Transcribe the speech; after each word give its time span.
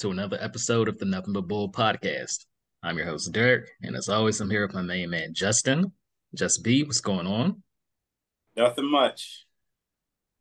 to 0.00 0.10
another 0.10 0.38
episode 0.40 0.88
of 0.88 0.96
the 0.96 1.04
Nothing 1.04 1.34
But 1.34 1.46
Bull 1.46 1.70
podcast. 1.70 2.46
I'm 2.82 2.96
your 2.96 3.06
host, 3.06 3.30
Derek, 3.32 3.68
and 3.82 3.94
as 3.94 4.08
always, 4.08 4.40
I'm 4.40 4.48
here 4.48 4.66
with 4.66 4.74
my 4.74 4.80
main 4.80 5.10
man, 5.10 5.34
Justin. 5.34 5.92
Just 6.34 6.64
B, 6.64 6.82
what's 6.84 7.02
going 7.02 7.26
on? 7.26 7.62
Nothing 8.56 8.90
much. 8.90 9.44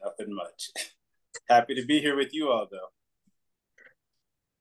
Nothing 0.01 0.33
much. 0.33 0.69
Happy 1.49 1.75
to 1.75 1.85
be 1.85 1.99
here 1.99 2.15
with 2.15 2.33
you 2.33 2.49
all, 2.49 2.67
though. 2.71 2.87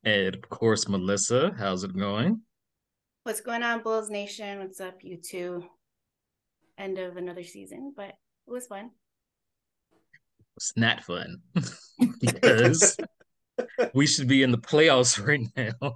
And 0.03 0.34
of 0.34 0.48
course, 0.48 0.89
Melissa, 0.89 1.55
how's 1.56 1.84
it 1.84 1.97
going? 1.97 2.41
What's 3.23 3.41
going 3.41 3.62
on, 3.62 3.84
Bulls 3.84 4.11
Nation? 4.11 4.59
What's 4.59 4.80
up, 4.80 4.97
you 5.03 5.17
two? 5.17 5.65
End 6.77 6.98
of 6.98 7.17
another 7.17 7.45
season, 7.45 7.92
but 7.97 8.09
it 8.09 8.51
was 8.51 8.67
fun. 8.67 8.91
It's 10.56 10.73
not 10.77 11.05
fun 11.05 11.41
because 12.20 12.97
we 13.95 14.07
should 14.07 14.29
be 14.29 14.43
in 14.43 14.51
the 14.51 14.59
playoffs 14.59 15.25
right 15.25 15.41
now. 15.57 15.73
How 15.80 15.92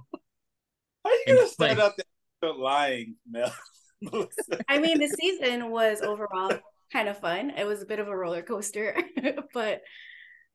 are 1.05 1.11
you 1.11 1.35
gonna 1.35 1.39
play. 1.57 1.73
start 1.73 1.79
out 1.79 1.93
there 2.41 2.53
lying, 2.53 3.15
Mel? 3.29 3.53
I 4.67 4.79
mean, 4.79 4.99
the 4.99 5.07
season 5.07 5.69
was 5.69 6.01
overall 6.01 6.51
kind 6.91 7.07
of 7.09 7.17
fun. 7.19 7.51
It 7.51 7.65
was 7.65 7.81
a 7.81 7.85
bit 7.85 7.99
of 7.99 8.07
a 8.07 8.15
roller 8.15 8.41
coaster, 8.41 8.95
but 9.53 9.81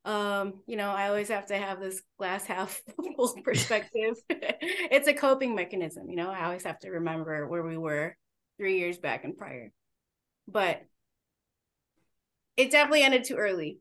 um, 0.04 0.62
you 0.66 0.76
know, 0.76 0.90
I 0.90 1.08
always 1.08 1.28
have 1.28 1.46
to 1.46 1.56
have 1.56 1.80
this 1.80 2.00
glass 2.18 2.44
half 2.44 2.80
full 3.16 3.34
perspective. 3.42 4.14
it's 4.30 5.08
a 5.08 5.12
coping 5.12 5.54
mechanism, 5.54 6.08
you 6.08 6.16
know. 6.16 6.30
I 6.30 6.44
always 6.44 6.64
have 6.64 6.78
to 6.80 6.90
remember 6.90 7.46
where 7.46 7.62
we 7.62 7.76
were 7.76 8.16
three 8.56 8.78
years 8.78 8.98
back 8.98 9.24
and 9.24 9.36
prior. 9.36 9.70
But 10.46 10.82
it 12.56 12.70
definitely 12.70 13.02
ended 13.02 13.24
too 13.24 13.36
early. 13.36 13.80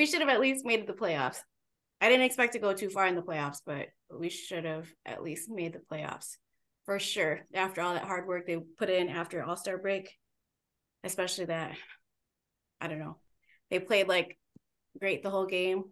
We 0.00 0.06
should 0.06 0.22
have 0.22 0.30
at 0.30 0.40
least 0.40 0.64
made 0.64 0.86
the 0.86 0.94
playoffs. 0.94 1.36
I 2.00 2.08
didn't 2.08 2.24
expect 2.24 2.54
to 2.54 2.58
go 2.58 2.72
too 2.72 2.88
far 2.88 3.06
in 3.06 3.16
the 3.16 3.20
playoffs, 3.20 3.58
but 3.66 3.88
we 4.10 4.30
should 4.30 4.64
have 4.64 4.88
at 5.04 5.22
least 5.22 5.50
made 5.50 5.74
the 5.74 5.94
playoffs 5.94 6.38
for 6.86 6.98
sure. 6.98 7.40
After 7.52 7.82
all 7.82 7.92
that 7.92 8.04
hard 8.04 8.26
work 8.26 8.46
they 8.46 8.56
put 8.78 8.88
in 8.88 9.10
after 9.10 9.42
All 9.42 9.58
Star 9.58 9.76
break, 9.76 10.16
especially 11.04 11.44
that, 11.44 11.76
I 12.80 12.88
don't 12.88 12.98
know, 12.98 13.18
they 13.70 13.78
played 13.78 14.08
like 14.08 14.38
great 14.98 15.22
the 15.22 15.28
whole 15.28 15.44
game. 15.44 15.84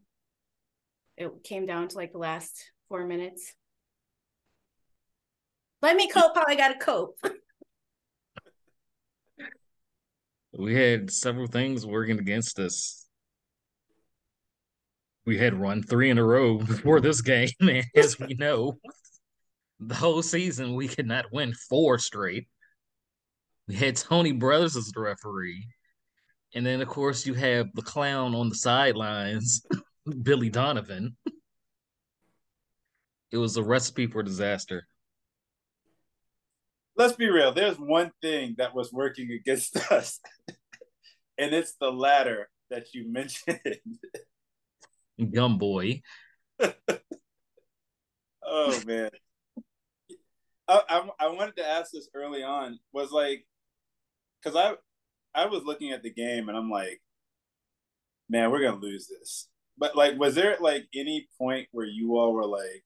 It 1.19 1.45
came 1.45 1.67
down 1.67 1.89
to 1.89 1.97
like 1.99 2.13
the 2.13 2.19
last 2.19 2.55
four 2.89 3.05
minutes. 3.05 3.53
Let 5.83 5.97
me 5.97 6.09
cope 6.09 6.35
how 6.35 6.47
I 6.49 6.55
gotta 6.55 6.79
cope. 6.79 7.19
We 10.59 10.75
had 10.75 11.11
several 11.11 11.47
things 11.47 11.87
working 11.87 12.19
against 12.19 12.59
us. 12.59 13.08
We 15.29 15.37
had 15.37 15.61
run 15.61 15.83
three 15.83 16.09
in 16.09 16.17
a 16.17 16.25
row 16.25 16.57
before 16.59 17.03
this 17.03 17.21
game, 17.21 17.51
and 17.61 17.85
as 17.95 18.19
we 18.19 18.33
know, 18.33 18.79
the 19.79 19.95
whole 19.95 20.23
season 20.23 20.75
we 20.75 20.89
could 20.89 21.07
not 21.07 21.31
win 21.31 21.53
four 21.69 21.99
straight. 21.99 22.49
We 23.67 23.75
had 23.75 23.97
Tony 23.97 24.33
Brothers 24.33 24.75
as 24.75 24.87
the 24.87 25.03
referee. 25.03 25.67
And 26.55 26.65
then, 26.65 26.81
of 26.81 26.89
course, 26.89 27.27
you 27.27 27.35
have 27.35 27.67
the 27.75 27.83
clown 27.83 28.35
on 28.35 28.49
the 28.49 28.55
sidelines, 28.55 29.67
Billy 30.23 30.49
Donovan. 30.49 31.15
It 33.31 33.37
was 33.37 33.59
a 33.59 33.63
recipe 33.63 34.07
for 34.07 34.23
disaster. 34.23 34.87
Let's 36.97 37.17
be 37.17 37.29
real. 37.29 37.53
There's 37.53 37.77
one 37.77 38.13
thing 38.23 38.55
that 38.57 38.75
was 38.75 38.95
working 38.95 39.31
against 39.31 39.77
us, 39.93 40.21
and 41.37 41.55
it's 41.55 41.75
the 41.79 41.93
ladder 41.93 42.49
that 42.71 42.95
you 42.95 43.13
mentioned. 43.13 43.61
Gum 45.33 45.59
boy. 45.59 46.03
oh 48.43 48.81
man. 48.87 49.11
I, 50.69 50.83
I 50.89 51.09
I 51.21 51.27
wanted 51.29 51.57
to 51.57 51.67
ask 51.67 51.91
this 51.93 52.09
early 52.15 52.43
on. 52.43 52.79
Was 52.93 53.11
like, 53.11 53.47
because 54.43 54.57
I 54.57 54.75
I 55.35 55.47
was 55.47 55.65
looking 55.65 55.93
at 55.93 56.03
the 56.03 56.13
game 56.13 56.49
and 56.49 56.57
I'm 56.57 56.71
like, 56.71 57.01
man, 58.29 58.51
we're 58.51 58.63
gonna 58.63 58.77
lose 58.81 59.09
this. 59.09 59.49
But 59.77 59.97
like, 59.97 60.19
was 60.19 60.35
there 60.35 60.57
like 60.61 60.87
any 60.95 61.29
point 61.39 61.69
where 61.73 61.87
you 61.87 62.17
all 62.17 62.33
were 62.33 62.47
like, 62.47 62.85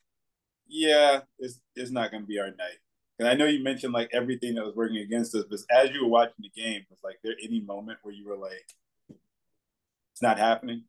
yeah, 0.68 1.20
it's 1.38 1.60
it's 1.74 1.90
not 1.90 2.10
gonna 2.12 2.26
be 2.26 2.38
our 2.38 2.50
night? 2.50 2.78
And 3.18 3.28
I 3.28 3.34
know 3.34 3.46
you 3.46 3.62
mentioned 3.62 3.92
like 3.92 4.10
everything 4.12 4.54
that 4.54 4.64
was 4.64 4.74
working 4.74 4.98
against 4.98 5.34
us, 5.34 5.44
but 5.48 5.60
as 5.70 5.90
you 5.90 6.02
were 6.02 6.10
watching 6.10 6.34
the 6.40 6.62
game, 6.62 6.82
was 6.90 7.00
like 7.04 7.18
there 7.22 7.34
any 7.42 7.60
moment 7.60 7.98
where 8.02 8.14
you 8.14 8.26
were 8.26 8.36
like, 8.36 8.74
it's 10.12 10.22
not 10.22 10.38
happening? 10.38 10.84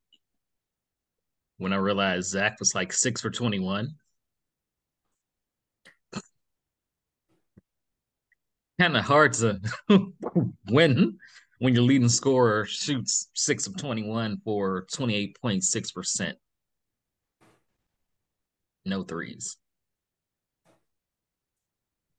When 1.58 1.74
I 1.74 1.78
realized 1.78 2.30
Zach 2.30 2.60
was 2.60 2.76
like 2.76 2.92
six 2.92 3.22
for 3.22 3.30
21. 3.30 3.96
Kind 8.80 8.98
of 8.98 9.06
hard 9.06 9.34
to 9.34 9.60
win 10.70 11.18
when 11.60 11.74
your 11.74 11.84
leading 11.84 12.10
scorer 12.10 12.66
shoots 12.66 13.30
six 13.34 13.68
of 13.68 13.78
21 13.78 14.42
for 14.44 14.86
28.6%. 14.92 16.34
No 18.86 19.04
threes. 19.04 19.58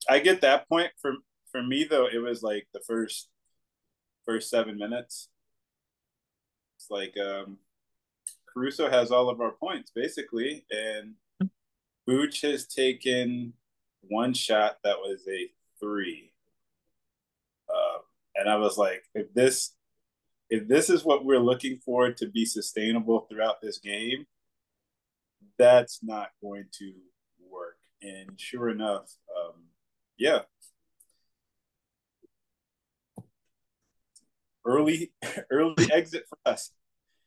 I 0.08 0.18
get 0.18 0.40
that 0.42 0.68
point. 0.68 0.90
For 1.00 1.14
for 1.50 1.62
me 1.62 1.84
though, 1.84 2.06
it 2.06 2.18
was 2.18 2.42
like 2.42 2.66
the 2.72 2.80
first 2.86 3.28
first 4.26 4.50
seven 4.50 4.78
minutes. 4.78 5.28
It's 6.76 6.90
like 6.90 7.14
um 7.18 7.58
Caruso 8.54 8.88
has 8.88 9.10
all 9.10 9.28
of 9.28 9.40
our 9.40 9.50
points 9.50 9.90
basically, 9.94 10.64
and 10.70 11.14
Vooch 12.08 12.42
has 12.42 12.66
taken 12.66 13.52
one 14.02 14.32
shot 14.32 14.78
that 14.84 14.98
was 14.98 15.26
a 15.28 15.50
three. 15.80 16.32
Um, 17.68 18.02
and 18.36 18.48
I 18.48 18.56
was 18.56 18.78
like, 18.78 19.02
if 19.14 19.32
this 19.34 19.74
if 20.50 20.68
this 20.68 20.90
is 20.90 21.04
what 21.04 21.24
we're 21.24 21.40
looking 21.40 21.78
for 21.78 22.12
to 22.12 22.28
be 22.28 22.44
sustainable 22.44 23.26
throughout 23.28 23.60
this 23.60 23.78
game, 23.78 24.26
that's 25.58 26.00
not 26.02 26.28
going 26.42 26.66
to 26.78 26.92
work. 27.50 27.78
And 28.02 28.38
sure 28.38 28.68
enough, 28.68 29.10
um, 29.36 29.64
yeah. 30.18 30.40
Early 34.66 35.12
early 35.50 35.88
exit 35.92 36.24
for 36.28 36.38
us. 36.46 36.70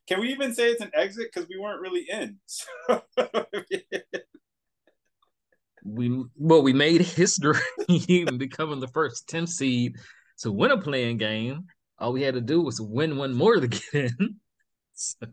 Can 0.07 0.21
we 0.21 0.29
even 0.31 0.53
say 0.53 0.69
it's 0.71 0.81
an 0.81 0.91
exit 0.93 1.27
because 1.33 1.49
we 1.49 1.57
weren't 1.59 1.81
really 1.81 2.07
in? 2.09 2.37
So, 2.47 3.03
We 5.83 6.23
well, 6.35 6.61
we 6.63 6.73
made 6.73 7.01
history 7.01 7.59
even 7.87 8.37
becoming 8.37 8.79
the 8.79 8.87
first 8.89 9.29
10 9.29 9.47
seed 9.47 9.95
to 10.39 10.51
win 10.51 10.71
a 10.71 10.77
play-in 10.77 11.17
game. 11.17 11.65
All 11.99 12.13
we 12.13 12.21
had 12.23 12.33
to 12.35 12.41
do 12.41 12.61
was 12.61 12.79
win 12.81 13.17
one 13.17 13.33
more 13.33 13.55
to 13.55 13.67
get 13.67 13.83
in. 13.93 14.35
So, 14.99 15.27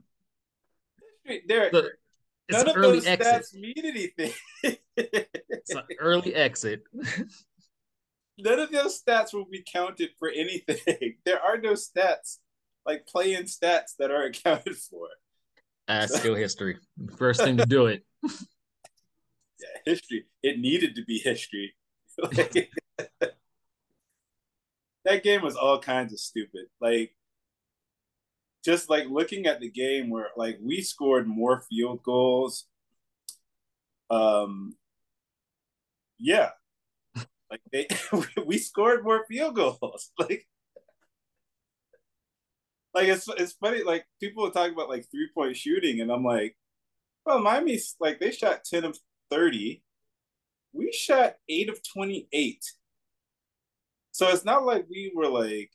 Derek, 1.48 1.72
it's 1.72 2.58
none 2.58 2.68
an 2.68 2.68
of 2.68 2.76
early 2.76 2.98
those 2.98 3.06
exit. 3.06 3.32
stats 3.32 3.54
mean 3.54 3.72
anything. 3.82 4.32
It's 4.94 5.74
an 5.74 5.84
early 5.98 6.34
exit. 6.34 6.82
none 8.36 8.58
of 8.58 8.70
those 8.70 9.02
stats 9.02 9.32
will 9.32 9.46
be 9.46 9.64
counted 9.66 10.10
for 10.18 10.28
anything. 10.28 11.16
There 11.24 11.40
are 11.40 11.56
no 11.56 11.72
stats 11.72 12.40
like 12.86 13.06
play-in 13.06 13.44
stats 13.44 13.96
that 13.98 14.10
are 14.10 14.22
accounted 14.24 14.76
for. 14.76 15.08
Uh, 15.86 16.06
still 16.06 16.34
history. 16.34 16.78
First 17.18 17.42
thing 17.42 17.56
to 17.58 17.66
do 17.66 17.86
it. 17.86 18.04
Yeah, 19.60 19.92
history. 19.92 20.26
It 20.42 20.58
needed 20.58 20.96
to 20.96 21.04
be 21.04 21.18
history. 21.18 21.74
Like, 22.20 22.70
that 25.04 25.22
game 25.22 25.42
was 25.42 25.56
all 25.56 25.78
kinds 25.78 26.12
of 26.12 26.18
stupid. 26.18 26.66
Like 26.80 27.14
just 28.64 28.88
like 28.88 29.06
looking 29.08 29.46
at 29.46 29.60
the 29.60 29.70
game 29.70 30.10
where 30.10 30.28
like 30.36 30.58
we 30.62 30.80
scored 30.80 31.26
more 31.26 31.62
field 31.68 32.02
goals. 32.02 32.66
Um 34.10 34.76
yeah. 36.18 36.50
Like 37.50 37.60
they 37.72 37.86
we 38.46 38.58
scored 38.58 39.04
more 39.04 39.24
field 39.28 39.54
goals. 39.56 40.10
Like 40.18 40.46
like 42.94 43.08
it's 43.08 43.28
it's 43.36 43.52
funny 43.54 43.82
like 43.82 44.06
people 44.20 44.48
talk 44.50 44.70
about 44.70 44.88
like 44.88 45.06
three 45.10 45.28
point 45.34 45.56
shooting 45.56 46.00
and 46.00 46.10
I'm 46.10 46.24
like 46.24 46.56
well 47.26 47.40
Miami's 47.40 47.96
like 48.00 48.20
they 48.20 48.30
shot 48.30 48.64
10 48.64 48.84
of 48.84 48.98
30 49.30 49.82
we 50.72 50.92
shot 50.92 51.34
8 51.48 51.68
of 51.70 51.78
28 51.92 52.64
so 54.12 54.28
it's 54.28 54.44
not 54.44 54.64
like 54.64 54.86
we 54.88 55.12
were 55.14 55.28
like 55.28 55.70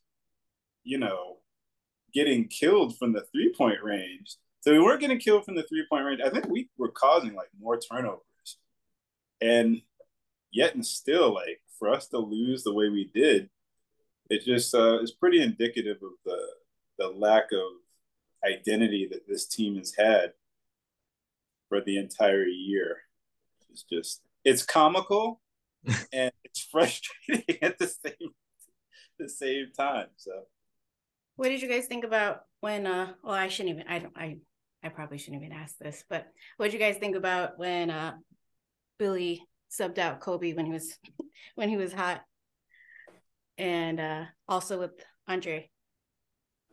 you 0.84 0.98
know 0.98 1.40
getting 2.14 2.48
killed 2.48 2.98
from 2.98 3.14
the 3.14 3.26
three 3.32 3.54
point 3.56 3.84
range. 3.84 4.38
So 4.62 4.72
we 4.72 4.80
weren't 4.80 5.02
getting 5.02 5.20
killed 5.20 5.46
from 5.46 5.56
the 5.56 5.64
three 5.64 5.86
point 5.90 6.06
range. 6.06 6.22
I 6.24 6.30
think 6.30 6.48
we 6.48 6.70
were 6.78 6.92
causing 6.92 7.34
like 7.34 7.50
more 7.60 7.80
turnovers. 7.80 8.22
And 9.42 9.82
yet 10.52 10.76
and 10.76 10.86
still 10.86 11.34
like 11.34 11.62
for 11.78 11.90
us 11.90 12.08
to 12.10 12.18
lose 12.18 12.64
the 12.64 12.74
way 12.74 12.90
we 12.90 13.10
did 13.14 13.50
it 14.30 14.44
just 14.44 14.76
uh, 14.76 15.00
is 15.00 15.12
pretty 15.12 15.42
indicative 15.42 15.98
of 16.04 16.12
the 16.26 16.40
the 17.00 17.08
lack 17.08 17.46
of 17.54 17.72
identity 18.46 19.08
that 19.12 19.28
this 19.28 19.48
team 19.48 19.78
has 19.78 19.94
had 19.98 20.34
for 21.70 21.82
the 21.82 21.98
entire 21.98 22.46
year. 22.46 22.98
It's 23.72 23.84
just 23.84 24.22
it's 24.44 24.64
comical 24.64 25.42
and 26.14 26.32
it's 26.44 26.62
frustrating 26.62 27.58
at 27.62 27.80
the 27.80 27.88
same 27.88 28.30
the 29.18 29.30
same 29.30 29.68
time. 29.78 30.08
So 30.18 30.32
what 31.36 31.50
did 31.50 31.62
you 31.62 31.70
guys 31.70 31.86
think 31.88 32.04
about 32.04 32.42
when 32.60 32.86
uh 32.86 33.14
well 33.24 33.34
I 33.34 33.48
shouldn't 33.48 33.76
even 33.76 33.88
I 33.88 34.00
don't 34.00 34.18
I 34.18 34.38
I 34.84 34.90
probably 34.90 35.18
shouldn't 35.18 35.44
even 35.44 35.56
ask 35.56 35.78
this, 35.78 36.04
but 36.10 36.28
what 36.58 36.68
did 36.68 36.74
you 36.74 36.80
guys 36.80 36.98
think 36.98 37.16
about 37.16 37.58
when 37.58 37.90
uh 37.90 38.16
Billy 38.98 39.42
subbed 39.72 40.00
out 40.00 40.20
Kobe 40.20 40.54
when 40.54 40.66
he 40.66 40.72
was 40.72 40.98
when 41.56 41.70
he 41.70 41.78
was 41.78 41.94
hot? 41.94 42.22
And 43.58 44.00
uh 44.00 44.26
also 44.48 44.80
with 44.80 44.92
Andre. 45.28 45.70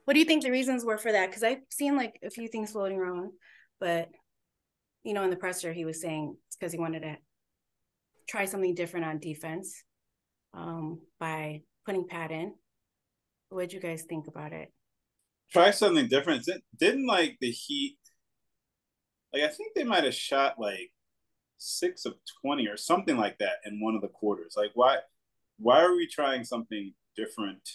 What 0.06 0.14
do 0.14 0.20
you 0.20 0.25
think 0.25 0.44
the 0.44 0.53
reasons 0.53 0.85
were 0.85 0.99
for 0.99 1.11
that? 1.11 1.26
Because 1.26 1.43
I've 1.43 1.62
seen 1.70 1.97
like 1.97 2.19
a 2.25 2.31
few 2.31 2.47
things 2.47 2.70
floating 2.70 2.97
around, 2.97 3.32
but 3.81 4.08
you 5.03 5.14
know, 5.14 5.25
in 5.25 5.31
the 5.31 5.37
presser 5.37 5.73
he 5.73 5.85
was 5.85 6.00
saying 6.00 6.37
it's 6.47 6.56
because 6.56 6.73
he 6.73 6.79
wanted 6.79 7.03
to 7.03 7.17
try 8.29 8.44
something 8.44 8.75
different 8.75 9.05
on 9.05 9.19
defense 9.19 9.82
um, 10.55 11.00
by 11.19 11.62
putting 11.85 12.06
Pat 12.06 12.31
in. 12.31 12.55
What 13.49 13.62
did 13.62 13.73
you 13.73 13.81
guys 13.81 14.05
think 14.08 14.29
about 14.29 14.53
it? 14.53 14.73
Try 15.53 15.73
something 15.73 16.09
different. 16.09 16.49
Didn't 16.79 17.06
like 17.09 17.38
the 17.41 17.50
Heat. 17.50 17.99
Like 19.32 19.43
I 19.43 19.49
think 19.49 19.75
they 19.75 19.85
might 19.85 20.05
have 20.05 20.14
shot 20.14 20.55
like 20.56 20.93
six 21.59 22.06
of 22.06 22.14
twenty 22.43 22.69
or 22.69 22.76
something 22.76 23.17
like 23.17 23.38
that 23.38 23.56
in 23.64 23.81
one 23.81 23.97
of 23.97 24.02
the 24.02 24.09
quarters. 24.09 24.55
Like 24.56 24.70
why? 24.75 24.99
Why 25.59 25.82
are 25.82 25.97
we 25.97 26.06
trying 26.06 26.44
something 26.44 26.94
different 27.17 27.69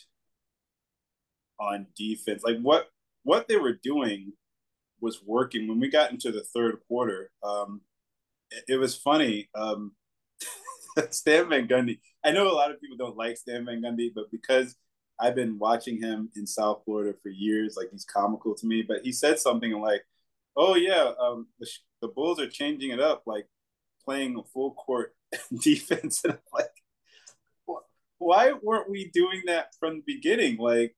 on 1.61 1.87
defense? 1.95 2.43
Like 2.43 2.59
what? 2.61 2.89
What 3.23 3.47
they 3.47 3.57
were 3.57 3.77
doing 3.83 4.33
was 4.99 5.21
working. 5.25 5.67
When 5.67 5.79
we 5.79 5.89
got 5.89 6.11
into 6.11 6.31
the 6.31 6.43
third 6.43 6.79
quarter, 6.87 7.29
um, 7.43 7.81
it, 8.49 8.63
it 8.69 8.77
was 8.77 8.95
funny. 8.97 9.49
Um, 9.55 9.93
Stan 11.11 11.49
Van 11.49 11.67
Gundy. 11.67 11.99
I 12.25 12.31
know 12.31 12.51
a 12.51 12.53
lot 12.53 12.71
of 12.71 12.81
people 12.81 12.97
don't 12.97 13.17
like 13.17 13.37
Stan 13.37 13.65
Van 13.65 13.81
Gundy, 13.81 14.09
but 14.13 14.31
because 14.31 14.75
I've 15.19 15.35
been 15.35 15.59
watching 15.59 16.01
him 16.01 16.29
in 16.35 16.47
South 16.47 16.81
Florida 16.83 17.15
for 17.21 17.29
years, 17.29 17.75
like 17.77 17.89
he's 17.91 18.05
comical 18.05 18.55
to 18.55 18.65
me. 18.65 18.81
But 18.81 19.01
he 19.03 19.11
said 19.11 19.39
something 19.39 19.79
like, 19.79 20.03
"Oh 20.57 20.75
yeah, 20.75 21.11
um, 21.19 21.47
the, 21.59 21.67
the 22.01 22.07
Bulls 22.07 22.39
are 22.39 22.49
changing 22.49 22.91
it 22.91 22.99
up, 22.99 23.23
like 23.27 23.47
playing 24.03 24.35
a 24.37 24.43
full 24.43 24.73
court 24.73 25.13
defense." 25.61 26.23
And 26.25 26.33
I'm 26.33 26.39
like, 26.53 26.71
why 28.21 28.53
weren't 28.61 28.89
we 28.89 29.09
doing 29.13 29.43
that 29.47 29.73
from 29.79 29.97
the 29.97 30.03
beginning? 30.05 30.57
Like, 30.57 30.95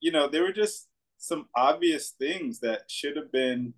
you 0.00 0.12
know, 0.12 0.28
there 0.28 0.42
were 0.42 0.52
just 0.52 0.88
some 1.18 1.48
obvious 1.54 2.10
things 2.10 2.60
that 2.60 2.90
should 2.90 3.16
have 3.16 3.32
been 3.32 3.74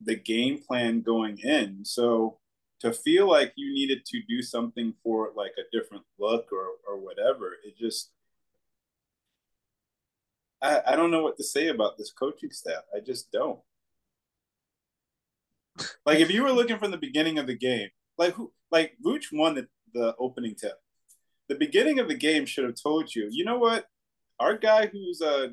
the 0.00 0.16
game 0.16 0.58
plan 0.58 1.00
going 1.00 1.38
in. 1.38 1.84
So 1.84 2.38
to 2.80 2.92
feel 2.92 3.28
like 3.28 3.52
you 3.56 3.72
needed 3.72 4.04
to 4.06 4.20
do 4.28 4.42
something 4.42 4.94
for 5.02 5.30
like 5.34 5.52
a 5.58 5.76
different 5.76 6.04
look 6.18 6.48
or 6.52 6.66
or 6.88 6.98
whatever, 6.98 7.52
it 7.64 7.76
just 7.78 8.10
I, 10.62 10.80
I 10.88 10.96
don't 10.96 11.10
know 11.10 11.22
what 11.22 11.36
to 11.36 11.44
say 11.44 11.68
about 11.68 11.98
this 11.98 12.12
coaching 12.12 12.50
staff. 12.50 12.82
I 12.94 13.00
just 13.00 13.30
don't. 13.30 13.60
Like 16.06 16.20
if 16.20 16.30
you 16.30 16.42
were 16.42 16.52
looking 16.52 16.78
from 16.78 16.90
the 16.90 16.96
beginning 16.96 17.38
of 17.38 17.46
the 17.46 17.56
game, 17.56 17.88
like 18.16 18.34
who 18.34 18.52
like 18.70 18.96
Vooch 19.04 19.26
won 19.32 19.54
the, 19.54 19.68
the 19.92 20.14
opening 20.18 20.54
tip. 20.54 20.80
The 21.48 21.54
beginning 21.56 21.98
of 21.98 22.08
the 22.08 22.14
game 22.14 22.46
should 22.46 22.64
have 22.64 22.80
told 22.80 23.14
you, 23.14 23.28
you 23.30 23.44
know 23.44 23.58
what? 23.58 23.86
Our 24.40 24.56
guy 24.56 24.86
who's 24.86 25.20
uh 25.20 25.48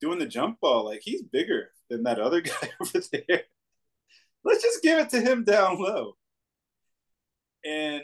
doing 0.00 0.18
the 0.18 0.26
jump 0.26 0.60
ball, 0.60 0.84
like 0.84 1.00
he's 1.02 1.22
bigger 1.22 1.70
than 1.88 2.04
that 2.04 2.20
other 2.20 2.40
guy 2.42 2.70
over 2.80 3.00
there. 3.12 3.42
Let's 4.44 4.62
just 4.62 4.82
give 4.82 4.98
it 4.98 5.10
to 5.10 5.20
him 5.20 5.44
down 5.44 5.78
low. 5.78 6.16
And 7.64 8.02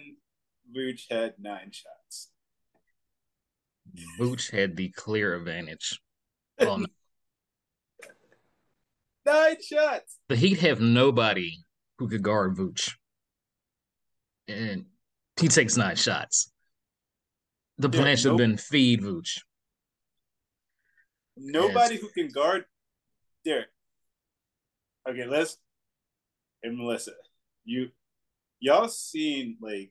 Vooch 0.76 1.02
had 1.10 1.34
nine 1.38 1.70
shots. 1.70 2.30
Vooch 4.18 4.50
had 4.50 4.76
the 4.76 4.88
clear 4.90 5.34
advantage. 5.34 6.00
Well, 6.60 6.84
nine 9.26 9.56
shots. 9.60 10.18
The 10.28 10.36
Heat 10.36 10.60
have 10.60 10.80
nobody 10.80 11.64
who 11.98 12.08
could 12.08 12.22
guard 12.22 12.56
Vooch. 12.56 12.92
And 14.46 14.84
he 15.40 15.48
takes 15.48 15.76
nine 15.76 15.96
shots. 15.96 16.52
The 17.78 17.88
plan 17.88 18.06
yeah, 18.06 18.14
should 18.14 18.28
have 18.32 18.38
been 18.38 18.58
feed 18.58 19.00
Vooch. 19.00 19.40
Nobody 21.36 21.96
who 21.96 22.08
can 22.08 22.28
guard 22.28 22.64
Derek. 23.44 23.68
Okay, 25.08 25.26
let's 25.26 25.58
and 26.62 26.78
Melissa, 26.78 27.12
you 27.64 27.88
y'all 28.60 28.88
seen 28.88 29.56
like 29.60 29.90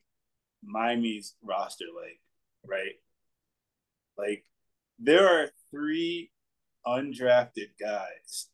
Miami's 0.64 1.36
roster, 1.44 1.86
like 1.96 2.20
right? 2.66 2.94
Like 4.18 4.46
there 5.00 5.28
are 5.28 5.50
three 5.72 6.32
undrafted 6.86 7.72
guys 7.80 8.48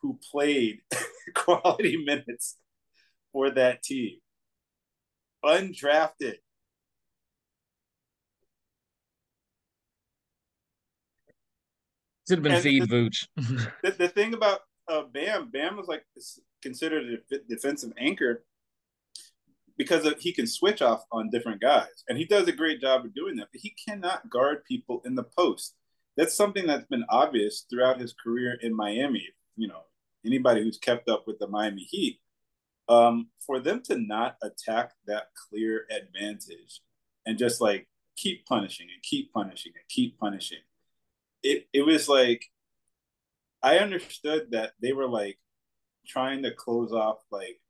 who 0.00 0.18
played 0.30 0.80
quality 1.34 2.04
minutes 2.04 2.56
for 3.32 3.50
that 3.50 3.82
team. 3.82 4.18
Undrafted. 5.44 6.36
Should 12.28 12.38
have 12.38 12.42
been 12.42 12.52
and 12.52 12.62
feed 12.62 12.82
the, 12.82 12.86
Vooch. 12.86 13.26
the, 13.82 13.90
the 13.92 14.08
thing 14.08 14.34
about 14.34 14.60
uh, 14.88 15.02
Bam, 15.02 15.50
Bam 15.50 15.76
was 15.76 15.86
like 15.86 16.04
considered 16.62 17.20
a 17.32 17.38
defensive 17.48 17.92
anchor 17.98 18.44
because 19.76 20.04
of, 20.06 20.18
he 20.18 20.32
can 20.32 20.46
switch 20.46 20.82
off 20.82 21.04
on 21.12 21.30
different 21.30 21.60
guys, 21.60 22.04
and 22.08 22.16
he 22.18 22.24
does 22.24 22.48
a 22.48 22.52
great 22.52 22.80
job 22.80 23.04
of 23.04 23.14
doing 23.14 23.36
that. 23.36 23.48
But 23.52 23.60
he 23.60 23.74
cannot 23.86 24.30
guard 24.30 24.64
people 24.64 25.02
in 25.04 25.14
the 25.14 25.22
post. 25.22 25.74
That's 26.16 26.34
something 26.34 26.66
that's 26.66 26.86
been 26.86 27.04
obvious 27.10 27.66
throughout 27.68 28.00
his 28.00 28.14
career 28.14 28.56
in 28.60 28.74
Miami. 28.74 29.28
You 29.56 29.68
know, 29.68 29.82
anybody 30.24 30.62
who's 30.62 30.78
kept 30.78 31.08
up 31.08 31.26
with 31.26 31.38
the 31.38 31.46
Miami 31.46 31.82
Heat, 31.82 32.20
um, 32.88 33.28
for 33.44 33.60
them 33.60 33.82
to 33.84 33.98
not 33.98 34.36
attack 34.42 34.92
that 35.06 35.28
clear 35.48 35.86
advantage 35.90 36.80
and 37.26 37.38
just 37.38 37.60
like 37.60 37.86
keep 38.16 38.46
punishing 38.46 38.86
and 38.92 39.02
keep 39.02 39.32
punishing 39.32 39.72
and 39.74 39.88
keep 39.88 40.18
punishing, 40.18 40.60
it 41.46 41.68
it 41.72 41.82
was 41.82 42.08
like 42.08 42.44
I 43.62 43.78
understood 43.78 44.50
that 44.50 44.72
they 44.80 44.92
were 44.92 45.08
like 45.08 45.38
trying 46.06 46.42
to 46.42 46.52
close 46.52 46.92
off 46.92 47.18
like 47.30 47.60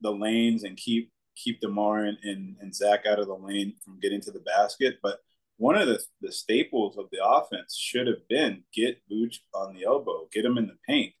the 0.00 0.12
lanes 0.12 0.64
and 0.64 0.76
keep 0.76 1.10
keep 1.36 1.60
Demar 1.60 2.04
and, 2.04 2.18
and, 2.22 2.56
and 2.60 2.74
Zach 2.74 3.06
out 3.06 3.18
of 3.18 3.26
the 3.26 3.34
lane 3.34 3.74
from 3.84 3.98
getting 4.00 4.20
to 4.22 4.30
the 4.30 4.40
basket. 4.40 4.96
But 5.02 5.20
one 5.56 5.76
of 5.76 5.88
the, 5.88 6.02
the 6.20 6.32
staples 6.32 6.98
of 6.98 7.06
the 7.10 7.24
offense 7.24 7.76
should 7.76 8.06
have 8.06 8.28
been 8.28 8.64
get 8.74 9.00
Vooch 9.10 9.38
on 9.54 9.74
the 9.74 9.84
elbow, 9.84 10.28
get 10.32 10.44
him 10.44 10.58
in 10.58 10.66
the 10.66 10.76
paint. 10.86 11.14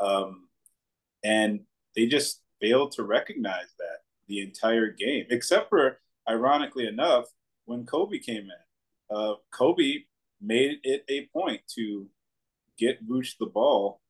Um, 0.00 0.48
and 1.24 1.60
they 1.94 2.06
just 2.06 2.42
failed 2.60 2.92
to 2.92 3.04
recognize 3.04 3.72
that 3.78 3.98
the 4.28 4.40
entire 4.40 4.90
game, 4.90 5.26
except 5.30 5.68
for, 5.68 6.00
ironically 6.28 6.86
enough, 6.86 7.26
when 7.66 7.86
Kobe 7.86 8.18
came 8.18 8.44
in. 8.44 9.16
Uh, 9.16 9.34
Kobe 9.52 10.04
made 10.40 10.78
it 10.82 11.04
a 11.08 11.26
point 11.32 11.62
to 11.74 12.06
get 12.78 13.06
Vooch 13.08 13.38
the 13.38 13.46
ball 13.46 14.00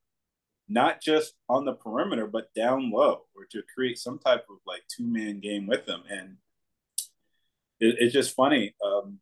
not 0.68 1.00
just 1.00 1.34
on 1.48 1.64
the 1.64 1.74
perimeter, 1.74 2.26
but 2.26 2.52
down 2.54 2.90
low, 2.90 3.22
or 3.36 3.44
to 3.50 3.62
create 3.74 3.98
some 3.98 4.18
type 4.18 4.46
of 4.50 4.56
like 4.66 4.82
two 4.88 5.06
man 5.06 5.40
game 5.40 5.66
with 5.66 5.86
them. 5.86 6.02
And 6.10 6.36
it, 7.80 7.96
it's 7.98 8.12
just 8.12 8.34
funny. 8.34 8.74
Um, 8.84 9.20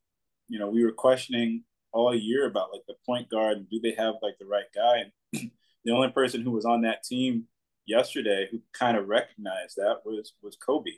you 0.49 0.59
know, 0.59 0.69
we 0.71 0.85
were 0.85 0.93
questioning 0.93 1.65
all 1.93 2.15
year 2.15 2.47
about 2.47 2.73
like 2.73 2.83
the 2.89 2.95
point 3.07 3.29
guard 3.29 3.59
and 3.59 3.71
do 3.71 3.81
they 3.81 3.93
have 3.93 4.15
like 4.23 4.37
the 4.39 4.47
right 4.47 4.65
guy? 4.75 5.05
And 5.33 5.51
the 5.85 5.93
only 5.93 6.11
person 6.11 6.43
who 6.43 6.51
was 6.51 6.65
on 6.65 6.83
that 6.83 7.05
team 7.05 7.45
yesterday 7.87 8.49
who 8.51 8.61
kind 8.73 8.97
of 8.97 9.09
recognized 9.09 9.77
that 9.77 9.99
was 10.05 10.33
was 10.43 10.57
Kobe. 10.57 10.91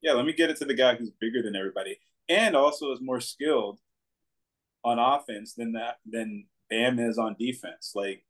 Yeah, 0.00 0.12
let 0.12 0.24
me 0.24 0.32
get 0.32 0.50
it 0.50 0.56
to 0.58 0.64
the 0.64 0.74
guy 0.74 0.94
who's 0.94 1.10
bigger 1.10 1.42
than 1.42 1.56
everybody 1.56 1.98
and 2.28 2.56
also 2.56 2.92
is 2.92 3.00
more 3.00 3.20
skilled 3.20 3.80
on 4.84 4.98
offense 4.98 5.54
than 5.54 5.72
that 5.72 5.96
than 6.04 6.46
Bam 6.70 6.98
is 6.98 7.18
on 7.18 7.36
defense. 7.38 7.92
Like 7.94 8.24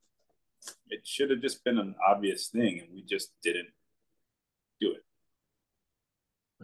it 0.89 1.07
should 1.07 1.31
have 1.31 1.41
just 1.41 1.65
been 1.65 1.79
an 1.79 1.95
obvious 2.07 2.49
thing, 2.49 2.81
and 2.81 2.89
we 2.93 3.03
just 3.03 3.31
didn't 3.43 3.69
do 4.81 4.93
it. 4.93 5.05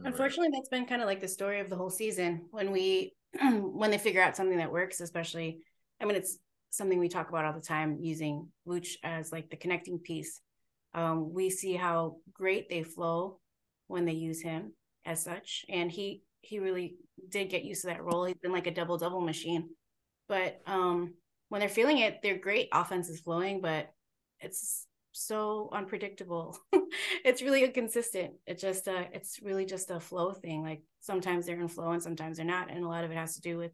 Unfortunately, 0.05 0.51
that's 0.53 0.69
been 0.69 0.87
kind 0.87 1.03
of 1.03 1.09
like 1.09 1.21
the 1.21 1.29
story 1.29 1.61
of 1.61 1.71
the 1.71 1.77
whole 1.77 1.91
season. 1.91 2.47
When 2.51 2.71
we 2.71 3.15
when 3.41 3.91
they 3.91 3.99
figure 3.99 4.23
out 4.23 4.37
something 4.37 4.59
that 4.59 4.73
works, 4.73 5.01
especially, 5.01 5.61
I 6.01 6.05
mean, 6.05 6.17
it's 6.17 6.39
something 6.71 6.99
we 6.99 7.09
talk 7.09 7.29
about 7.29 7.45
all 7.45 7.53
the 7.53 7.61
time, 7.61 7.99
using 8.01 8.49
Luch 8.67 8.97
as 9.03 9.33
like 9.33 9.51
the 9.51 9.57
connecting 9.57 9.99
piece. 9.99 10.41
Um, 10.95 11.33
we 11.33 11.51
see 11.51 11.75
how 11.75 12.17
great 12.33 12.69
they 12.69 12.83
flow 12.83 13.41
when 13.87 14.05
they 14.05 14.13
use 14.13 14.41
him 14.41 14.73
as 15.05 15.23
such, 15.23 15.65
and 15.69 15.91
he 15.91 16.23
he 16.41 16.59
really 16.61 16.97
did 17.29 17.51
get 17.51 17.65
used 17.65 17.83
to 17.83 17.89
that 17.89 18.03
role. 18.03 18.25
He's 18.25 18.37
been 18.37 18.53
like 18.53 18.67
a 18.67 18.75
double 18.75 18.99
double 18.99 19.21
machine, 19.21 19.69
but 20.29 20.61
um, 20.67 21.15
when 21.49 21.61
they're 21.61 21.69
feeling 21.69 21.99
it, 21.99 22.21
they're 22.23 22.39
great. 22.39 22.69
Offense 22.73 23.09
is 23.09 23.21
flowing, 23.21 23.61
but 23.61 23.91
it's 24.41 24.87
so 25.13 25.69
unpredictable. 25.73 26.59
it's 27.25 27.43
really 27.43 27.65
inconsistent. 27.65 28.35
It 28.47 28.59
just 28.59 28.87
uh 28.87 29.05
it's 29.13 29.41
really 29.43 29.67
just 29.67 29.91
a 29.91 30.01
flow 30.01 30.33
thing. 30.33 30.63
Like 30.63 30.83
sometimes 31.01 31.47
they're 31.47 31.61
in 31.61 31.69
flow 31.69 31.91
and 31.91 32.03
sometimes 32.03 32.37
they're 32.37 32.47
not. 32.47 32.71
And 32.71 32.85
a 32.85 32.89
lot 32.89 33.05
of 33.05 33.11
it 33.11 33.17
has 33.17 33.35
to 33.35 33.41
do 33.41 33.59
with 33.59 33.73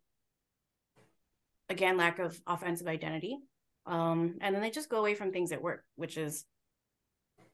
again, 1.69 1.97
lack 1.97 2.19
of 2.19 2.39
offensive 2.47 2.89
identity. 2.89 3.39
Um, 3.87 4.37
and 4.41 4.55
then 4.55 4.63
they 4.63 4.71
just 4.71 4.89
go 4.89 4.99
away 4.99 5.15
from 5.15 5.33
things 5.33 5.51
that 5.51 5.63
work, 5.63 5.85
which 5.97 6.17
is 6.17 6.45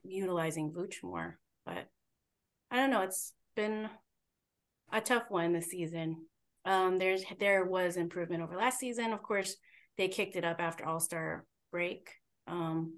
utilizing 0.03 0.71
Vooch 0.71 1.03
more. 1.03 1.37
But 1.65 1.87
I 2.69 2.77
don't 2.77 2.91
know, 2.91 3.01
it's 3.01 3.33
been 3.55 3.89
a 4.91 5.01
tough 5.01 5.23
one 5.29 5.53
this 5.53 5.69
season. 5.69 6.25
Um, 6.65 6.99
there's 6.99 7.23
there 7.39 7.65
was 7.65 7.97
improvement 7.97 8.43
over 8.43 8.55
last 8.55 8.79
season. 8.79 9.13
Of 9.13 9.23
course, 9.23 9.55
they 9.97 10.07
kicked 10.07 10.35
it 10.35 10.45
up 10.45 10.59
after 10.59 10.85
All 10.85 10.99
Star 10.99 11.45
break. 11.71 12.09
Um, 12.47 12.93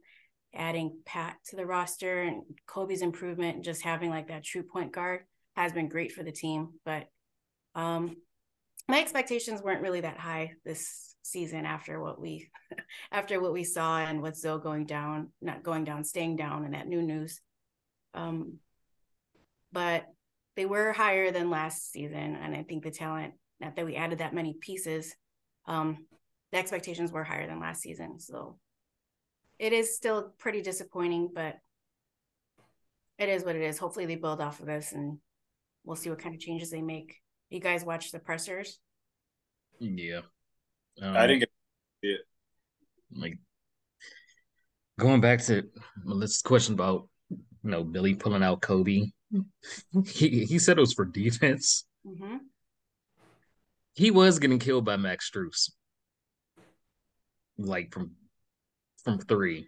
adding 0.56 1.00
Pat 1.06 1.38
to 1.50 1.56
the 1.56 1.66
roster 1.66 2.22
and 2.22 2.44
Kobe's 2.68 3.02
improvement, 3.02 3.56
and 3.56 3.64
just 3.64 3.82
having 3.82 4.10
like 4.10 4.28
that 4.28 4.44
true 4.44 4.64
point 4.64 4.92
guard 4.92 5.22
has 5.56 5.74
been 5.74 5.90
great 5.90 6.12
for 6.12 6.24
the 6.24 6.32
team. 6.32 6.70
But 6.86 7.08
um, 7.76 8.18
my 8.88 9.00
expectations 9.00 9.62
weren't 9.62 9.82
really 9.82 10.02
that 10.02 10.20
high 10.20 10.54
this 10.66 11.16
season 11.24 11.66
after 11.66 12.02
what 12.02 12.20
we 12.20 12.50
after 13.12 13.40
what 13.40 13.54
we 13.54 13.64
saw 13.64 14.00
and 14.00 14.22
with 14.22 14.36
Zo 14.36 14.58
going 14.58 14.86
down, 14.86 15.30
not 15.42 15.64
going 15.64 15.84
down, 15.86 16.04
staying 16.04 16.36
down, 16.36 16.66
and 16.66 16.74
that 16.74 16.88
new 16.88 17.02
news. 17.02 17.42
Um, 18.14 18.60
but 19.72 20.06
they 20.56 20.66
were 20.66 20.92
higher 20.92 21.32
than 21.32 21.50
last 21.50 21.92
season, 21.92 22.36
and 22.36 22.56
I 22.56 22.64
think 22.64 22.84
the 22.84 22.92
talent 22.92 23.34
not 23.64 23.76
that 23.76 23.86
we 23.86 23.96
added 23.96 24.20
that 24.20 24.34
many 24.34 24.54
pieces, 24.54 25.16
um, 25.68 26.06
the 26.52 26.58
expectations 26.58 27.12
were 27.12 27.24
higher 27.24 27.48
than 27.48 27.60
last 27.60 27.82
season. 27.82 28.20
So 28.20 28.58
it 29.58 29.74
is 29.74 29.96
still 29.96 30.34
pretty 30.38 30.62
disappointing, 30.62 31.30
but 31.34 31.58
it 33.18 33.30
is 33.30 33.44
what 33.44 33.56
it 33.56 33.62
is. 33.62 33.78
Hopefully 33.78 34.06
they 34.06 34.16
build 34.16 34.42
off 34.42 34.60
of 34.60 34.66
this 34.66 34.92
and 34.92 35.18
we'll 35.84 35.96
see 35.96 36.10
what 36.10 36.20
kind 36.20 36.36
of 36.36 36.42
changes 36.42 36.70
they 36.70 36.82
make. 36.82 37.16
You 37.50 37.60
guys 37.60 37.84
watch 37.84 38.12
the 38.12 38.20
pressers? 38.20 38.80
Yeah. 39.80 40.22
Um, 41.02 41.16
I 41.16 41.28
didn't 41.28 41.40
get 41.40 41.50
it. 42.02 42.22
Like 43.16 43.38
going 45.00 45.22
back 45.22 45.42
to 45.46 45.64
well, 46.06 46.20
this 46.20 46.42
question 46.42 46.74
about 46.74 47.08
you 47.30 47.40
know 47.64 47.84
Billy 47.84 48.16
pulling 48.16 48.44
out 48.44 48.62
Kobe. 48.62 49.12
He 50.06 50.46
he 50.46 50.60
said 50.60 50.78
it 50.78 50.82
was 50.82 50.94
for 50.94 51.06
defense. 51.06 51.86
Mm-hmm 52.06 52.38
he 53.94 54.12
was 54.12 54.40
getting 54.40 54.60
killed 54.60 54.86
by 54.86 54.98
Max 54.98 55.30
Strus. 55.30 55.72
Like 57.58 57.94
from 57.94 58.12
from 59.04 59.20
three. 59.20 59.68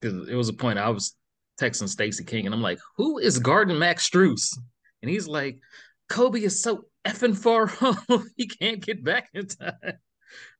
Because 0.00 0.28
it 0.28 0.34
was 0.34 0.48
a 0.48 0.54
point 0.54 0.78
I 0.78 0.90
was 0.90 1.14
texting 1.60 1.88
Stacey 1.88 2.24
King 2.24 2.46
and 2.46 2.54
I'm 2.54 2.62
like, 2.62 2.78
who 2.96 3.18
is 3.18 3.38
guarding 3.38 3.78
Max 3.78 4.08
Strus? 4.08 4.56
And 5.02 5.10
he's 5.10 5.26
like, 5.26 5.58
Kobe 6.08 6.40
is 6.40 6.62
so 6.62 6.84
effing 7.04 7.36
far 7.36 7.66
home, 7.66 8.30
he 8.36 8.46
can't 8.46 8.80
get 8.80 9.04
back 9.04 9.28
in 9.34 9.46
time. 9.46 9.74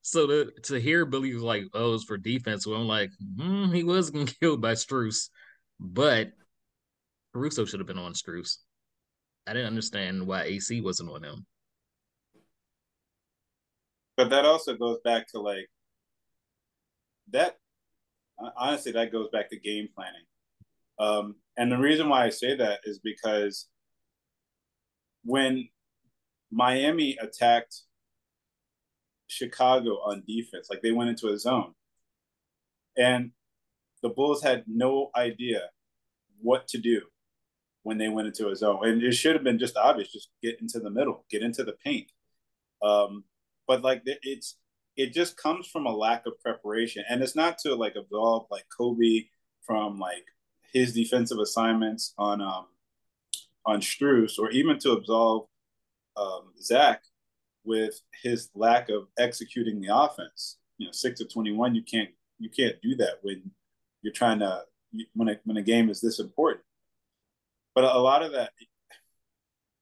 So 0.02 0.26
to 0.26 0.52
to 0.64 0.80
hear 0.80 1.06
Billy 1.06 1.32
was 1.32 1.42
like, 1.42 1.64
oh, 1.72 1.94
it's 1.94 2.04
for 2.04 2.18
defense. 2.18 2.66
Well, 2.66 2.80
I'm 2.80 2.88
like, 2.88 3.10
hmm, 3.38 3.72
he 3.72 3.84
was 3.84 4.10
getting 4.10 4.26
killed 4.40 4.60
by 4.60 4.72
Strus, 4.72 5.28
but 5.80 6.32
Caruso 7.32 7.64
should 7.64 7.80
have 7.80 7.86
been 7.86 7.98
on 7.98 8.12
Strus. 8.12 8.58
I 9.46 9.52
didn't 9.54 9.68
understand 9.68 10.26
why 10.26 10.42
AC 10.42 10.80
wasn't 10.82 11.10
on 11.10 11.22
him 11.22 11.46
but 14.18 14.30
that 14.30 14.44
also 14.44 14.74
goes 14.74 14.98
back 15.04 15.28
to 15.28 15.40
like 15.40 15.70
that 17.30 17.56
honestly 18.56 18.90
that 18.92 19.12
goes 19.12 19.28
back 19.32 19.48
to 19.48 19.58
game 19.58 19.88
planning. 19.94 20.26
Um, 20.98 21.36
and 21.56 21.70
the 21.70 21.78
reason 21.78 22.08
why 22.08 22.24
i 22.24 22.28
say 22.28 22.56
that 22.56 22.80
is 22.84 22.98
because 22.98 23.68
when 25.24 25.68
miami 26.50 27.16
attacked 27.20 27.82
chicago 29.28 29.90
on 30.04 30.24
defense 30.26 30.68
like 30.68 30.82
they 30.82 30.92
went 30.92 31.10
into 31.10 31.28
a 31.28 31.38
zone. 31.38 31.74
And 32.96 33.30
the 34.02 34.08
bulls 34.08 34.42
had 34.42 34.64
no 34.66 35.10
idea 35.14 35.70
what 36.42 36.66
to 36.68 36.78
do 36.78 37.02
when 37.84 37.98
they 37.98 38.08
went 38.08 38.26
into 38.26 38.48
a 38.48 38.56
zone. 38.56 38.80
And 38.82 39.00
it 39.00 39.12
should 39.12 39.36
have 39.36 39.44
been 39.44 39.60
just 39.60 39.76
obvious 39.76 40.10
just 40.10 40.30
get 40.42 40.60
into 40.60 40.80
the 40.80 40.90
middle 40.90 41.24
get 41.30 41.42
into 41.42 41.62
the 41.62 41.76
paint. 41.84 42.10
Um, 42.82 43.22
but 43.68 43.82
like 43.82 44.02
it's 44.04 44.56
it 44.96 45.12
just 45.12 45.36
comes 45.36 45.68
from 45.68 45.86
a 45.86 45.94
lack 45.94 46.26
of 46.26 46.40
preparation, 46.40 47.04
and 47.08 47.22
it's 47.22 47.36
not 47.36 47.58
to 47.58 47.74
like 47.76 47.94
absolve 47.94 48.46
like 48.50 48.64
Kobe 48.76 49.26
from 49.64 50.00
like 50.00 50.24
his 50.72 50.92
defensive 50.92 51.38
assignments 51.38 52.14
on 52.18 52.40
um 52.40 52.66
on 53.64 53.80
Strus, 53.80 54.38
or 54.38 54.50
even 54.50 54.78
to 54.80 54.92
absolve 54.92 55.46
um, 56.16 56.52
Zach 56.60 57.02
with 57.64 58.00
his 58.22 58.48
lack 58.54 58.88
of 58.88 59.08
executing 59.18 59.80
the 59.80 59.94
offense. 59.94 60.56
You 60.78 60.86
know, 60.86 60.92
six 60.92 61.20
to 61.20 61.26
twenty 61.26 61.52
one, 61.52 61.74
you 61.74 61.82
can't 61.82 62.10
you 62.38 62.48
can't 62.48 62.80
do 62.82 62.96
that 62.96 63.18
when 63.22 63.50
you're 64.02 64.12
trying 64.12 64.40
to 64.40 64.64
when 65.14 65.28
a, 65.28 65.38
when 65.44 65.58
a 65.58 65.62
game 65.62 65.90
is 65.90 66.00
this 66.00 66.18
important. 66.18 66.64
But 67.74 67.84
a 67.84 67.98
lot 67.98 68.22
of 68.22 68.32
that, 68.32 68.50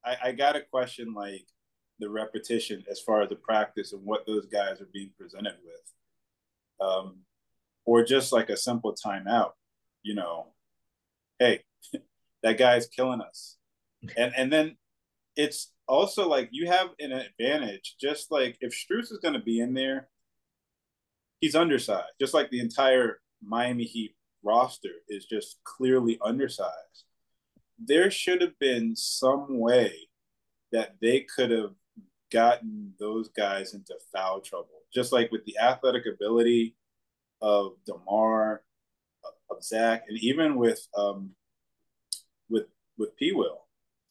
I, 0.05 0.17
I 0.25 0.33
got 0.33 0.57
a 0.57 0.61
question 0.61 1.15
like 1.15 1.47
the 1.99 2.09
repetition 2.09 2.85
as 2.91 3.01
far 3.01 3.23
as 3.23 3.29
the 3.29 3.37
practice 3.37 3.93
and 3.93 4.05
what 4.05 4.27
those 4.27 4.47
guys 4.47 4.81
are 4.81 4.89
being 4.93 5.11
presented 5.19 5.55
with. 5.65 6.89
Um, 6.89 7.21
or 7.85 8.05
just 8.05 8.33
like 8.33 8.51
a 8.51 8.57
simple 8.57 8.95
timeout, 8.95 9.53
you 10.03 10.15
know, 10.15 10.49
hey, 11.39 11.63
that 12.43 12.59
guy's 12.59 12.89
killing 12.89 13.21
us. 13.21 13.57
And 14.17 14.33
and 14.37 14.53
then 14.53 14.77
it's 15.37 15.73
also 15.89 16.29
like 16.29 16.49
you 16.53 16.67
have 16.67 16.91
an 17.01 17.13
advantage, 17.13 17.97
just 18.01 18.31
like 18.31 18.59
if 18.61 18.73
Strus 18.73 19.13
is 19.13 19.19
gonna 19.23 19.43
be 19.43 19.61
in 19.61 19.75
there, 19.75 20.09
he's 21.41 21.55
undersized, 21.55 22.13
just 22.21 22.35
like 22.35 22.51
the 22.51 22.61
entire 22.61 23.21
Miami 23.43 23.85
Heat 23.85 24.17
roster 24.43 24.91
is 25.09 25.25
just 25.25 25.59
clearly 25.65 26.19
undersized. 26.23 27.05
There 27.79 28.11
should 28.11 28.41
have 28.41 28.59
been 28.59 28.97
some 28.97 29.59
way 29.59 30.09
that 30.73 30.97
they 31.01 31.21
could 31.21 31.51
have 31.51 31.75
gotten 32.31 32.93
those 32.99 33.29
guys 33.29 33.75
into 33.75 33.95
foul 34.13 34.41
trouble. 34.41 34.83
Just 34.93 35.13
like 35.13 35.31
with 35.31 35.45
the 35.45 35.59
athletic 35.59 36.05
ability 36.07 36.77
of 37.41 37.73
Demar, 37.85 38.63
of 39.51 39.63
Zach, 39.63 40.05
and 40.09 40.19
even 40.19 40.57
with 40.57 40.87
um, 40.97 41.31
with 42.49 42.67
with 42.99 43.17
P. 43.17 43.33
Will, 43.33 43.67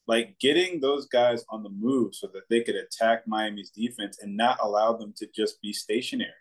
like 0.08 0.38
getting 0.40 0.80
those 0.80 1.08
guys 1.08 1.44
on 1.50 1.64
the 1.64 1.70
move 1.70 2.16
so 2.16 2.28
that 2.34 2.44
they 2.50 2.62
could 2.62 2.76
attack 2.76 3.24
Miami's 3.28 3.72
defense 3.72 4.20
and 4.22 4.38
not 4.38 4.60
allow 4.62 4.94
them 4.94 5.14
to 5.18 5.28
just 5.36 5.62
be 5.62 5.74
stationary. 5.74 6.32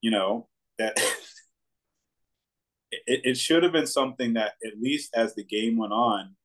You 0.00 0.10
know 0.10 0.48
that. 0.78 0.98
it, 3.06 3.20
it 3.24 3.36
should 3.36 3.62
have 3.62 3.72
been 3.72 3.86
something 3.86 4.34
that 4.34 4.52
at 4.64 4.80
least 4.80 5.14
as 5.14 5.34
the 5.34 5.44
game 5.44 5.76
went 5.76 5.92
on 5.92 6.36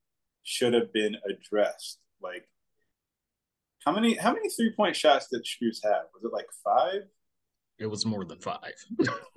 should 0.43 0.73
have 0.73 0.91
been 0.93 1.15
addressed. 1.29 1.99
Like, 2.21 2.47
how 3.85 3.91
many 3.91 4.15
how 4.15 4.33
many 4.33 4.49
three 4.49 4.73
point 4.75 4.95
shots 4.95 5.27
did 5.31 5.43
Strus 5.43 5.79
have? 5.83 6.05
Was 6.13 6.23
it 6.23 6.33
like 6.33 6.47
five? 6.63 7.03
It 7.77 7.87
was 7.87 8.05
more 8.05 8.25
than 8.25 8.39
five. 8.39 8.73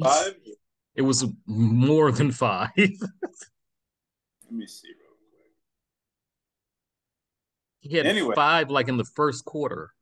Five. 0.03 0.35
it 0.97 1.03
was 1.03 1.25
more 1.47 2.11
than 2.11 2.33
five. 2.33 2.71
Let 2.77 2.91
me 4.51 4.67
see 4.67 4.89
real 4.89 5.17
quick. 5.31 5.53
He 7.81 7.97
had 7.97 8.07
anyway. 8.07 8.35
five 8.35 8.69
like 8.69 8.89
in 8.89 8.97
the 8.97 9.05
first 9.05 9.45
quarter. 9.45 9.93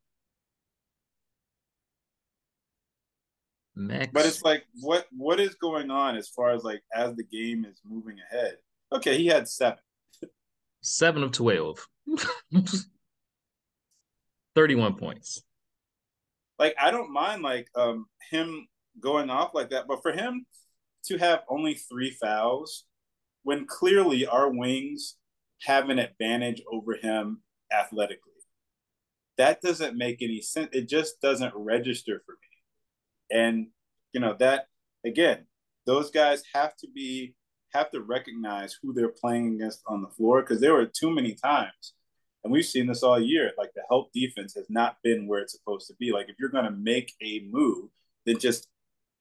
Max. 3.80 4.11
But 4.12 4.26
it's 4.26 4.42
like 4.42 4.64
what 4.80 5.07
what 5.16 5.40
is 5.40 5.54
going 5.54 5.90
on 5.90 6.16
as 6.16 6.28
far 6.28 6.50
as 6.50 6.62
like 6.64 6.83
as 6.95 7.14
the 7.16 7.25
game 7.25 7.64
is 7.64 7.80
moving 7.85 8.16
ahead? 8.30 8.57
Okay, 8.92 9.16
he 9.16 9.26
had 9.26 9.49
seven. 9.49 9.78
Seven 10.82 11.22
of 11.22 11.32
12. 11.32 11.87
31 14.54 14.94
points. 14.94 15.42
Like, 16.58 16.75
I 16.80 16.90
don't 16.90 17.12
mind, 17.12 17.42
like, 17.42 17.68
um, 17.75 18.06
him 18.30 18.66
going 19.00 19.30
off 19.30 19.54
like 19.54 19.70
that, 19.70 19.87
but 19.87 20.02
for 20.02 20.12
him 20.12 20.44
to 21.06 21.16
have 21.18 21.42
only 21.49 21.75
three 21.75 22.10
fouls 22.10 22.84
when 23.42 23.66
clearly 23.66 24.26
our 24.26 24.50
wings 24.50 25.16
have 25.62 25.88
an 25.88 25.99
advantage 25.99 26.62
over 26.70 26.94
him 26.94 27.42
athletically. 27.72 28.18
That 29.38 29.62
doesn't 29.62 29.96
make 29.96 30.20
any 30.20 30.42
sense. 30.42 30.68
It 30.72 30.88
just 30.88 31.20
doesn't 31.20 31.54
register 31.54 32.20
for 32.26 32.32
me. 32.32 33.38
And, 33.38 33.68
you 34.12 34.20
know, 34.20 34.37
that, 34.38 34.66
again, 35.06 35.46
those 35.87 36.10
guys 36.10 36.42
have 36.54 36.76
to 36.76 36.88
be 36.94 37.34
have 37.72 37.90
to 37.92 38.00
recognize 38.00 38.76
who 38.82 38.92
they're 38.92 39.08
playing 39.08 39.54
against 39.54 39.82
on 39.86 40.02
the 40.02 40.08
floor 40.08 40.42
because 40.42 40.60
there 40.60 40.74
were 40.74 40.86
too 40.86 41.10
many 41.10 41.34
times, 41.34 41.94
and 42.42 42.52
we've 42.52 42.64
seen 42.64 42.86
this 42.86 43.02
all 43.02 43.20
year. 43.20 43.52
Like 43.58 43.72
the 43.74 43.82
help 43.88 44.12
defense 44.12 44.54
has 44.54 44.66
not 44.68 44.96
been 45.02 45.26
where 45.26 45.40
it's 45.40 45.52
supposed 45.52 45.86
to 45.88 45.94
be. 45.98 46.12
Like 46.12 46.28
if 46.28 46.36
you're 46.38 46.48
going 46.48 46.64
to 46.64 46.70
make 46.70 47.12
a 47.22 47.46
move, 47.50 47.90
then 48.26 48.38
just 48.38 48.68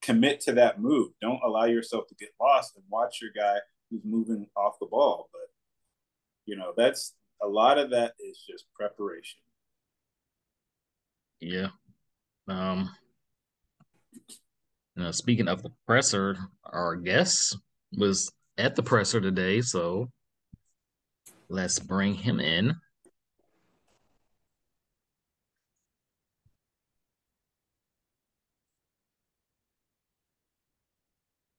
commit 0.01 0.41
to 0.41 0.53
that 0.53 0.79
move. 0.79 1.11
Don't 1.21 1.41
allow 1.43 1.65
yourself 1.65 2.07
to 2.07 2.15
get 2.15 2.29
lost 2.39 2.75
and 2.75 2.83
watch 2.89 3.19
your 3.21 3.31
guy 3.35 3.57
who's 3.89 4.01
moving 4.03 4.47
off 4.55 4.79
the 4.79 4.85
ball. 4.85 5.29
But 5.31 5.49
you 6.45 6.55
know, 6.55 6.73
that's 6.75 7.13
a 7.41 7.47
lot 7.47 7.77
of 7.77 7.91
that 7.91 8.13
is 8.19 8.43
just 8.49 8.65
preparation. 8.73 9.39
Yeah. 11.39 11.67
Um 12.47 12.89
now 14.95 15.11
speaking 15.11 15.47
of 15.47 15.63
the 15.63 15.71
presser, 15.85 16.37
our 16.65 16.95
guest 16.95 17.57
was 17.93 18.31
at 18.59 18.75
the 18.75 18.83
presser 18.83 19.21
today, 19.21 19.61
so 19.61 20.09
let's 21.47 21.79
bring 21.79 22.13
him 22.13 22.39
in. 22.39 22.75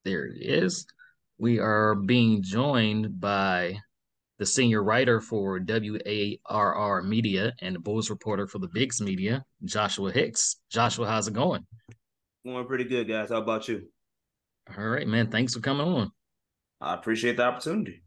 There 0.05 0.31
he 0.33 0.41
is. 0.45 0.87
We 1.39 1.59
are 1.59 1.95
being 1.95 2.43
joined 2.43 3.19
by 3.19 3.79
the 4.39 4.47
senior 4.47 4.83
writer 4.83 5.21
for 5.21 5.59
WARR 5.59 7.03
Media 7.03 7.53
and 7.61 7.75
the 7.75 7.81
Bulls 7.81 8.11
reporter 8.11 8.47
for 8.47 8.59
the 8.59 8.69
Bigs 8.69 9.01
Media, 9.01 9.45
Joshua 9.65 10.13
Hicks. 10.13 10.57
Joshua, 10.71 11.07
how's 11.07 11.29
it 11.29 11.35
going? 11.35 11.67
Going 12.45 12.67
pretty 12.67 12.85
good, 12.85 13.09
guys. 13.09 13.31
How 13.31 13.39
about 13.39 13.69
you? 13.69 13.89
All 14.77 14.85
right, 14.85 15.07
man. 15.07 15.31
Thanks 15.31 15.55
for 15.55 15.61
coming 15.61 15.87
on. 15.87 16.11
I 16.81 16.95
appreciate 16.95 17.37
the 17.37 17.45
opportunity. 17.45 18.03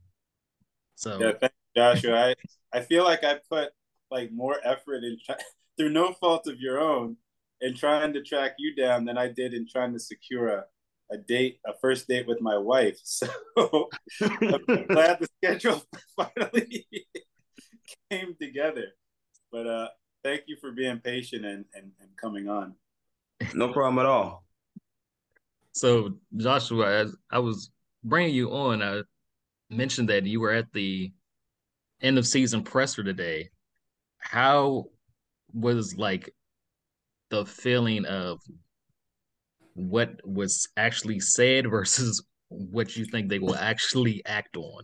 So, 0.95 1.19
yeah, 1.19 1.31
thanks, 1.39 1.55
Joshua. 1.75 2.29
I 2.29 2.35
I 2.77 2.81
feel 2.81 3.03
like 3.03 3.23
I 3.23 3.39
put 3.49 3.69
like 4.11 4.31
more 4.31 4.57
effort 4.63 5.03
in 5.03 5.17
through 5.77 5.89
no 5.89 6.13
fault 6.13 6.47
of 6.47 6.59
your 6.59 6.79
own 6.79 7.17
in 7.61 7.75
trying 7.75 8.13
to 8.13 8.23
track 8.23 8.55
you 8.57 8.75
down 8.75 9.05
than 9.05 9.17
I 9.17 9.27
did 9.27 9.53
in 9.53 9.67
trying 9.67 9.93
to 9.93 9.99
secure 9.99 10.49
a 10.49 10.65
a 11.11 11.17
date, 11.17 11.59
a 11.65 11.73
first 11.79 12.07
date 12.07 12.27
with 12.27 12.41
my 12.41 12.57
wife. 12.57 12.99
So 13.55 13.89
I'm 14.21 14.85
glad 14.87 15.19
the 15.19 15.27
schedule 15.37 15.83
finally 16.15 16.87
came 18.09 18.35
together. 18.39 18.87
But 19.51 19.67
uh, 19.67 19.87
thank 20.23 20.43
you 20.47 20.57
for 20.59 20.71
being 20.71 20.99
patient 20.99 21.45
and, 21.45 21.65
and, 21.73 21.91
and 21.99 22.09
coming 22.19 22.49
on. 22.49 22.75
No 23.53 23.71
problem 23.71 23.99
at 23.99 24.05
all. 24.05 24.45
So 25.73 26.15
Joshua, 26.35 26.91
as 26.91 27.15
I 27.31 27.39
was 27.39 27.69
bringing 28.03 28.35
you 28.35 28.51
on, 28.51 28.81
I 28.81 29.01
mentioned 29.69 30.09
that 30.09 30.25
you 30.25 30.39
were 30.39 30.51
at 30.51 30.71
the 30.73 31.11
end 32.01 32.17
of 32.17 32.27
season 32.27 32.63
presser 32.63 33.03
today. 33.03 33.49
How 34.17 34.85
was 35.53 35.95
like 35.97 36.33
the 37.29 37.45
feeling 37.45 38.05
of 38.05 38.39
what 39.73 40.15
was 40.23 40.67
actually 40.77 41.19
said 41.19 41.67
versus 41.69 42.23
what 42.49 42.95
you 42.95 43.05
think 43.05 43.29
they 43.29 43.39
will 43.39 43.55
actually 43.55 44.21
act 44.25 44.57
on? 44.57 44.83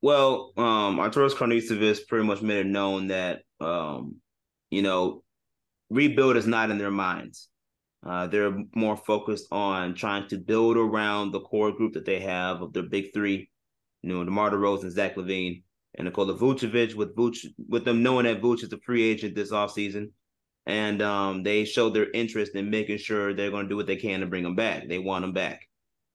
Well, 0.00 0.52
um, 0.56 0.98
Arturas 0.98 1.32
Karnisovas 1.32 2.06
pretty 2.08 2.24
much 2.24 2.42
made 2.42 2.66
it 2.66 2.66
known 2.66 3.08
that 3.08 3.42
um, 3.60 4.16
you 4.70 4.82
know, 4.82 5.22
rebuild 5.90 6.36
is 6.36 6.46
not 6.46 6.70
in 6.70 6.78
their 6.78 6.90
minds. 6.90 7.48
Uh, 8.04 8.26
they're 8.26 8.56
more 8.74 8.96
focused 8.96 9.46
on 9.52 9.94
trying 9.94 10.26
to 10.28 10.36
build 10.36 10.76
around 10.76 11.30
the 11.30 11.40
core 11.40 11.72
group 11.72 11.92
that 11.92 12.04
they 12.04 12.20
have 12.20 12.60
of 12.60 12.72
their 12.72 12.82
big 12.82 13.12
three, 13.14 13.48
you 14.02 14.08
know, 14.08 14.24
DeMar 14.24 14.50
DeRozan, 14.50 14.90
Zach 14.90 15.16
LaVine, 15.16 15.62
and 15.94 16.06
Nikola 16.06 16.34
Vucevic, 16.34 16.94
with 16.94 17.14
Vuce, 17.14 17.46
with 17.68 17.84
them 17.84 18.02
knowing 18.02 18.24
that 18.24 18.42
Vuce 18.42 18.64
is 18.64 18.72
a 18.72 18.78
free 18.78 19.02
agent 19.02 19.34
this 19.34 19.52
offseason 19.52 20.08
and 20.66 21.02
um, 21.02 21.42
they 21.42 21.64
showed 21.64 21.94
their 21.94 22.10
interest 22.12 22.54
in 22.54 22.70
making 22.70 22.98
sure 22.98 23.34
they're 23.34 23.50
going 23.50 23.64
to 23.64 23.68
do 23.68 23.76
what 23.76 23.86
they 23.86 23.96
can 23.96 24.20
to 24.20 24.26
bring 24.26 24.44
him 24.44 24.54
back. 24.54 24.88
They 24.88 24.98
want 24.98 25.24
him 25.24 25.32
back. 25.32 25.68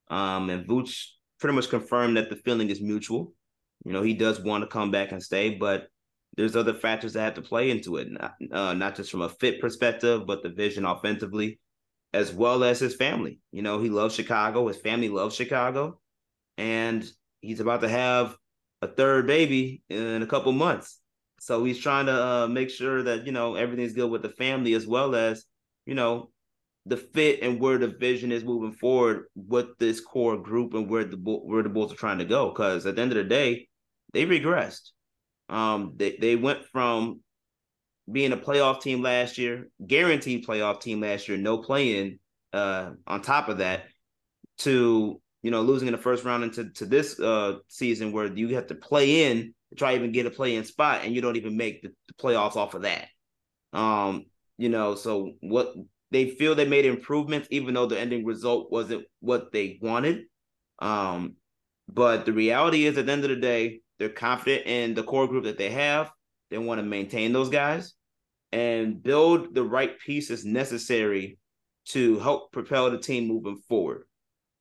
Um, 0.10 0.50
and 0.50 0.65
Vooch 0.65 1.08
pretty 1.39 1.56
much 1.56 1.69
confirmed 1.69 2.17
that 2.17 2.30
the 2.30 2.38
feeling 2.38 2.69
is 2.69 2.82
mutual. 2.82 3.34
You 3.86 3.91
know, 3.91 4.02
he 4.02 4.13
does 4.13 4.39
want 4.39 4.63
to 4.63 4.67
come 4.67 4.89
back 4.89 5.12
and 5.12 5.21
stay, 5.21 5.56
but 5.56 5.88
there's 6.36 6.56
other 6.56 6.73
factors 6.73 7.13
that 7.13 7.21
have 7.21 7.34
to 7.36 7.41
play 7.41 7.69
into 7.71 7.97
it, 7.97 8.10
not, 8.10 8.36
uh, 8.52 8.73
not 8.73 8.95
just 8.95 9.12
from 9.12 9.21
a 9.21 9.30
fit 9.30 9.60
perspective, 9.60 10.26
but 10.26 10.43
the 10.43 10.50
vision 10.50 10.86
offensively, 10.86 11.60
as 12.13 12.34
well 12.34 12.63
as 12.63 12.80
his 12.80 12.96
family. 12.96 13.39
You 13.52 13.62
know, 13.62 13.80
he 13.80 13.89
loves 13.89 14.15
Chicago. 14.15 14.67
His 14.67 14.78
family 14.78 15.10
loves 15.10 15.36
Chicago, 15.36 16.00
and 16.58 17.08
he's 17.41 17.60
about 17.60 17.82
to 17.82 17.89
have 17.89 18.36
a 18.82 18.88
third 18.88 19.28
baby 19.28 19.82
in 19.89 20.22
a 20.22 20.28
couple 20.28 20.52
months. 20.52 21.00
So 21.39 21.63
he's 21.63 21.80
trying 21.80 22.08
to 22.08 22.26
uh, 22.26 22.48
make 22.48 22.70
sure 22.70 23.04
that 23.04 23.26
you 23.26 23.32
know 23.32 23.56
everything's 23.56 23.93
good 23.93 24.10
with 24.10 24.22
the 24.22 24.30
family 24.30 24.74
as 24.74 24.88
well 24.88 25.15
as 25.15 25.46
you 25.86 25.96
know 25.96 26.32
the 26.86 26.98
fit 26.98 27.41
and 27.41 27.60
where 27.60 27.78
the 27.78 27.88
vision 27.88 28.32
is 28.32 28.43
moving 28.43 28.72
forward 28.72 29.26
with 29.36 29.78
this 29.78 30.00
core 30.00 30.38
group 30.38 30.74
and 30.74 30.89
where 30.89 31.04
the 31.04 31.17
where 31.17 31.63
the 31.63 31.70
Bulls 31.70 31.91
are 31.91 31.98
trying 31.98 32.20
to 32.20 32.26
go. 32.26 32.50
Because 32.50 32.86
at 32.86 32.96
the 32.96 33.02
end 33.02 33.12
of 33.12 33.17
the 33.17 33.24
day, 33.24 33.67
they 34.13 34.26
regressed. 34.26 34.91
Um, 35.50 35.93
they 35.96 36.17
they 36.20 36.36
went 36.36 36.65
from 36.65 37.22
being 38.12 38.32
a 38.32 38.38
playoff 38.38 38.82
team 38.82 39.02
last 39.02 39.38
year, 39.38 39.70
guaranteed 39.86 40.46
playoff 40.46 40.82
team 40.82 41.02
last 41.02 41.28
year, 41.28 41.38
no 41.38 41.58
play-in. 41.58 42.20
Uh, 42.54 42.91
on 43.06 43.22
top 43.22 43.50
of 43.50 43.58
that, 43.58 43.84
to 44.60 45.22
you 45.43 45.52
know 45.52 45.62
losing 45.62 45.88
in 45.88 45.91
the 45.91 45.98
first 45.98 46.24
round 46.24 46.43
into 46.43 46.70
to 46.72 46.86
this 46.86 47.20
uh 47.20 47.58
season 47.67 48.12
where 48.12 48.26
you 48.26 48.56
have 48.56 48.67
to 48.67 48.76
play 48.76 49.30
in 49.30 49.54
to 49.70 49.76
try 49.76 49.93
even 49.93 50.12
get 50.13 50.26
a 50.26 50.32
play 50.32 50.56
in 50.56 50.63
spot, 50.63 51.02
and 51.04 51.13
you 51.13 51.22
don't 51.22 51.36
even 51.36 51.58
make 51.58 51.82
the, 51.82 51.89
the 52.08 52.13
playoffs 52.13 52.56
off 52.56 52.74
of 52.74 52.84
that. 52.84 53.08
Um, 53.74 54.26
you 54.58 54.70
know, 54.70 54.96
so 54.96 55.34
what 55.41 55.74
they 56.10 56.30
feel 56.30 56.56
they 56.56 56.65
made 56.65 56.86
improvements, 56.86 57.50
even 57.52 57.74
though 57.74 57.86
the 57.86 58.00
ending 58.00 58.26
result 58.26 58.72
wasn't 58.72 59.06
what 59.20 59.52
they 59.52 59.78
wanted. 59.82 60.24
Um, 60.80 61.36
but 61.89 62.26
the 62.26 62.34
reality 62.34 62.86
is, 62.86 62.98
at 62.98 63.06
the 63.06 63.12
end 63.12 63.26
of 63.26 63.30
the 63.30 63.36
day, 63.36 63.82
they're 64.00 64.10
confident 64.10 64.65
in 64.65 64.93
the 64.93 65.04
core 65.04 65.28
group 65.28 65.43
that 65.43 65.58
they 65.58 65.70
have. 65.72 66.12
They 66.50 66.58
want 66.58 66.80
to 66.80 66.84
maintain 66.84 67.34
those 67.34 67.50
guys 67.50 67.93
and 68.52 69.02
build 69.02 69.54
the 69.54 69.64
right 69.64 70.00
pieces 70.00 70.46
necessary 70.46 71.38
to 71.86 72.20
help 72.20 72.52
propel 72.52 72.92
the 72.92 73.00
team 73.00 73.28
moving 73.28 73.62
forward. 73.68 74.04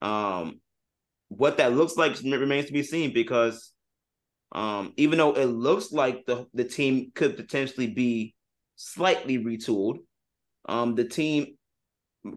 Um, 0.03 0.61
what 1.29 1.57
that 1.59 1.75
looks 1.75 1.96
like 1.96 2.16
remains 2.22 2.66
to 2.66 2.72
be 2.72 2.83
seen 2.83 3.12
because 3.12 3.72
um, 4.53 4.92
even 4.96 5.18
though 5.18 5.33
it 5.33 5.46
looks 5.46 5.92
like 5.92 6.25
the 6.27 6.46
the 6.55 6.64
team 6.64 7.11
could 7.14 7.37
potentially 7.37 7.88
be 7.88 8.35
slightly 8.77 9.38
retooled, 9.38 9.99
um, 10.68 10.94
the 10.94 11.05
team 11.05 11.57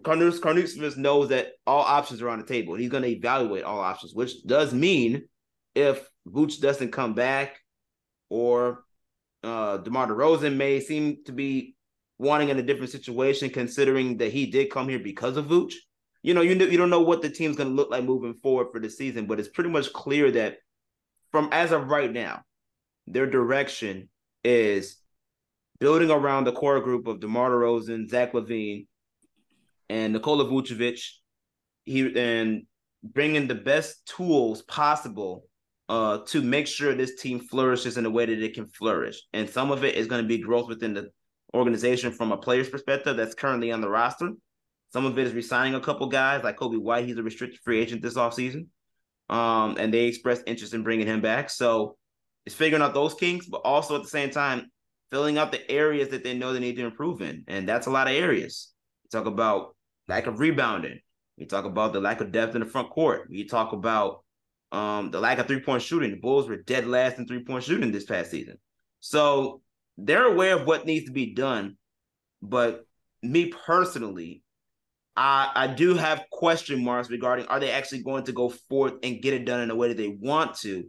Carnus 0.02 0.40
Carnus 0.40 0.96
knows 0.96 1.28
that 1.28 1.52
all 1.66 1.82
options 1.82 2.22
are 2.22 2.28
on 2.28 2.40
the 2.40 2.46
table. 2.46 2.74
He's 2.74 2.90
going 2.90 3.02
to 3.02 3.08
evaluate 3.10 3.64
all 3.64 3.80
options, 3.80 4.14
which 4.14 4.44
does 4.44 4.72
mean 4.72 5.28
if 5.74 6.08
Vooch 6.26 6.60
doesn't 6.60 6.92
come 6.92 7.14
back, 7.14 7.58
or 8.28 8.84
uh, 9.42 9.78
DeMar 9.78 10.08
DeRozan 10.08 10.56
may 10.56 10.80
seem 10.80 11.18
to 11.24 11.32
be 11.32 11.74
wanting 12.18 12.50
in 12.50 12.58
a 12.58 12.62
different 12.62 12.90
situation, 12.90 13.50
considering 13.50 14.18
that 14.18 14.32
he 14.32 14.46
did 14.46 14.70
come 14.70 14.88
here 14.88 14.98
because 14.98 15.36
of 15.36 15.46
Vooch. 15.46 15.74
You 16.22 16.34
know, 16.34 16.42
you 16.42 16.54
you 16.54 16.76
don't 16.76 16.90
know 16.90 17.00
what 17.00 17.22
the 17.22 17.30
team's 17.30 17.56
going 17.56 17.70
to 17.70 17.74
look 17.74 17.90
like 17.90 18.04
moving 18.04 18.34
forward 18.34 18.68
for 18.72 18.80
the 18.80 18.90
season, 18.90 19.26
but 19.26 19.40
it's 19.40 19.48
pretty 19.48 19.70
much 19.70 19.92
clear 19.92 20.30
that 20.32 20.58
from 21.30 21.48
as 21.52 21.72
of 21.72 21.88
right 21.88 22.12
now, 22.12 22.42
their 23.06 23.26
direction 23.26 24.10
is 24.44 24.96
building 25.78 26.10
around 26.10 26.44
the 26.44 26.52
core 26.52 26.80
group 26.80 27.06
of 27.06 27.20
DeMar 27.20 27.50
DeRozan, 27.50 28.10
Zach 28.10 28.32
LaVine, 28.34 28.86
and 29.88 30.12
Nikola 30.12 30.44
Vucevic. 30.44 31.00
He 31.84 32.14
and 32.18 32.66
bringing 33.02 33.48
the 33.48 33.54
best 33.54 34.06
tools 34.06 34.60
possible 34.62 35.46
uh, 35.90 36.18
to 36.28 36.40
make 36.40 36.66
sure 36.66 36.94
this 36.94 37.16
team 37.16 37.40
flourishes 37.40 37.98
in 37.98 38.06
a 38.06 38.10
way 38.10 38.24
that 38.24 38.42
it 38.42 38.54
can 38.54 38.66
flourish. 38.66 39.20
And 39.32 39.50
some 39.50 39.70
of 39.70 39.84
it 39.84 39.96
is 39.96 40.06
going 40.06 40.22
to 40.22 40.28
be 40.28 40.38
growth 40.38 40.68
within 40.68 40.94
the 40.94 41.10
organization 41.52 42.12
from 42.12 42.32
a 42.32 42.36
player's 42.38 42.70
perspective 42.70 43.16
that's 43.16 43.34
currently 43.34 43.72
on 43.72 43.82
the 43.82 43.90
roster. 43.90 44.30
Some 44.92 45.04
of 45.04 45.18
it 45.18 45.26
is 45.26 45.34
resigning 45.34 45.74
a 45.74 45.80
couple 45.80 46.06
guys 46.08 46.42
like 46.42 46.56
Kobe 46.56 46.78
White. 46.78 47.06
He's 47.06 47.18
a 47.18 47.22
restricted 47.22 47.60
free 47.64 47.80
agent 47.80 48.02
this 48.02 48.14
offseason 48.14 48.66
um, 49.30 49.76
and 49.78 49.94
they 49.94 50.06
expressed 50.06 50.42
interest 50.46 50.74
in 50.74 50.82
bringing 50.82 51.06
him 51.06 51.20
back. 51.20 51.48
So 51.48 51.96
it's 52.44 52.54
figuring 52.54 52.82
out 52.82 52.94
those 52.94 53.14
kinks, 53.14 53.46
but 53.46 53.58
also 53.58 53.96
at 53.96 54.02
the 54.02 54.08
same 54.08 54.30
time 54.30 54.70
filling 55.10 55.38
out 55.38 55.52
the 55.52 55.70
areas 55.70 56.08
that 56.10 56.24
they 56.24 56.34
know 56.36 56.52
they 56.52 56.60
need 56.60 56.76
to 56.76 56.84
improve 56.84 57.20
in, 57.22 57.44
and 57.48 57.68
that's 57.68 57.86
a 57.86 57.90
lot 57.90 58.08
of 58.08 58.14
areas. 58.14 58.72
We 59.04 59.08
talk 59.18 59.26
about 59.26 59.76
lack 60.08 60.26
of 60.26 60.40
rebounding. 60.40 61.00
We 61.38 61.46
talk 61.46 61.64
about 61.64 61.92
the 61.92 62.00
lack 62.00 62.20
of 62.20 62.32
depth 62.32 62.54
in 62.54 62.60
the 62.60 62.66
front 62.66 62.90
court. 62.90 63.28
We 63.30 63.44
talk 63.44 63.72
about 63.72 64.24
um, 64.72 65.10
the 65.10 65.20
lack 65.20 65.38
of 65.38 65.46
three 65.46 65.60
point 65.60 65.82
shooting. 65.82 66.10
The 66.10 66.16
Bulls 66.16 66.48
were 66.48 66.62
dead 66.62 66.86
last 66.86 67.18
in 67.18 67.26
three 67.26 67.44
point 67.44 67.64
shooting 67.64 67.92
this 67.92 68.04
past 68.04 68.30
season. 68.30 68.56
So 69.00 69.62
they're 69.96 70.26
aware 70.26 70.56
of 70.56 70.66
what 70.66 70.86
needs 70.86 71.06
to 71.06 71.12
be 71.12 71.34
done. 71.34 71.76
But 72.42 72.86
me 73.22 73.52
personally, 73.66 74.42
I, 75.16 75.50
I 75.54 75.66
do 75.66 75.94
have 75.94 76.24
question 76.30 76.82
marks 76.84 77.10
regarding 77.10 77.46
are 77.46 77.60
they 77.60 77.70
actually 77.70 78.02
going 78.02 78.24
to 78.24 78.32
go 78.32 78.48
forth 78.48 78.94
and 79.02 79.20
get 79.20 79.34
it 79.34 79.44
done 79.44 79.60
in 79.60 79.68
the 79.68 79.74
way 79.74 79.88
that 79.88 79.96
they 79.96 80.08
want 80.08 80.54
to, 80.58 80.84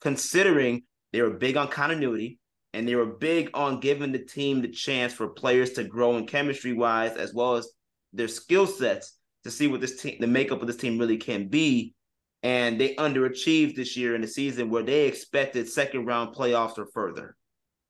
considering 0.00 0.84
they 1.12 1.20
were 1.20 1.30
big 1.30 1.56
on 1.56 1.68
continuity 1.68 2.38
and 2.72 2.86
they 2.86 2.94
were 2.94 3.06
big 3.06 3.50
on 3.52 3.80
giving 3.80 4.12
the 4.12 4.18
team 4.18 4.62
the 4.62 4.68
chance 4.68 5.12
for 5.12 5.28
players 5.28 5.72
to 5.72 5.84
grow 5.84 6.16
in 6.16 6.26
chemistry 6.26 6.72
wise 6.72 7.16
as 7.16 7.34
well 7.34 7.56
as 7.56 7.68
their 8.12 8.28
skill 8.28 8.66
sets 8.66 9.16
to 9.44 9.50
see 9.50 9.66
what 9.66 9.80
this 9.80 10.00
team, 10.00 10.16
the 10.20 10.26
makeup 10.26 10.60
of 10.60 10.66
this 10.66 10.76
team 10.76 10.98
really 10.98 11.16
can 11.16 11.48
be. 11.48 11.94
And 12.42 12.80
they 12.80 12.94
underachieved 12.94 13.76
this 13.76 13.96
year 13.96 14.14
in 14.14 14.22
the 14.22 14.26
season 14.26 14.70
where 14.70 14.82
they 14.82 15.06
expected 15.06 15.68
second 15.68 16.06
round 16.06 16.34
playoffs 16.34 16.78
or 16.78 16.86
further. 16.86 17.36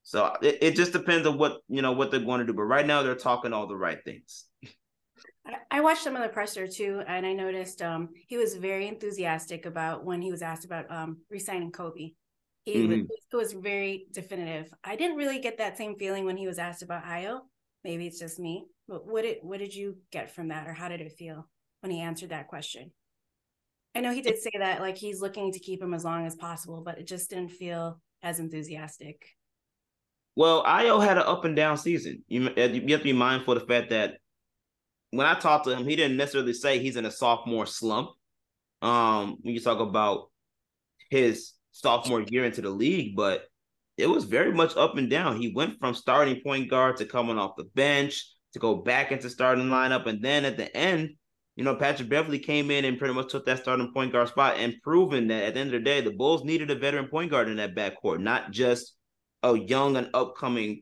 So 0.02 0.34
it, 0.42 0.58
it 0.60 0.76
just 0.76 0.92
depends 0.92 1.26
on 1.26 1.38
what 1.38 1.60
you 1.68 1.82
know 1.82 1.92
what 1.92 2.10
they're 2.10 2.20
going 2.20 2.40
to 2.40 2.46
do. 2.46 2.52
But 2.52 2.64
right 2.64 2.86
now 2.86 3.02
they're 3.02 3.14
talking 3.14 3.52
all 3.52 3.68
the 3.68 3.76
right 3.76 4.02
things. 4.04 4.46
I 5.70 5.80
watched 5.80 6.02
some 6.02 6.16
of 6.16 6.22
the 6.22 6.28
presser 6.28 6.66
too, 6.66 7.02
and 7.06 7.24
I 7.24 7.32
noticed 7.32 7.82
um, 7.82 8.10
he 8.28 8.36
was 8.36 8.54
very 8.54 8.88
enthusiastic 8.88 9.66
about 9.66 10.04
when 10.04 10.20
he 10.20 10.30
was 10.30 10.42
asked 10.42 10.64
about 10.64 10.90
um, 10.90 11.18
resigning 11.30 11.72
Kobe. 11.72 12.12
He 12.64 12.74
mm-hmm. 12.74 13.06
was, 13.32 13.52
was, 13.52 13.52
very 13.54 14.06
definitive. 14.12 14.72
I 14.84 14.96
didn't 14.96 15.16
really 15.16 15.40
get 15.40 15.58
that 15.58 15.78
same 15.78 15.96
feeling 15.96 16.24
when 16.24 16.36
he 16.36 16.46
was 16.46 16.58
asked 16.58 16.82
about 16.82 17.04
Ayo. 17.04 17.40
Maybe 17.84 18.06
it's 18.06 18.18
just 18.18 18.38
me. 18.38 18.66
But 18.86 19.06
what 19.06 19.22
did 19.22 19.38
what 19.42 19.60
did 19.60 19.74
you 19.74 19.96
get 20.12 20.34
from 20.34 20.48
that, 20.48 20.68
or 20.68 20.74
how 20.74 20.88
did 20.88 21.00
it 21.00 21.12
feel 21.12 21.48
when 21.80 21.90
he 21.90 22.00
answered 22.00 22.30
that 22.30 22.48
question? 22.48 22.92
I 23.94 24.00
know 24.00 24.12
he 24.12 24.22
did 24.22 24.38
say 24.38 24.50
that 24.58 24.80
like 24.80 24.96
he's 24.96 25.20
looking 25.20 25.52
to 25.52 25.58
keep 25.58 25.82
him 25.82 25.94
as 25.94 26.04
long 26.04 26.26
as 26.26 26.36
possible, 26.36 26.82
but 26.84 26.98
it 26.98 27.06
just 27.06 27.30
didn't 27.30 27.50
feel 27.50 28.00
as 28.22 28.38
enthusiastic. 28.38 29.26
Well, 30.36 30.64
Ayo 30.64 31.04
had 31.04 31.18
an 31.18 31.24
up 31.24 31.44
and 31.44 31.56
down 31.56 31.76
season. 31.76 32.24
You, 32.28 32.50
you 32.56 32.64
have 32.66 33.00
to 33.00 33.04
be 33.04 33.12
mindful 33.12 33.54
of 33.54 33.60
the 33.60 33.66
fact 33.66 33.90
that 33.90 34.14
when 35.10 35.26
I 35.26 35.34
talked 35.34 35.64
to 35.64 35.76
him, 35.76 35.86
he 35.86 35.96
didn't 35.96 36.16
necessarily 36.16 36.52
say 36.52 36.78
he's 36.78 36.96
in 36.96 37.04
a 37.04 37.10
sophomore 37.10 37.66
slump. 37.66 38.10
Um, 38.80 39.36
when 39.42 39.54
you 39.54 39.60
talk 39.60 39.80
about 39.80 40.30
his 41.10 41.52
sophomore 41.72 42.22
year 42.22 42.44
into 42.44 42.62
the 42.62 42.70
league, 42.70 43.16
but 43.16 43.42
it 43.98 44.08
was 44.08 44.24
very 44.24 44.52
much 44.52 44.76
up 44.76 44.96
and 44.96 45.10
down. 45.10 45.40
He 45.40 45.52
went 45.52 45.78
from 45.78 45.94
starting 45.94 46.40
point 46.42 46.70
guard 46.70 46.96
to 46.98 47.04
coming 47.04 47.38
off 47.38 47.56
the 47.56 47.64
bench 47.74 48.24
to 48.54 48.58
go 48.58 48.76
back 48.76 49.12
into 49.12 49.28
starting 49.28 49.66
lineup, 49.66 50.06
and 50.06 50.22
then 50.22 50.44
at 50.44 50.56
the 50.56 50.74
end, 50.74 51.10
you 51.60 51.64
know, 51.64 51.74
Patrick 51.74 52.08
Beverley 52.08 52.38
came 52.38 52.70
in 52.70 52.86
and 52.86 52.98
pretty 52.98 53.12
much 53.12 53.30
took 53.30 53.44
that 53.44 53.58
starting 53.58 53.92
point 53.92 54.12
guard 54.12 54.28
spot 54.28 54.56
and 54.56 54.80
proven 54.82 55.26
that 55.26 55.42
at 55.42 55.52
the 55.52 55.60
end 55.60 55.74
of 55.74 55.78
the 55.78 55.84
day, 55.84 56.00
the 56.00 56.10
Bulls 56.10 56.42
needed 56.42 56.70
a 56.70 56.74
veteran 56.74 57.06
point 57.06 57.30
guard 57.30 57.50
in 57.50 57.58
that 57.58 57.74
backcourt, 57.74 58.18
not 58.18 58.50
just 58.50 58.94
a 59.42 59.58
young 59.58 59.98
and 59.98 60.08
upcoming 60.14 60.80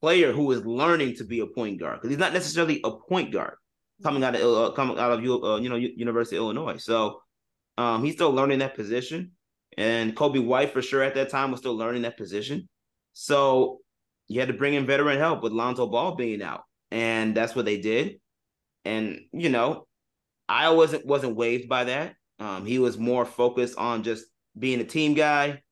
player 0.00 0.32
who 0.32 0.50
is 0.52 0.64
learning 0.64 1.16
to 1.16 1.24
be 1.24 1.40
a 1.40 1.46
point 1.46 1.78
guard 1.78 1.98
because 1.98 2.08
he's 2.08 2.18
not 2.18 2.32
necessarily 2.32 2.80
a 2.82 2.92
point 2.92 3.30
guard 3.30 3.56
coming 4.02 4.24
out 4.24 4.34
of 4.34 4.40
uh, 4.40 4.72
coming 4.72 4.98
out 4.98 5.12
of 5.12 5.18
uh, 5.18 5.56
you 5.56 5.68
know 5.68 5.76
University 5.76 6.36
of 6.36 6.44
Illinois. 6.44 6.78
So 6.78 7.20
um, 7.76 8.02
he's 8.02 8.14
still 8.14 8.30
learning 8.30 8.60
that 8.60 8.74
position, 8.74 9.32
and 9.76 10.16
Kobe 10.16 10.38
White 10.38 10.72
for 10.72 10.80
sure 10.80 11.02
at 11.02 11.14
that 11.16 11.28
time 11.28 11.50
was 11.50 11.60
still 11.60 11.76
learning 11.76 12.00
that 12.02 12.16
position. 12.16 12.70
So 13.12 13.80
you 14.28 14.40
had 14.40 14.48
to 14.48 14.54
bring 14.54 14.72
in 14.72 14.86
veteran 14.86 15.18
help 15.18 15.42
with 15.42 15.52
Lonzo 15.52 15.86
Ball 15.86 16.14
being 16.14 16.40
out, 16.40 16.62
and 16.90 17.36
that's 17.36 17.54
what 17.54 17.66
they 17.66 17.78
did. 17.82 18.18
And 18.86 19.20
you 19.34 19.50
know, 19.50 19.86
I 20.48 20.70
wasn't 20.70 21.06
wasn't 21.06 21.36
waved 21.36 21.68
by 21.68 21.84
that. 21.84 22.14
Um, 22.38 22.66
he 22.66 22.78
was 22.78 22.98
more 22.98 23.24
focused 23.24 23.78
on 23.78 24.02
just 24.02 24.24
being 24.58 24.80
a 24.80 24.84
team 24.84 25.14
guy, 25.14 25.62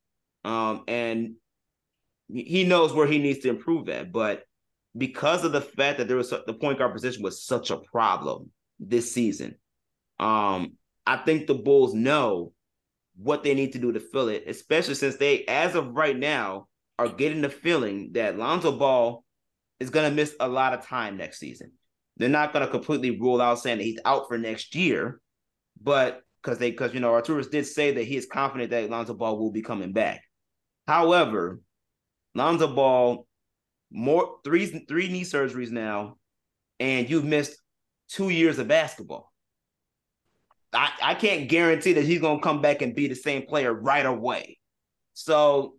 um, 0.44 0.84
and 0.88 1.34
he 2.28 2.64
knows 2.64 2.92
where 2.92 3.06
he 3.06 3.18
needs 3.18 3.40
to 3.40 3.50
improve 3.50 3.88
at. 3.88 4.12
But 4.12 4.44
because 4.96 5.44
of 5.44 5.52
the 5.52 5.60
fact 5.60 5.98
that 5.98 6.08
there 6.08 6.16
was 6.16 6.30
the 6.30 6.54
point 6.54 6.78
guard 6.78 6.92
position 6.92 7.22
was 7.22 7.44
such 7.44 7.70
a 7.70 7.76
problem 7.76 8.50
this 8.78 9.12
season, 9.12 9.56
um, 10.18 10.72
I 11.06 11.16
think 11.16 11.46
the 11.46 11.54
Bulls 11.54 11.94
know 11.94 12.52
what 13.16 13.42
they 13.44 13.54
need 13.54 13.72
to 13.72 13.78
do 13.78 13.92
to 13.92 14.00
fill 14.00 14.28
it, 14.28 14.44
especially 14.46 14.94
since 14.94 15.16
they, 15.16 15.44
as 15.44 15.74
of 15.74 15.94
right 15.94 16.16
now, 16.16 16.66
are 16.98 17.08
getting 17.08 17.42
the 17.42 17.48
feeling 17.48 18.12
that 18.12 18.38
Lonzo 18.38 18.72
Ball 18.72 19.24
is 19.80 19.90
going 19.90 20.08
to 20.08 20.14
miss 20.14 20.34
a 20.40 20.48
lot 20.48 20.74
of 20.74 20.86
time 20.86 21.16
next 21.16 21.38
season. 21.38 21.72
They're 22.16 22.28
not 22.28 22.52
going 22.52 22.64
to 22.64 22.70
completely 22.70 23.18
rule 23.18 23.40
out 23.40 23.58
saying 23.58 23.78
that 23.78 23.84
he's 23.84 24.00
out 24.04 24.28
for 24.28 24.38
next 24.38 24.74
year, 24.74 25.20
but 25.82 26.22
because 26.42 26.58
they, 26.58 26.70
because 26.70 26.94
you 26.94 27.00
know, 27.00 27.10
Arturas 27.10 27.50
did 27.50 27.66
say 27.66 27.92
that 27.92 28.04
he 28.04 28.16
is 28.16 28.26
confident 28.26 28.70
that 28.70 28.90
Lonzo 28.90 29.14
Ball 29.14 29.38
will 29.38 29.50
be 29.50 29.62
coming 29.62 29.92
back. 29.92 30.22
However, 30.86 31.60
Lonzo 32.34 32.72
Ball, 32.72 33.26
more 33.90 34.38
three 34.44 34.66
three 34.66 35.08
knee 35.08 35.22
surgeries 35.22 35.70
now, 35.70 36.16
and 36.80 37.08
you've 37.08 37.24
missed 37.24 37.56
two 38.08 38.28
years 38.28 38.58
of 38.58 38.68
basketball. 38.68 39.32
I, 40.72 40.90
I 41.02 41.14
can't 41.14 41.48
guarantee 41.48 41.94
that 41.94 42.04
he's 42.04 42.20
gonna 42.20 42.40
come 42.40 42.60
back 42.60 42.82
and 42.82 42.94
be 42.94 43.08
the 43.08 43.14
same 43.14 43.46
player 43.46 43.72
right 43.72 44.04
away. 44.04 44.58
So 45.14 45.76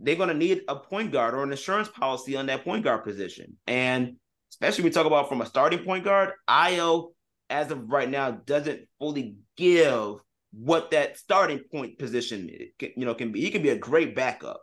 they're 0.00 0.16
gonna 0.16 0.34
need 0.34 0.62
a 0.68 0.76
point 0.76 1.12
guard 1.12 1.34
or 1.34 1.42
an 1.42 1.50
insurance 1.50 1.88
policy 1.88 2.36
on 2.36 2.46
that 2.46 2.64
point 2.64 2.84
guard 2.84 3.04
position. 3.04 3.56
And 3.66 4.16
especially 4.50 4.84
we 4.84 4.90
talk 4.90 5.06
about 5.06 5.28
from 5.28 5.40
a 5.40 5.46
starting 5.46 5.84
point 5.84 6.04
guard, 6.04 6.32
Ayo 6.48 7.10
as 7.50 7.70
of 7.70 7.90
right 7.90 8.08
now, 8.08 8.30
doesn't 8.30 8.82
fully 8.98 9.36
give 9.56 10.16
what 10.52 10.90
that 10.90 11.18
starting 11.18 11.60
point 11.70 11.98
position 11.98 12.48
you 12.80 13.04
know 13.04 13.14
can 13.14 13.32
be. 13.32 13.40
He 13.40 13.50
can 13.50 13.62
be 13.62 13.70
a 13.70 13.78
great 13.78 14.14
backup, 14.14 14.60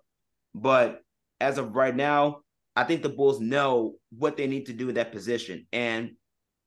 but 0.54 1.02
as 1.40 1.58
of 1.58 1.76
right 1.76 1.96
now, 1.96 2.42
I 2.76 2.84
think 2.84 3.02
the 3.02 3.10
Bulls 3.10 3.40
know 3.40 3.96
what 4.18 4.38
they 4.38 4.48
need 4.48 4.68
to 4.68 4.74
do 4.74 4.90
in 4.90 4.96
that 4.96 5.12
position. 5.12 5.68
And 5.72 6.12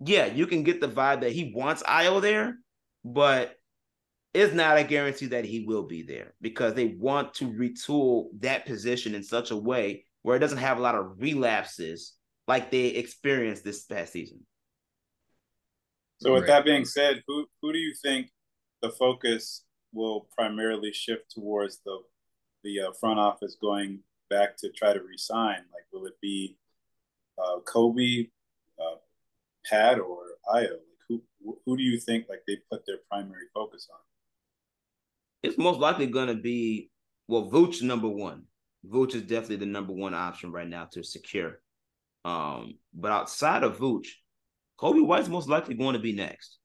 yeah, 0.01 0.27
you 0.27 0.47
can 0.47 0.63
get 0.63 0.81
the 0.81 0.89
vibe 0.89 1.23
that 1.23 1.33
he 1.33 1.53
wants 1.55 1.83
Ayo 1.83 2.21
there, 2.21 2.57
but 3.05 3.55
it's 4.35 4.55
not 4.55 4.79
a 4.79 4.85
guarantee 4.85 5.27
that 5.27 5.45
he 5.45 5.65
will 5.67 5.85
be 5.85 6.03
there 6.03 6.35
because 6.41 6.75
they 6.75 6.97
want 6.99 7.35
to 7.35 7.47
retool 7.47 8.27
that 8.41 8.67
position 8.67 9.15
in 9.15 9.23
such 9.23 9.51
a 9.51 9.57
way 9.57 10.05
where 10.23 10.37
it 10.37 10.41
doesn't 10.41 10.59
have 10.59 10.79
a 10.79 10.83
lot 10.83 10.95
of 10.95 11.13
relapses 11.19 12.15
like 12.49 12.71
they 12.71 12.87
experienced 12.87 13.63
this 13.63 13.85
past 13.85 14.13
season. 14.13 14.45
So, 16.21 16.33
with 16.33 16.43
right. 16.43 16.49
that 16.49 16.65
being 16.65 16.85
said, 16.85 17.23
who 17.29 17.47
who 17.63 17.73
do 17.73 17.79
you 17.79 17.95
think 17.95 18.31
the 18.83 18.91
focus 18.91 19.65
will 19.93 20.29
primarily 20.37 20.93
shift 20.93 21.31
towards 21.31 21.81
the 21.85 21.99
the 22.65 22.81
uh, 22.81 22.93
front 22.99 23.21
office 23.21 23.57
going 23.61 24.01
back 24.31 24.57
to 24.59 24.71
try 24.71 24.93
to 24.93 25.01
resign? 25.01 25.59
Like, 25.73 25.85
will 25.93 26.07
it 26.07 26.21
be 26.21 26.57
uh, 27.39 27.61
Kobe, 27.61 28.27
uh, 28.81 28.97
Pat, 29.65 30.01
or 30.01 30.23
Ayo? 30.53 30.71
Like, 30.71 30.81
who 31.09 31.23
who 31.65 31.77
do 31.77 31.83
you 31.83 32.01
think 32.01 32.27
like 32.29 32.43
they 32.49 32.57
put 32.71 32.85
their 32.87 32.99
primary 33.09 33.47
focus 33.55 33.89
on? 33.93 34.01
It's 35.45 35.59
most 35.59 35.79
likely 35.79 36.07
going 36.07 36.29
to 36.29 36.35
be 36.35 36.91
well, 37.29 37.49
Vooch 37.49 37.83
number 37.83 38.09
one. 38.09 38.45
Vooch 38.89 39.15
is 39.15 39.23
definitely 39.23 39.57
the 39.57 39.67
number 39.67 39.93
one 39.93 40.15
option 40.15 40.51
right 40.51 40.67
now 40.67 40.87
to 40.87 41.05
secure. 41.05 41.61
Um, 42.25 42.75
but 42.95 43.13
outside 43.13 43.63
of 43.63 43.79
Vooch, 43.79 44.09
Kobe 44.79 45.01
White's 45.01 45.29
most 45.29 45.49
likely 45.49 45.75
going 45.75 45.95
to 45.95 46.01
be 46.01 46.13
next. 46.13 46.59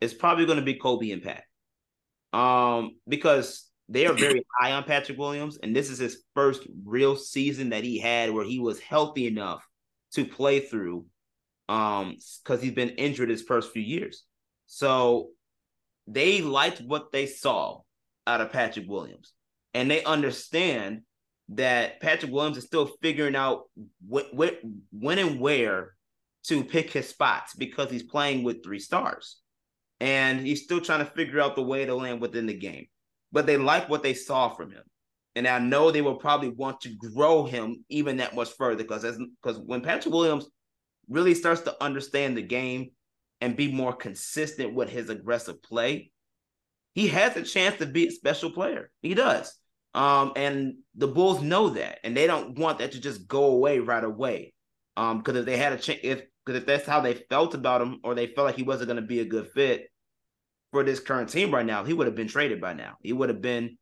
It's 0.00 0.14
probably 0.14 0.46
going 0.46 0.58
to 0.58 0.64
be 0.64 0.74
Kobe 0.74 1.10
and 1.10 1.22
Pat. 1.22 1.44
Um, 2.32 2.96
because 3.08 3.70
they 3.88 4.06
are 4.06 4.12
very 4.12 4.44
high 4.60 4.72
on 4.72 4.84
Patrick 4.84 5.18
Williams, 5.18 5.58
and 5.62 5.74
this 5.74 5.90
is 5.90 5.98
his 5.98 6.22
first 6.34 6.66
real 6.84 7.16
season 7.16 7.70
that 7.70 7.84
he 7.84 7.98
had 7.98 8.32
where 8.32 8.44
he 8.44 8.58
was 8.58 8.80
healthy 8.80 9.26
enough 9.26 9.66
to 10.12 10.24
play 10.24 10.60
through, 10.60 11.06
um, 11.68 12.16
because 12.42 12.62
he's 12.62 12.72
been 12.72 12.90
injured 12.90 13.30
his 13.30 13.42
first 13.42 13.72
few 13.72 13.82
years. 13.82 14.24
So 14.66 15.30
they 16.06 16.42
liked 16.42 16.80
what 16.80 17.12
they 17.12 17.26
saw 17.26 17.80
out 18.26 18.40
of 18.40 18.52
Patrick 18.52 18.88
Williams, 18.88 19.32
and 19.72 19.90
they 19.90 20.02
understand 20.04 21.02
that 21.50 22.00
Patrick 22.00 22.32
Williams 22.32 22.56
is 22.56 22.64
still 22.64 22.86
figuring 23.02 23.36
out 23.36 23.64
wh- 24.10 24.30
wh- 24.36 24.64
when 24.90 25.18
and 25.18 25.40
where 25.40 25.94
to 26.44 26.64
pick 26.64 26.90
his 26.90 27.08
spots 27.08 27.54
because 27.54 27.90
he's 27.90 28.02
playing 28.02 28.42
with 28.42 28.62
three 28.64 28.80
stars, 28.80 29.38
and 30.00 30.46
he's 30.46 30.64
still 30.64 30.80
trying 30.80 31.04
to 31.04 31.10
figure 31.12 31.40
out 31.40 31.56
the 31.56 31.62
way 31.62 31.84
to 31.84 31.94
land 31.94 32.20
within 32.20 32.46
the 32.46 32.54
game 32.54 32.86
but 33.34 33.46
they 33.46 33.56
like 33.56 33.90
what 33.90 34.04
they 34.04 34.14
saw 34.14 34.48
from 34.48 34.70
him. 34.70 34.84
And 35.34 35.48
I 35.48 35.58
know 35.58 35.90
they 35.90 36.02
will 36.02 36.14
probably 36.14 36.50
want 36.50 36.80
to 36.82 36.94
grow 36.94 37.44
him 37.44 37.84
even 37.88 38.18
that 38.18 38.36
much 38.36 38.50
further 38.50 38.84
because 38.84 39.02
because 39.02 39.58
when 39.58 39.80
Patrick 39.80 40.14
Williams 40.14 40.46
really 41.08 41.34
starts 41.34 41.62
to 41.62 41.82
understand 41.82 42.36
the 42.36 42.42
game 42.42 42.92
and 43.40 43.56
be 43.56 43.72
more 43.72 43.92
consistent 43.92 44.72
with 44.72 44.88
his 44.88 45.10
aggressive 45.10 45.60
play, 45.64 46.12
he 46.94 47.08
has 47.08 47.36
a 47.36 47.42
chance 47.42 47.76
to 47.78 47.86
be 47.86 48.06
a 48.06 48.12
special 48.12 48.52
player. 48.52 48.92
He 49.02 49.14
does. 49.14 49.52
Um, 49.94 50.32
and 50.34 50.74
the 50.96 51.06
Bulls 51.06 51.40
know 51.40 51.70
that, 51.70 52.00
and 52.02 52.16
they 52.16 52.26
don't 52.26 52.58
want 52.58 52.80
that 52.80 52.92
to 52.92 53.00
just 53.00 53.28
go 53.28 53.44
away 53.44 53.78
right 53.78 54.02
away. 54.02 54.54
Um, 54.96 55.18
because 55.18 55.36
if 55.36 55.46
they 55.46 55.56
had 55.56 55.72
a 55.72 55.78
chance, 55.78 56.00
if 56.02 56.22
because 56.44 56.60
if 56.60 56.66
that's 56.66 56.86
how 56.86 57.00
they 57.00 57.14
felt 57.14 57.54
about 57.54 57.80
him, 57.80 58.00
or 58.04 58.14
they 58.14 58.26
felt 58.26 58.46
like 58.46 58.56
he 58.56 58.62
wasn't 58.62 58.88
going 58.88 59.00
to 59.00 59.06
be 59.06 59.20
a 59.20 59.24
good 59.24 59.48
fit, 59.54 59.88
for 60.74 60.82
this 60.82 60.98
current 60.98 61.28
team 61.28 61.54
right 61.54 61.64
now, 61.64 61.84
he 61.84 61.92
would 61.92 62.08
have 62.08 62.16
been 62.16 62.26
traded 62.26 62.60
by 62.60 62.72
now. 62.72 62.96
He 63.00 63.12
would 63.12 63.28
have 63.28 63.40
been 63.40 63.78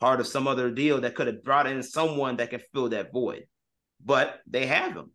part 0.00 0.20
of 0.20 0.26
some 0.26 0.46
other 0.46 0.70
deal 0.70 1.00
that 1.00 1.14
could 1.14 1.28
have 1.28 1.42
brought 1.42 1.66
in 1.66 1.82
someone 1.82 2.36
that 2.36 2.50
can 2.50 2.60
fill 2.74 2.90
that 2.90 3.10
void. 3.10 3.44
But 4.04 4.40
they 4.46 4.66
have 4.66 4.94
him 4.94 5.12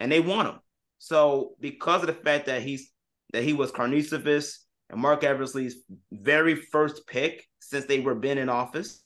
and 0.00 0.10
they 0.10 0.20
want 0.20 0.48
him. 0.48 0.60
So 0.98 1.54
because 1.60 2.00
of 2.00 2.06
the 2.06 2.14
fact 2.14 2.46
that 2.46 2.62
he's 2.62 2.90
that 3.34 3.42
he 3.42 3.52
was 3.52 3.72
Karnisovas 3.72 4.56
and 4.88 5.02
Marc 5.02 5.22
Eversley's 5.22 5.76
very 6.10 6.54
first 6.54 7.06
pick 7.06 7.46
since 7.60 7.84
they 7.84 8.00
were 8.00 8.14
been 8.14 8.38
in 8.38 8.48
office, 8.48 9.03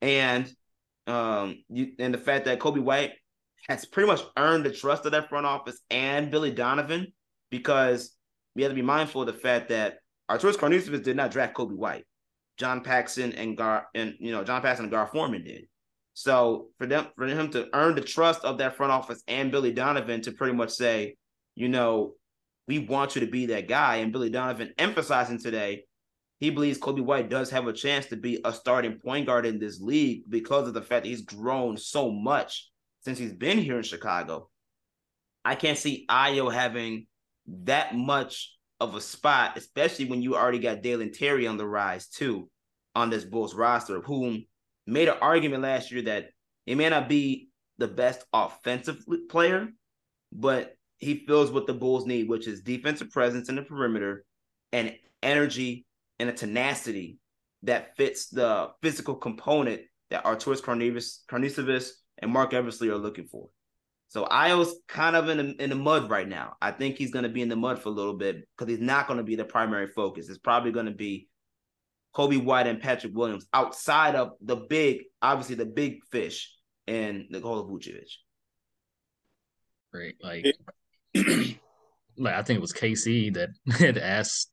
and 0.00 0.50
um 1.06 1.62
you, 1.68 1.92
and 1.98 2.14
the 2.14 2.18
fact 2.18 2.44
that 2.44 2.60
Kobe 2.60 2.80
White 2.80 3.12
has 3.68 3.84
pretty 3.84 4.06
much 4.06 4.22
earned 4.36 4.64
the 4.64 4.72
trust 4.72 5.04
of 5.06 5.12
that 5.12 5.28
front 5.28 5.46
office 5.46 5.80
and 5.90 6.30
Billy 6.30 6.50
Donovan 6.50 7.12
because 7.50 8.16
we 8.54 8.62
have 8.62 8.72
to 8.72 8.76
be 8.76 8.82
mindful 8.82 9.22
of 9.22 9.26
the 9.26 9.32
fact 9.32 9.68
that 9.68 9.98
Arturas 10.30 10.56
Karnisovas 10.56 11.02
did 11.02 11.16
not 11.16 11.30
draft 11.30 11.54
Kobe 11.54 11.74
White. 11.74 12.04
John 12.56 12.82
Paxson 12.82 13.32
and 13.32 13.56
Gar 13.56 13.86
and 13.94 14.14
you 14.20 14.32
know 14.32 14.44
John 14.44 14.60
Paxson 14.60 14.84
and 14.84 14.92
Gar 14.92 15.06
Forman 15.06 15.44
did. 15.44 15.64
So 16.12 16.68
for 16.78 16.86
them 16.86 17.06
for 17.16 17.26
him 17.26 17.50
to 17.52 17.68
earn 17.72 17.94
the 17.94 18.02
trust 18.02 18.44
of 18.44 18.58
that 18.58 18.76
front 18.76 18.92
office 18.92 19.22
and 19.26 19.50
Billy 19.50 19.72
Donovan 19.72 20.20
to 20.22 20.32
pretty 20.32 20.54
much 20.54 20.70
say, 20.70 21.16
you 21.54 21.68
know, 21.68 22.12
we 22.68 22.78
want 22.78 23.14
you 23.14 23.22
to 23.22 23.26
be 23.26 23.46
that 23.46 23.66
guy, 23.66 23.96
and 23.96 24.12
Billy 24.12 24.28
Donovan 24.28 24.74
emphasizing 24.78 25.38
today, 25.38 25.84
he 26.40 26.48
believes 26.48 26.78
Kobe 26.78 27.02
White 27.02 27.28
does 27.28 27.50
have 27.50 27.66
a 27.66 27.72
chance 27.72 28.06
to 28.06 28.16
be 28.16 28.40
a 28.44 28.52
starting 28.52 28.98
point 28.98 29.26
guard 29.26 29.44
in 29.44 29.58
this 29.58 29.80
league 29.80 30.22
because 30.28 30.66
of 30.66 30.74
the 30.74 30.82
fact 30.82 31.04
that 31.04 31.10
he's 31.10 31.20
grown 31.20 31.76
so 31.76 32.10
much 32.10 32.70
since 33.02 33.18
he's 33.18 33.34
been 33.34 33.58
here 33.58 33.76
in 33.76 33.82
Chicago. 33.82 34.48
I 35.44 35.54
can't 35.54 35.78
see 35.78 36.06
Ayo 36.08 36.52
having 36.52 37.06
that 37.64 37.94
much 37.94 38.56
of 38.80 38.94
a 38.94 39.00
spot, 39.00 39.56
especially 39.56 40.06
when 40.06 40.22
you 40.22 40.34
already 40.34 40.58
got 40.58 40.82
Dalen 40.82 41.12
Terry 41.12 41.46
on 41.46 41.58
the 41.58 41.66
rise 41.66 42.08
too 42.08 42.48
on 42.94 43.10
this 43.10 43.24
Bulls 43.24 43.54
roster, 43.54 44.00
whom 44.00 44.44
made 44.86 45.08
an 45.08 45.18
argument 45.20 45.62
last 45.62 45.92
year 45.92 46.02
that 46.02 46.30
he 46.64 46.74
may 46.74 46.88
not 46.88 47.08
be 47.08 47.50
the 47.76 47.88
best 47.88 48.24
offensive 48.32 49.04
player, 49.28 49.68
but 50.32 50.74
he 50.96 51.24
fills 51.26 51.50
what 51.50 51.66
the 51.66 51.74
Bulls 51.74 52.06
need, 52.06 52.28
which 52.28 52.46
is 52.46 52.62
defensive 52.62 53.10
presence 53.10 53.48
in 53.50 53.56
the 53.56 53.62
perimeter 53.62 54.24
and 54.72 54.94
energy 55.22 55.84
and 56.20 56.28
a 56.28 56.32
tenacity 56.32 57.18
that 57.62 57.96
fits 57.96 58.28
the 58.28 58.68
physical 58.82 59.14
component 59.14 59.80
that 60.10 60.24
Arturas 60.24 60.60
Karnisovas 60.60 61.90
and 62.18 62.30
Marc 62.30 62.52
Eversley 62.52 62.90
are 62.90 62.98
looking 62.98 63.26
for. 63.26 63.48
So 64.08 64.26
Ayo's 64.26 64.74
kind 64.88 65.16
of 65.16 65.28
in 65.28 65.38
the, 65.38 65.62
in 65.62 65.70
the 65.70 65.76
mud 65.76 66.10
right 66.10 66.28
now. 66.28 66.56
I 66.60 66.72
think 66.72 66.96
he's 66.96 67.12
going 67.12 67.22
to 67.22 67.28
be 67.28 67.42
in 67.42 67.48
the 67.48 67.56
mud 67.56 67.78
for 67.78 67.88
a 67.88 67.92
little 67.92 68.14
bit 68.14 68.44
because 68.56 68.70
he's 68.70 68.84
not 68.84 69.06
going 69.06 69.18
to 69.18 69.24
be 69.24 69.36
the 69.36 69.44
primary 69.44 69.86
focus. 69.86 70.28
It's 70.28 70.38
probably 70.38 70.72
going 70.72 70.86
to 70.86 70.92
be 70.92 71.28
Kobe 72.12 72.36
White 72.36 72.66
and 72.66 72.80
Patrick 72.80 73.14
Williams 73.14 73.46
outside 73.54 74.16
of 74.16 74.32
the 74.40 74.56
big, 74.56 75.04
obviously 75.22 75.54
the 75.54 75.64
big 75.64 76.00
fish 76.10 76.52
and 76.86 77.26
Nikola 77.30 77.64
Vucevic. 77.64 78.10
Right. 79.94 80.16
Like, 80.20 80.44
like 81.14 82.34
I 82.34 82.42
think 82.42 82.56
it 82.56 82.60
was 82.60 82.72
KC 82.72 83.34
that 83.34 83.50
had 83.78 83.96
asked 83.96 84.49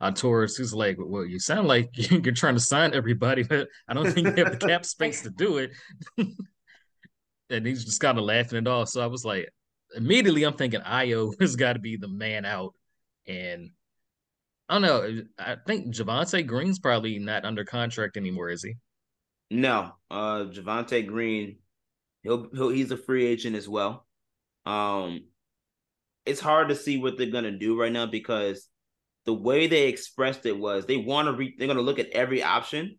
Arturas, 0.00 0.56
who's 0.56 0.72
like, 0.72 0.96
well, 0.98 1.24
you 1.24 1.40
sound 1.40 1.66
like 1.66 1.90
you're 1.94 2.34
trying 2.34 2.54
to 2.54 2.60
sign 2.60 2.94
everybody, 2.94 3.42
but 3.42 3.68
I 3.88 3.94
don't 3.94 4.12
think 4.12 4.36
you 4.36 4.44
have 4.44 4.58
the 4.58 4.66
cap 4.66 4.84
space 4.84 5.22
to 5.22 5.30
do 5.30 5.58
it. 5.58 5.72
and 7.50 7.66
he's 7.66 7.84
just 7.84 8.00
kind 8.00 8.18
of 8.18 8.24
laughing 8.24 8.58
it 8.58 8.68
off. 8.68 8.88
So 8.88 9.02
I 9.02 9.06
was 9.06 9.24
like, 9.24 9.52
immediately 9.94 10.44
I'm 10.44 10.54
thinking 10.54 10.80
Ayo 10.80 11.32
has 11.40 11.56
got 11.56 11.74
to 11.74 11.78
be 11.78 11.96
the 11.96 12.08
man 12.08 12.44
out. 12.44 12.74
And 13.26 13.70
I 14.68 14.74
don't 14.78 14.82
know. 14.82 15.22
I 15.38 15.56
think 15.66 15.94
Javonte 15.94 16.46
Green's 16.46 16.78
probably 16.78 17.18
not 17.18 17.44
under 17.44 17.64
contract 17.64 18.16
anymore, 18.16 18.50
is 18.50 18.62
he? 18.62 18.74
No. 19.50 19.92
Uh 20.10 20.44
Javonte 20.44 21.06
Green, 21.06 21.56
he'll, 22.22 22.48
he'll 22.52 22.68
he's 22.68 22.90
a 22.90 22.96
free 22.96 23.26
agent 23.26 23.56
as 23.56 23.68
well. 23.68 24.06
Um 24.66 25.24
it's 26.26 26.40
hard 26.40 26.68
to 26.68 26.74
see 26.74 26.98
what 26.98 27.16
they're 27.16 27.30
gonna 27.30 27.56
do 27.56 27.80
right 27.80 27.92
now 27.92 28.04
because 28.04 28.68
the 29.28 29.34
way 29.34 29.66
they 29.66 29.88
expressed 29.88 30.46
it 30.46 30.58
was 30.58 30.86
they 30.86 30.96
want 30.96 31.26
to 31.26 31.32
re- 31.32 31.54
they're 31.58 31.68
gonna 31.68 31.82
look 31.82 31.98
at 31.98 32.08
every 32.12 32.42
option, 32.42 32.98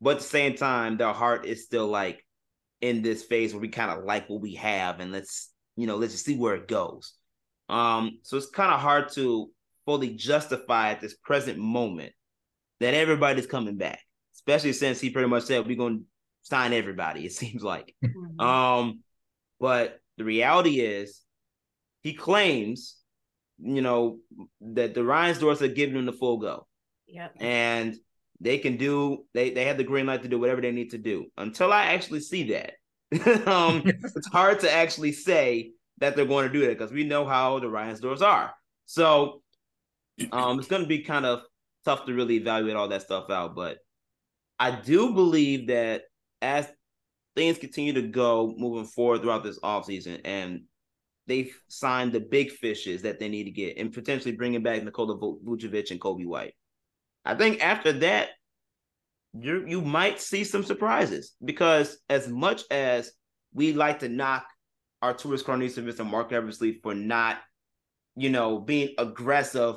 but 0.00 0.16
at 0.16 0.18
the 0.18 0.24
same 0.24 0.56
time, 0.56 0.96
their 0.96 1.12
heart 1.12 1.46
is 1.46 1.64
still 1.64 1.86
like 1.86 2.26
in 2.80 3.00
this 3.00 3.22
phase 3.22 3.54
where 3.54 3.60
we 3.60 3.68
kind 3.68 3.92
of 3.92 4.04
like 4.04 4.28
what 4.28 4.40
we 4.40 4.56
have 4.56 4.98
and 4.98 5.12
let's 5.12 5.50
you 5.76 5.86
know 5.86 5.96
let's 5.96 6.12
just 6.12 6.26
see 6.26 6.36
where 6.36 6.56
it 6.56 6.66
goes 6.68 7.14
um 7.68 8.18
so 8.22 8.36
it's 8.36 8.50
kind 8.50 8.74
of 8.74 8.80
hard 8.80 9.08
to 9.12 9.48
fully 9.86 10.14
justify 10.14 10.90
at 10.90 11.00
this 11.00 11.14
present 11.14 11.58
moment 11.58 12.12
that 12.80 12.92
everybody's 12.92 13.46
coming 13.46 13.76
back 13.76 14.00
especially 14.34 14.72
since 14.72 15.00
he 15.00 15.10
pretty 15.10 15.28
much 15.28 15.44
said 15.44 15.64
we're 15.64 15.76
going 15.76 16.00
to 16.00 16.04
sign 16.42 16.72
everybody 16.72 17.24
it 17.24 17.32
seems 17.42 17.62
like 17.62 17.94
mm-hmm. 18.04 18.40
um 18.40 19.00
but 19.60 20.00
the 20.18 20.24
reality 20.24 20.80
is 20.80 21.20
he 22.02 22.14
claims 22.14 22.96
you 23.62 23.82
know 23.82 24.18
that 24.60 24.94
the 24.94 25.00
Reinsdorfs 25.00 25.62
are 25.62 25.68
giving 25.68 25.94
them 25.94 26.06
the 26.06 26.12
full 26.12 26.38
go. 26.38 26.66
Yeah 27.06 27.28
and 27.38 27.96
they 28.40 28.58
can 28.58 28.76
do 28.76 29.24
they 29.34 29.50
they 29.50 29.64
have 29.64 29.76
the 29.76 29.84
green 29.84 30.06
light 30.06 30.22
to 30.22 30.28
do 30.28 30.38
whatever 30.38 30.60
they 30.60 30.72
need 30.72 30.90
to 30.90 30.98
do. 30.98 31.26
Until 31.36 31.72
i 31.72 31.86
actually 31.86 32.20
see 32.20 32.52
that 32.52 33.46
um 33.48 33.82
it's 33.86 34.28
hard 34.28 34.60
to 34.60 34.72
actually 34.72 35.12
say 35.12 35.72
that 35.98 36.16
they're 36.16 36.24
going 36.24 36.46
to 36.46 36.52
do 36.52 36.60
that 36.60 36.78
because 36.78 36.92
we 36.92 37.04
know 37.04 37.24
how 37.24 37.58
the 37.58 37.66
Reinsdorfs 37.66 38.22
are. 38.22 38.52
So 38.86 39.42
um 40.32 40.58
it's 40.58 40.68
going 40.68 40.82
to 40.82 40.88
be 40.88 41.00
kind 41.02 41.26
of 41.26 41.42
tough 41.84 42.06
to 42.06 42.14
really 42.14 42.36
evaluate 42.36 42.76
all 42.76 42.88
that 42.88 43.02
stuff 43.02 43.30
out 43.30 43.54
but 43.54 43.78
i 44.58 44.70
do 44.70 45.12
believe 45.12 45.68
that 45.68 46.02
as 46.40 46.68
things 47.34 47.58
continue 47.58 47.92
to 47.92 48.02
go 48.02 48.54
moving 48.56 48.84
forward 48.84 49.20
throughout 49.22 49.42
this 49.42 49.58
offseason 49.60 50.20
and 50.24 50.62
they've 51.32 51.58
signed 51.68 52.12
the 52.12 52.20
big 52.20 52.50
fishes 52.50 53.00
that 53.02 53.18
they 53.18 53.26
need 53.26 53.44
to 53.44 53.50
get 53.50 53.78
and 53.78 53.90
potentially 53.90 54.36
bringing 54.36 54.62
back 54.62 54.84
Nikola 54.84 55.16
Vucevic 55.16 55.90
and 55.90 55.98
Kobe 55.98 56.26
White. 56.26 56.52
I 57.24 57.34
think 57.34 57.64
after 57.64 57.90
that, 58.00 58.28
you 59.32 59.64
you 59.66 59.80
might 59.80 60.20
see 60.20 60.44
some 60.44 60.62
surprises 60.62 61.32
because 61.42 61.96
as 62.10 62.28
much 62.28 62.64
as 62.70 63.12
we 63.54 63.72
like 63.72 64.00
to 64.00 64.10
knock 64.10 64.44
Arturas 65.02 65.42
Karnisovas 65.42 66.00
and 66.00 66.10
Marc 66.10 66.32
Eversley 66.32 66.80
for 66.82 66.94
not, 66.94 67.38
you 68.14 68.28
know, 68.28 68.58
being 68.58 68.94
aggressive 68.98 69.76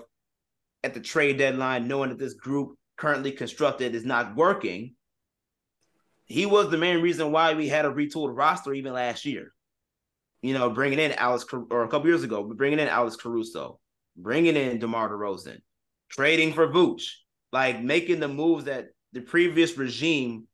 at 0.83 0.93
the 0.93 0.99
trade 0.99 1.37
deadline, 1.37 1.87
knowing 1.87 2.09
that 2.09 2.19
this 2.19 2.33
group 2.33 2.75
currently 2.97 3.31
constructed 3.31 3.95
is 3.95 4.03
not 4.03 4.35
working, 4.35 4.95
he 6.25 6.45
was 6.45 6.69
the 6.69 6.77
main 6.77 7.01
reason 7.01 7.31
why 7.31 7.53
we 7.53 7.69
had 7.69 7.85
a 7.85 7.89
retooled 7.91 8.35
roster 8.35 8.73
even 8.73 8.91
last 8.91 9.23
year. 9.23 9.54
You 10.45 10.53
know, 10.53 10.69
bringing 10.69 10.99
in 10.99 11.11
Alex 11.13 11.43
or 11.71 11.85
a 11.85 11.87
couple 11.87 12.07
years 12.07 12.21
ago, 12.21 12.43
bringing 12.43 12.77
in 12.77 12.87
Alex 12.87 13.15
Caruso, 13.15 13.79
bringing 14.15 14.55
in 14.55 14.77
DeMar 14.77 15.09
DeRozan, 15.09 15.57
trading 16.07 16.53
for 16.53 16.67
Vooch, 16.67 17.01
like 17.51 17.81
making 17.81 18.19
the 18.19 18.27
moves 18.27 18.65
that 18.65 18.89
the 19.11 19.21
previous 19.21 19.75
regime 19.75 20.47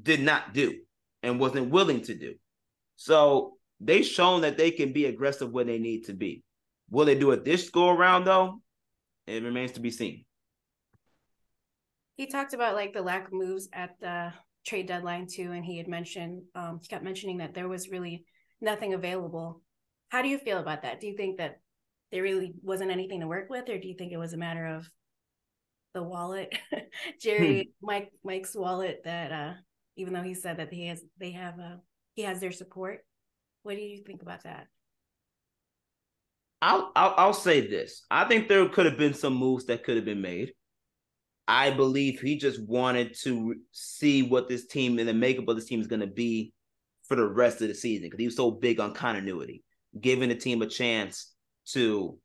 did 0.00 0.22
not 0.22 0.54
do 0.54 0.78
and 1.22 1.38
wasn't 1.38 1.68
willing 1.68 2.00
to 2.00 2.14
do. 2.14 2.36
So 2.96 3.58
they've 3.78 4.06
shown 4.06 4.40
that 4.40 4.56
they 4.56 4.70
can 4.70 4.94
be 4.94 5.04
aggressive 5.04 5.52
when 5.52 5.66
they 5.66 5.78
need 5.78 6.06
to 6.06 6.14
be. 6.14 6.42
Will 6.88 7.04
they 7.04 7.18
do 7.18 7.32
it 7.32 7.44
this 7.44 7.68
go 7.68 7.90
around 7.90 8.24
though? 8.24 8.62
It 9.26 9.42
remains 9.42 9.72
to 9.72 9.80
be 9.80 9.90
seen. 9.90 10.24
He 12.14 12.26
talked 12.26 12.54
about 12.54 12.74
like 12.74 12.94
the 12.94 13.02
lack 13.02 13.26
of 13.26 13.34
moves 13.34 13.68
at 13.74 14.00
the 14.00 14.32
trade 14.64 14.88
deadline 14.88 15.26
too, 15.30 15.52
and 15.52 15.62
he 15.62 15.76
had 15.76 15.88
mentioned 15.88 16.44
um, 16.54 16.78
he 16.80 16.88
kept 16.88 17.04
mentioning 17.04 17.36
that 17.36 17.52
there 17.52 17.68
was 17.68 17.90
really 17.90 18.24
nothing 18.60 18.94
available. 18.94 19.62
How 20.08 20.22
do 20.22 20.28
you 20.28 20.38
feel 20.38 20.58
about 20.58 20.82
that? 20.82 21.00
Do 21.00 21.06
you 21.06 21.16
think 21.16 21.38
that 21.38 21.60
there 22.12 22.22
really 22.22 22.54
wasn't 22.62 22.90
anything 22.90 23.20
to 23.20 23.26
work 23.26 23.50
with, 23.50 23.68
or 23.68 23.78
do 23.78 23.88
you 23.88 23.94
think 23.94 24.12
it 24.12 24.18
was 24.18 24.32
a 24.32 24.38
matter 24.38 24.66
of 24.66 24.88
the 25.96 26.02
wallet, 26.02 26.54
Jerry 27.20 27.70
hmm. 27.80 27.86
Mike 27.86 28.12
Mike's 28.22 28.54
wallet 28.54 29.00
that 29.04 29.32
uh 29.32 29.54
even 29.96 30.12
though 30.12 30.22
he 30.22 30.34
said 30.34 30.58
that 30.58 30.72
he 30.72 30.86
has 30.88 31.02
they 31.18 31.32
have 31.32 31.58
uh 31.58 31.76
he 32.14 32.22
has 32.22 32.38
their 32.38 32.52
support. 32.52 33.00
What 33.62 33.76
do 33.76 33.82
you 33.82 34.02
think 34.04 34.22
about 34.22 34.44
that? 34.44 34.66
I'll, 36.60 36.92
I'll 36.94 37.14
I'll 37.16 37.32
say 37.32 37.66
this. 37.66 38.04
I 38.10 38.24
think 38.24 38.46
there 38.46 38.68
could 38.68 38.86
have 38.86 38.98
been 38.98 39.14
some 39.14 39.34
moves 39.34 39.64
that 39.66 39.84
could 39.84 39.96
have 39.96 40.04
been 40.04 40.20
made. 40.20 40.52
I 41.48 41.70
believe 41.70 42.20
he 42.20 42.36
just 42.36 42.62
wanted 42.62 43.16
to 43.22 43.54
see 43.72 44.22
what 44.22 44.48
this 44.48 44.66
team 44.66 44.98
and 44.98 45.08
the 45.08 45.14
makeup 45.14 45.48
of 45.48 45.56
this 45.56 45.66
team 45.66 45.80
is 45.80 45.86
going 45.86 46.00
to 46.00 46.06
be 46.06 46.52
for 47.08 47.16
the 47.16 47.26
rest 47.26 47.62
of 47.62 47.68
the 47.68 47.74
season 47.74 48.06
because 48.06 48.20
he 48.20 48.26
was 48.26 48.36
so 48.36 48.50
big 48.50 48.80
on 48.80 48.94
continuity, 48.94 49.62
giving 50.00 50.28
the 50.28 50.34
team 50.34 50.62
a 50.62 50.66
chance 50.66 51.32
to, 51.66 52.18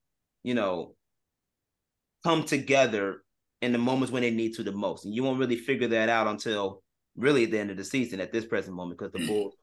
you 0.43 0.53
know, 0.53 0.95
come 2.23 2.43
together 2.43 3.23
in 3.61 3.71
the 3.71 3.77
moments 3.77 4.11
when 4.11 4.23
they 4.23 4.31
need 4.31 4.55
to 4.55 4.63
the 4.63 4.71
most. 4.71 5.05
And 5.05 5.13
you 5.13 5.23
won't 5.23 5.39
really 5.39 5.55
figure 5.55 5.87
that 5.89 6.09
out 6.09 6.27
until 6.27 6.83
really 7.15 7.43
at 7.43 7.51
the 7.51 7.59
end 7.59 7.71
of 7.71 7.77
the 7.77 7.83
season 7.83 8.19
at 8.19 8.31
this 8.31 8.45
present 8.45 8.75
moment 8.75 8.99
because 8.99 9.11
the 9.11 9.27
Bulls 9.27 9.55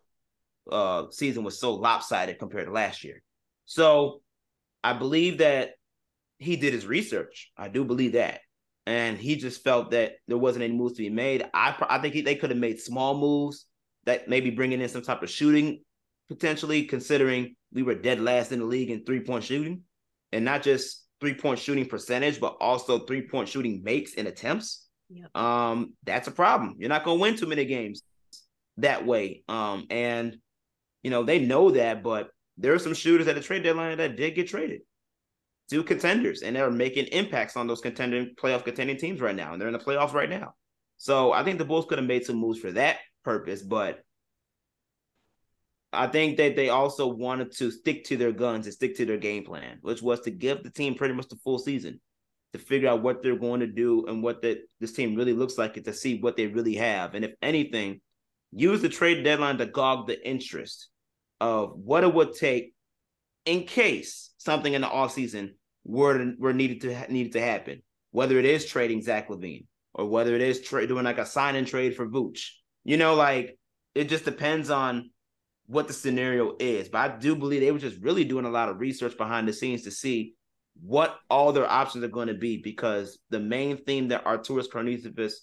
uh, 0.70 1.10
season 1.10 1.44
was 1.44 1.58
so 1.58 1.74
lopsided 1.74 2.38
compared 2.38 2.66
to 2.66 2.72
last 2.72 3.04
year. 3.04 3.22
So 3.66 4.20
I 4.84 4.92
believe 4.92 5.38
that 5.38 5.70
he 6.38 6.56
did 6.56 6.72
his 6.72 6.86
research. 6.86 7.50
I 7.56 7.68
do 7.68 7.84
believe 7.84 8.12
that. 8.12 8.40
And 8.86 9.18
he 9.18 9.36
just 9.36 9.62
felt 9.62 9.90
that 9.90 10.12
there 10.28 10.38
wasn't 10.38 10.64
any 10.64 10.74
moves 10.74 10.94
to 10.94 11.02
be 11.02 11.10
made. 11.10 11.44
I 11.52 11.74
I 11.88 11.98
think 11.98 12.14
he, 12.14 12.22
they 12.22 12.36
could 12.36 12.50
have 12.50 12.58
made 12.58 12.80
small 12.80 13.18
moves 13.18 13.66
that 14.08 14.26
maybe 14.26 14.50
bringing 14.50 14.80
in 14.80 14.88
some 14.88 15.02
type 15.02 15.22
of 15.22 15.30
shooting 15.30 15.80
potentially, 16.28 16.84
considering 16.84 17.54
we 17.72 17.82
were 17.82 17.94
dead 17.94 18.20
last 18.20 18.52
in 18.52 18.60
the 18.60 18.64
league 18.64 18.90
in 18.90 19.04
three 19.04 19.20
point 19.20 19.44
shooting, 19.44 19.82
and 20.32 20.44
not 20.44 20.62
just 20.62 21.06
three 21.20 21.34
point 21.34 21.58
shooting 21.58 21.86
percentage, 21.86 22.40
but 22.40 22.56
also 22.60 23.00
three 23.00 23.22
point 23.22 23.48
shooting 23.48 23.82
makes 23.84 24.14
and 24.16 24.26
attempts, 24.26 24.86
yep. 25.10 25.34
um, 25.36 25.94
that's 26.04 26.26
a 26.26 26.30
problem. 26.30 26.76
You're 26.78 26.88
not 26.88 27.04
gonna 27.04 27.20
win 27.20 27.36
too 27.36 27.46
many 27.46 27.66
games 27.66 28.02
that 28.78 29.04
way. 29.04 29.42
Um, 29.48 29.86
and 29.90 30.36
you 31.02 31.10
know, 31.10 31.22
they 31.22 31.38
know 31.38 31.70
that, 31.72 32.02
but 32.02 32.30
there 32.56 32.72
are 32.72 32.78
some 32.78 32.94
shooters 32.94 33.28
at 33.28 33.34
the 33.34 33.42
trade 33.42 33.62
deadline 33.62 33.98
that 33.98 34.16
did 34.16 34.34
get 34.34 34.48
traded. 34.48 34.80
to 35.70 35.82
contenders, 35.82 36.42
and 36.42 36.56
they're 36.56 36.70
making 36.70 37.06
impacts 37.06 37.56
on 37.56 37.66
those 37.66 37.82
contending 37.82 38.34
playoff 38.42 38.64
contending 38.64 38.96
teams 38.96 39.20
right 39.20 39.36
now, 39.36 39.52
and 39.52 39.60
they're 39.60 39.68
in 39.68 39.78
the 39.78 39.78
playoffs 39.78 40.14
right 40.14 40.30
now. 40.30 40.54
So 40.96 41.32
I 41.32 41.44
think 41.44 41.58
the 41.58 41.64
Bulls 41.64 41.86
could 41.86 41.98
have 41.98 42.08
made 42.08 42.24
some 42.24 42.36
moves 42.36 42.58
for 42.58 42.72
that 42.72 42.98
purpose, 43.28 43.60
but 43.62 44.00
I 45.92 46.06
think 46.06 46.38
that 46.38 46.56
they 46.56 46.70
also 46.70 47.06
wanted 47.08 47.52
to 47.58 47.70
stick 47.70 48.04
to 48.04 48.16
their 48.16 48.32
guns 48.32 48.64
and 48.64 48.74
stick 48.74 48.96
to 48.96 49.04
their 49.04 49.18
game 49.18 49.44
plan, 49.44 49.78
which 49.82 50.00
was 50.00 50.20
to 50.20 50.30
give 50.30 50.62
the 50.62 50.70
team 50.70 50.94
pretty 50.94 51.12
much 51.12 51.28
the 51.28 51.36
full 51.36 51.58
season 51.58 52.00
to 52.54 52.58
figure 52.58 52.88
out 52.88 53.02
what 53.02 53.22
they're 53.22 53.36
going 53.36 53.60
to 53.60 53.66
do 53.66 54.06
and 54.06 54.22
what 54.22 54.40
that 54.40 54.60
this 54.80 54.92
team 54.92 55.14
really 55.14 55.34
looks 55.34 55.58
like 55.58 55.76
and 55.76 55.84
to 55.84 55.92
see 55.92 56.18
what 56.20 56.38
they 56.38 56.46
really 56.46 56.76
have. 56.76 57.14
And 57.14 57.22
if 57.22 57.32
anything, 57.42 58.00
use 58.50 58.80
the 58.80 58.88
trade 58.88 59.22
deadline 59.24 59.58
to 59.58 59.66
gog 59.66 60.06
the 60.06 60.26
interest 60.26 60.88
of 61.38 61.78
what 61.78 62.04
it 62.04 62.14
would 62.14 62.34
take 62.34 62.72
in 63.44 63.64
case 63.64 64.30
something 64.38 64.72
in 64.72 64.80
the 64.80 64.88
offseason 64.88 65.50
were 65.84 66.32
were 66.38 66.54
needed 66.54 66.80
to 66.82 67.12
needed 67.12 67.32
to 67.32 67.42
happen. 67.42 67.82
Whether 68.10 68.38
it 68.38 68.46
is 68.46 68.64
trading 68.64 69.02
Zach 69.02 69.28
LaVine 69.28 69.66
or 69.92 70.06
whether 70.06 70.34
it 70.34 70.40
is 70.42 70.62
tra- 70.62 70.86
doing 70.86 71.04
like 71.04 71.18
a 71.18 71.26
sign 71.26 71.56
and 71.56 71.66
trade 71.66 71.96
for 71.96 72.08
Vooch. 72.08 72.40
You 72.88 72.96
know, 72.96 73.16
like 73.16 73.58
it 73.94 74.08
just 74.08 74.24
depends 74.24 74.70
on 74.70 75.10
what 75.66 75.88
the 75.88 75.92
scenario 75.92 76.56
is. 76.58 76.88
But 76.88 76.98
I 76.98 77.18
do 77.18 77.36
believe 77.36 77.60
they 77.60 77.70
were 77.70 77.78
just 77.78 78.00
really 78.00 78.24
doing 78.24 78.46
a 78.46 78.50
lot 78.50 78.70
of 78.70 78.80
research 78.80 79.14
behind 79.18 79.46
the 79.46 79.52
scenes 79.52 79.82
to 79.82 79.90
see 79.90 80.36
what 80.80 81.18
all 81.28 81.52
their 81.52 81.70
options 81.70 82.02
are 82.02 82.08
going 82.08 82.28
to 82.28 82.34
be 82.34 82.62
because 82.62 83.18
the 83.28 83.40
main 83.40 83.76
theme 83.84 84.08
that 84.08 84.24
Arturas 84.24 84.70
Karnisovas 84.70 85.34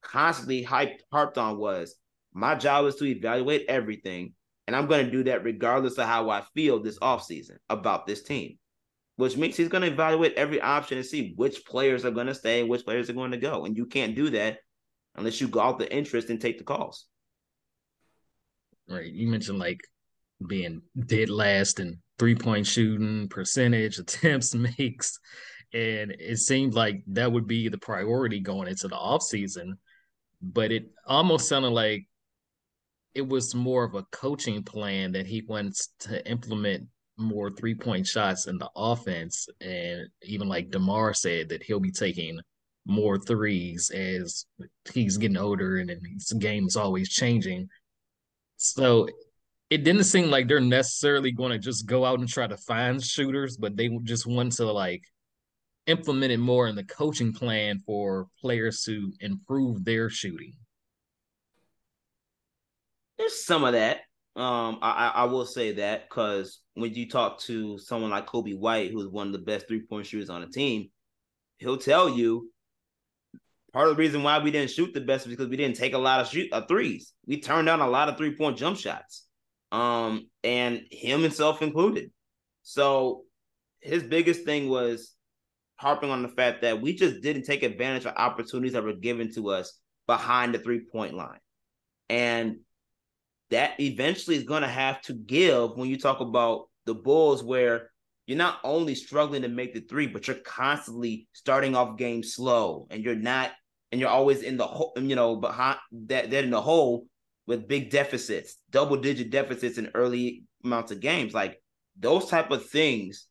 constantly 0.00 0.64
hyped, 0.64 1.00
harped 1.12 1.36
on 1.36 1.58
was 1.58 1.94
my 2.32 2.54
job 2.54 2.86
is 2.86 2.96
to 2.96 3.04
evaluate 3.04 3.66
everything, 3.68 4.32
and 4.66 4.74
I'm 4.74 4.86
going 4.86 5.04
to 5.04 5.12
do 5.12 5.24
that 5.24 5.44
regardless 5.44 5.98
of 5.98 6.06
how 6.06 6.30
I 6.30 6.42
feel 6.54 6.82
this 6.82 6.98
offseason 7.00 7.58
about 7.68 8.06
this 8.06 8.22
team, 8.22 8.56
which 9.16 9.36
means 9.36 9.58
he's 9.58 9.68
going 9.68 9.82
to 9.82 9.92
evaluate 9.92 10.32
every 10.38 10.62
option 10.62 10.96
and 10.96 11.06
see 11.06 11.34
which 11.36 11.66
players 11.66 12.06
are 12.06 12.10
going 12.10 12.28
to 12.28 12.34
stay 12.34 12.62
which 12.62 12.86
players 12.86 13.10
are 13.10 13.14
going 13.14 13.32
to 13.32 13.36
go. 13.36 13.66
And 13.66 13.76
you 13.76 13.84
can't 13.84 14.16
do 14.16 14.30
that 14.30 14.60
unless 15.16 15.40
you 15.40 15.48
go 15.48 15.60
out 15.60 15.78
the 15.78 15.92
interest 15.92 16.30
and 16.30 16.40
take 16.40 16.58
the 16.58 16.64
calls. 16.64 17.06
Right. 18.88 19.10
You 19.10 19.28
mentioned 19.28 19.58
like 19.58 19.80
being 20.46 20.82
dead 21.06 21.30
last 21.30 21.80
and 21.80 21.98
three 22.18 22.34
point 22.34 22.66
shooting, 22.66 23.28
percentage, 23.28 23.98
attempts, 23.98 24.54
makes. 24.54 25.18
And 25.72 26.12
it 26.12 26.38
seemed 26.38 26.74
like 26.74 27.02
that 27.08 27.32
would 27.32 27.46
be 27.46 27.68
the 27.68 27.78
priority 27.78 28.40
going 28.40 28.68
into 28.68 28.88
the 28.88 28.96
offseason. 28.96 29.72
But 30.40 30.70
it 30.70 30.90
almost 31.06 31.48
sounded 31.48 31.70
like 31.70 32.06
it 33.14 33.26
was 33.26 33.54
more 33.54 33.84
of 33.84 33.94
a 33.94 34.04
coaching 34.12 34.62
plan 34.62 35.12
that 35.12 35.26
he 35.26 35.42
wants 35.48 35.88
to 36.00 36.24
implement 36.30 36.86
more 37.16 37.50
three 37.50 37.74
point 37.74 38.06
shots 38.06 38.46
in 38.46 38.58
the 38.58 38.70
offense. 38.76 39.48
And 39.60 40.08
even 40.22 40.48
like 40.48 40.70
DeMar 40.70 41.14
said 41.14 41.48
that 41.48 41.62
he'll 41.62 41.80
be 41.80 41.90
taking 41.90 42.40
more 42.86 43.18
threes 43.18 43.90
as 43.90 44.46
he's 44.92 45.16
getting 45.16 45.36
older 45.36 45.76
and 45.76 45.90
his 45.90 46.32
game 46.32 46.66
is 46.66 46.76
always 46.76 47.08
changing. 47.08 47.68
So 48.56 49.08
it 49.68 49.84
didn't 49.84 50.04
seem 50.04 50.30
like 50.30 50.46
they're 50.46 50.60
necessarily 50.60 51.32
going 51.32 51.52
to 51.52 51.58
just 51.58 51.86
go 51.86 52.04
out 52.04 52.20
and 52.20 52.28
try 52.28 52.46
to 52.46 52.56
find 52.56 53.02
shooters, 53.02 53.56
but 53.56 53.76
they 53.76 53.90
just 54.04 54.26
want 54.26 54.52
to 54.52 54.70
like 54.70 55.02
implement 55.86 56.32
it 56.32 56.38
more 56.38 56.68
in 56.68 56.76
the 56.76 56.84
coaching 56.84 57.32
plan 57.32 57.82
for 57.84 58.28
players 58.40 58.82
to 58.84 59.12
improve 59.20 59.84
their 59.84 60.08
shooting. 60.08 60.54
There's 63.18 63.44
some 63.44 63.64
of 63.64 63.72
that. 63.72 63.98
Um, 64.36 64.78
I 64.82 65.12
I 65.14 65.24
will 65.24 65.46
say 65.46 65.72
that 65.72 66.08
because 66.08 66.60
when 66.74 66.92
you 66.92 67.08
talk 67.08 67.40
to 67.40 67.78
someone 67.78 68.10
like 68.10 68.26
Coby 68.26 68.56
White, 68.56 68.90
who's 68.90 69.08
one 69.08 69.28
of 69.28 69.32
the 69.32 69.38
best 69.38 69.66
three 69.66 69.80
point 69.80 70.06
shooters 70.06 70.28
on 70.28 70.42
the 70.42 70.46
team, 70.46 70.90
he'll 71.58 71.78
tell 71.78 72.10
you 72.10 72.50
part 73.76 73.90
of 73.90 73.96
the 73.96 74.00
reason 74.00 74.22
why 74.22 74.38
we 74.38 74.50
didn't 74.50 74.70
shoot 74.70 74.94
the 74.94 75.02
best 75.02 75.28
because 75.28 75.48
we 75.48 75.56
didn't 75.58 75.76
take 75.76 75.92
a 75.92 75.98
lot 75.98 76.18
of 76.18 76.28
shoot 76.28 76.48
uh, 76.50 76.62
threes. 76.62 77.12
We 77.26 77.42
turned 77.42 77.66
down 77.66 77.82
a 77.82 77.86
lot 77.86 78.08
of 78.08 78.16
three 78.16 78.34
point 78.34 78.56
jump 78.56 78.78
shots 78.78 79.26
um, 79.70 80.30
and 80.42 80.80
him 80.90 81.20
himself 81.20 81.60
included. 81.60 82.10
So 82.62 83.24
his 83.80 84.02
biggest 84.02 84.46
thing 84.46 84.70
was 84.70 85.14
harping 85.76 86.08
on 86.08 86.22
the 86.22 86.30
fact 86.30 86.62
that 86.62 86.80
we 86.80 86.94
just 86.94 87.20
didn't 87.20 87.42
take 87.42 87.62
advantage 87.62 88.06
of 88.06 88.14
opportunities 88.16 88.72
that 88.72 88.82
were 88.82 88.94
given 88.94 89.30
to 89.34 89.50
us 89.50 89.78
behind 90.06 90.54
the 90.54 90.58
three 90.58 90.80
point 90.90 91.12
line. 91.12 91.40
And 92.08 92.60
that 93.50 93.78
eventually 93.78 94.36
is 94.36 94.44
going 94.44 94.62
to 94.62 94.68
have 94.68 95.02
to 95.02 95.12
give 95.12 95.76
when 95.76 95.90
you 95.90 95.98
talk 95.98 96.20
about 96.20 96.70
the 96.86 96.94
Bulls, 96.94 97.44
where 97.44 97.90
you're 98.26 98.38
not 98.38 98.58
only 98.64 98.94
struggling 98.94 99.42
to 99.42 99.48
make 99.48 99.74
the 99.74 99.80
three, 99.80 100.06
but 100.06 100.26
you're 100.26 100.36
constantly 100.36 101.28
starting 101.34 101.76
off 101.76 101.98
games 101.98 102.32
slow 102.32 102.86
and 102.88 103.04
you're 103.04 103.14
not, 103.14 103.50
and 103.92 104.00
you're 104.00 104.10
always 104.10 104.42
in 104.42 104.56
the 104.56 104.66
hole, 104.66 104.92
you 104.96 105.16
know, 105.16 105.36
behind 105.36 105.78
that, 106.06 106.30
that 106.30 106.44
in 106.44 106.50
the 106.50 106.60
hole 106.60 107.06
with 107.46 107.68
big 107.68 107.90
deficits, 107.90 108.56
double 108.70 108.96
digit 108.96 109.30
deficits 109.30 109.78
in 109.78 109.90
early 109.94 110.44
amounts 110.64 110.92
of 110.92 111.00
games. 111.00 111.32
Like 111.32 111.60
those 111.98 112.28
type 112.28 112.50
of 112.50 112.66
things 112.66 113.28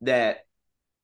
that 0.00 0.38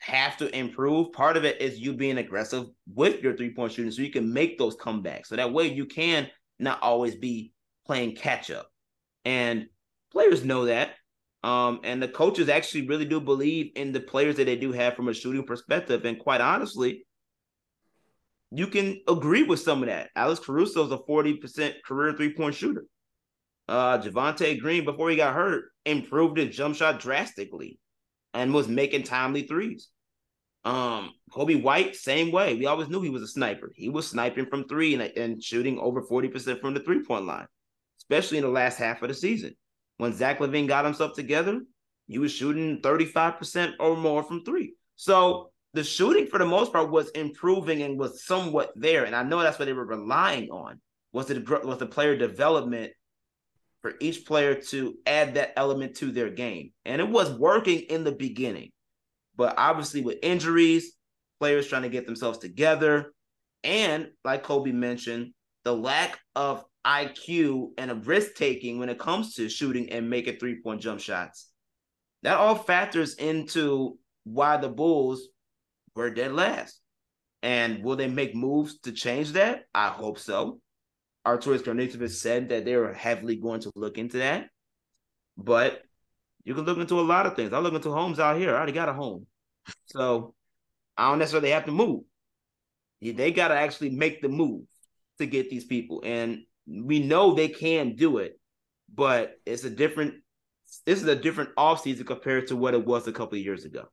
have 0.00 0.36
to 0.38 0.54
improve. 0.56 1.12
Part 1.12 1.36
of 1.36 1.44
it 1.44 1.60
is 1.60 1.78
you 1.78 1.92
being 1.92 2.18
aggressive 2.18 2.66
with 2.92 3.22
your 3.22 3.36
three 3.36 3.54
point 3.54 3.72
shooting 3.72 3.92
so 3.92 4.02
you 4.02 4.10
can 4.10 4.32
make 4.32 4.58
those 4.58 4.76
comebacks. 4.76 5.26
So 5.26 5.36
that 5.36 5.52
way 5.52 5.72
you 5.72 5.86
can 5.86 6.28
not 6.58 6.82
always 6.82 7.14
be 7.14 7.52
playing 7.86 8.16
catch 8.16 8.50
up. 8.50 8.70
And 9.24 9.66
players 10.10 10.44
know 10.44 10.66
that. 10.66 10.94
Um, 11.42 11.80
and 11.84 12.02
the 12.02 12.08
coaches 12.08 12.48
actually 12.48 12.86
really 12.86 13.06
do 13.06 13.20
believe 13.20 13.72
in 13.76 13.92
the 13.92 14.00
players 14.00 14.36
that 14.36 14.44
they 14.44 14.56
do 14.56 14.72
have 14.72 14.94
from 14.94 15.08
a 15.08 15.14
shooting 15.14 15.44
perspective. 15.44 16.04
And 16.04 16.18
quite 16.18 16.40
honestly, 16.40 17.06
you 18.50 18.66
can 18.66 19.00
agree 19.08 19.44
with 19.44 19.60
some 19.60 19.82
of 19.82 19.88
that. 19.88 20.10
Alex 20.16 20.40
Caruso 20.40 20.84
is 20.84 20.92
a 20.92 20.98
40% 20.98 21.74
career 21.84 22.12
three 22.14 22.34
point 22.34 22.54
shooter. 22.54 22.84
Uh, 23.68 23.98
Javonte 23.98 24.60
Green, 24.60 24.84
before 24.84 25.10
he 25.10 25.16
got 25.16 25.34
hurt, 25.34 25.66
improved 25.84 26.38
his 26.38 26.54
jump 26.54 26.74
shot 26.74 26.98
drastically 26.98 27.78
and 28.34 28.52
was 28.52 28.66
making 28.66 29.04
timely 29.04 29.46
threes. 29.46 29.88
Um, 30.64 31.12
Coby 31.32 31.62
White, 31.62 31.94
same 31.94 32.32
way. 32.32 32.54
We 32.54 32.66
always 32.66 32.88
knew 32.88 33.00
he 33.00 33.10
was 33.10 33.22
a 33.22 33.28
sniper. 33.28 33.72
He 33.76 33.88
was 33.88 34.08
sniping 34.08 34.46
from 34.46 34.64
three 34.64 34.94
and, 34.94 35.02
and 35.02 35.42
shooting 35.42 35.78
over 35.78 36.02
40% 36.02 36.60
from 36.60 36.74
the 36.74 36.80
three 36.80 37.04
point 37.04 37.26
line, 37.26 37.46
especially 38.00 38.38
in 38.38 38.44
the 38.44 38.50
last 38.50 38.76
half 38.76 39.02
of 39.02 39.08
the 39.08 39.14
season. 39.14 39.54
When 39.98 40.14
Zach 40.14 40.40
LaVine 40.40 40.66
got 40.66 40.84
himself 40.84 41.14
together, 41.14 41.60
he 42.08 42.18
was 42.18 42.32
shooting 42.32 42.80
35% 42.82 43.74
or 43.78 43.96
more 43.96 44.24
from 44.24 44.44
three. 44.44 44.74
So 44.96 45.49
the 45.72 45.84
shooting 45.84 46.26
for 46.26 46.38
the 46.38 46.46
most 46.46 46.72
part 46.72 46.90
was 46.90 47.10
improving 47.10 47.82
and 47.82 47.98
was 47.98 48.24
somewhat 48.24 48.72
there. 48.74 49.04
And 49.04 49.14
I 49.14 49.22
know 49.22 49.40
that's 49.40 49.58
what 49.58 49.66
they 49.66 49.72
were 49.72 49.86
relying 49.86 50.50
on 50.50 50.80
was 51.12 51.26
the 51.26 51.40
was 51.64 51.78
the 51.78 51.86
player 51.86 52.16
development 52.16 52.92
for 53.82 53.94
each 54.00 54.26
player 54.26 54.54
to 54.54 54.94
add 55.06 55.34
that 55.34 55.52
element 55.56 55.96
to 55.96 56.12
their 56.12 56.30
game. 56.30 56.72
And 56.84 57.00
it 57.00 57.08
was 57.08 57.30
working 57.32 57.80
in 57.80 58.04
the 58.04 58.12
beginning. 58.12 58.70
But 59.36 59.54
obviously 59.56 60.02
with 60.02 60.18
injuries, 60.22 60.92
players 61.38 61.66
trying 61.66 61.82
to 61.82 61.88
get 61.88 62.04
themselves 62.04 62.38
together, 62.38 63.12
and 63.64 64.08
like 64.24 64.44
Coby 64.44 64.72
mentioned, 64.72 65.32
the 65.64 65.74
lack 65.74 66.18
of 66.34 66.64
IQ 66.86 67.70
and 67.78 67.90
of 67.90 68.08
risk 68.08 68.34
taking 68.34 68.78
when 68.78 68.88
it 68.88 68.98
comes 68.98 69.34
to 69.34 69.48
shooting 69.48 69.90
and 69.90 70.10
making 70.10 70.36
three 70.36 70.60
point 70.62 70.80
jump 70.80 71.00
shots. 71.00 71.48
That 72.22 72.38
all 72.38 72.54
factors 72.54 73.14
into 73.14 73.98
why 74.24 74.56
the 74.58 74.68
Bulls 74.68 75.28
we're 75.94 76.10
dead 76.10 76.32
last. 76.32 76.80
And 77.42 77.82
will 77.82 77.96
they 77.96 78.08
make 78.08 78.34
moves 78.34 78.78
to 78.80 78.92
change 78.92 79.32
that? 79.32 79.62
I 79.74 79.88
hope 79.88 80.18
so. 80.18 80.60
Arturas 81.26 81.62
Karnisovas 81.62 82.12
said 82.12 82.48
that 82.50 82.64
they 82.64 82.74
are 82.74 82.92
heavily 82.92 83.36
going 83.36 83.60
to 83.62 83.72
look 83.74 83.98
into 83.98 84.18
that. 84.18 84.48
But 85.36 85.82
you 86.44 86.54
can 86.54 86.64
look 86.64 86.78
into 86.78 87.00
a 87.00 87.02
lot 87.02 87.26
of 87.26 87.36
things. 87.36 87.52
I 87.52 87.58
look 87.58 87.74
into 87.74 87.92
homes 87.92 88.18
out 88.18 88.38
here. 88.38 88.50
I 88.50 88.56
already 88.56 88.72
got 88.72 88.88
a 88.88 88.92
home. 88.92 89.26
So 89.86 90.34
I 90.96 91.08
don't 91.08 91.18
necessarily 91.18 91.50
have 91.50 91.66
to 91.66 91.72
move. 91.72 92.02
They 93.00 93.32
got 93.32 93.48
to 93.48 93.54
actually 93.54 93.90
make 93.90 94.20
the 94.20 94.28
move 94.28 94.64
to 95.18 95.26
get 95.26 95.48
these 95.48 95.64
people. 95.64 96.02
And 96.04 96.40
we 96.66 97.00
know 97.00 97.34
they 97.34 97.48
can 97.48 97.96
do 97.96 98.18
it, 98.18 98.38
but 98.92 99.34
it's 99.46 99.64
a 99.64 99.70
different 99.70 100.14
this 100.86 101.02
is 101.02 101.08
a 101.08 101.16
different 101.16 101.54
offseason 101.56 102.06
compared 102.06 102.46
to 102.46 102.56
what 102.56 102.74
it 102.74 102.86
was 102.86 103.08
a 103.08 103.12
couple 103.12 103.36
of 103.36 103.44
years 103.44 103.64
ago. 103.64 103.88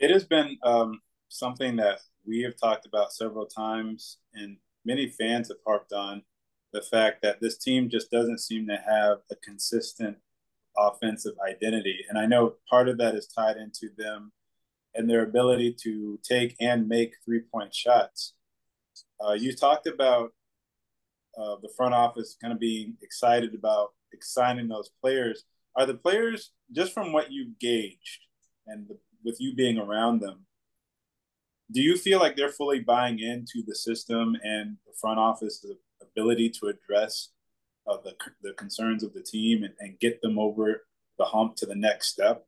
It 0.00 0.10
has 0.10 0.24
been 0.24 0.56
um, 0.62 1.02
something 1.28 1.76
that 1.76 2.00
we 2.26 2.40
have 2.40 2.56
talked 2.56 2.86
about 2.86 3.12
several 3.12 3.44
times, 3.44 4.16
and 4.32 4.56
many 4.82 5.10
fans 5.10 5.48
have 5.48 5.58
harped 5.66 5.92
on 5.92 6.22
the 6.72 6.80
fact 6.80 7.20
that 7.22 7.40
this 7.42 7.58
team 7.58 7.90
just 7.90 8.10
doesn't 8.10 8.40
seem 8.40 8.66
to 8.68 8.76
have 8.76 9.18
a 9.30 9.36
consistent 9.36 10.16
offensive 10.78 11.34
identity. 11.46 11.98
And 12.08 12.18
I 12.18 12.24
know 12.24 12.54
part 12.68 12.88
of 12.88 12.96
that 12.96 13.14
is 13.14 13.26
tied 13.26 13.58
into 13.58 13.90
them 13.98 14.32
and 14.94 15.08
their 15.08 15.22
ability 15.22 15.76
to 15.82 16.18
take 16.22 16.56
and 16.60 16.88
make 16.88 17.16
three 17.22 17.40
point 17.40 17.74
shots. 17.74 18.32
Uh, 19.20 19.32
you 19.32 19.54
talked 19.54 19.86
about 19.86 20.32
uh, 21.36 21.56
the 21.60 21.70
front 21.76 21.92
office 21.92 22.38
kind 22.40 22.54
of 22.54 22.58
being 22.58 22.96
excited 23.02 23.54
about 23.54 23.90
exciting 24.12 24.68
those 24.68 24.90
players. 25.02 25.44
are 25.76 25.84
the 25.84 25.94
players 25.94 26.52
just 26.72 26.94
from 26.94 27.12
what 27.12 27.30
you 27.30 27.52
gauged 27.60 28.20
and 28.66 28.88
the, 28.88 28.96
with 29.24 29.40
you 29.40 29.54
being 29.54 29.78
around 29.78 30.20
them? 30.20 30.46
Do 31.70 31.80
you 31.80 31.96
feel 31.96 32.18
like 32.18 32.36
they're 32.36 32.48
fully 32.48 32.80
buying 32.80 33.20
into 33.20 33.62
the 33.66 33.74
system 33.74 34.36
and 34.42 34.76
the 34.86 34.92
front 35.00 35.18
office 35.18 35.64
ability 36.02 36.50
to 36.50 36.66
address 36.66 37.30
uh, 37.86 37.96
the 38.04 38.14
the 38.42 38.52
concerns 38.54 39.02
of 39.02 39.14
the 39.14 39.22
team 39.22 39.62
and, 39.62 39.74
and 39.80 39.98
get 40.00 40.20
them 40.22 40.38
over 40.38 40.84
the 41.18 41.24
hump 41.24 41.56
to 41.56 41.66
the 41.66 41.74
next 41.74 42.08
step, 42.08 42.44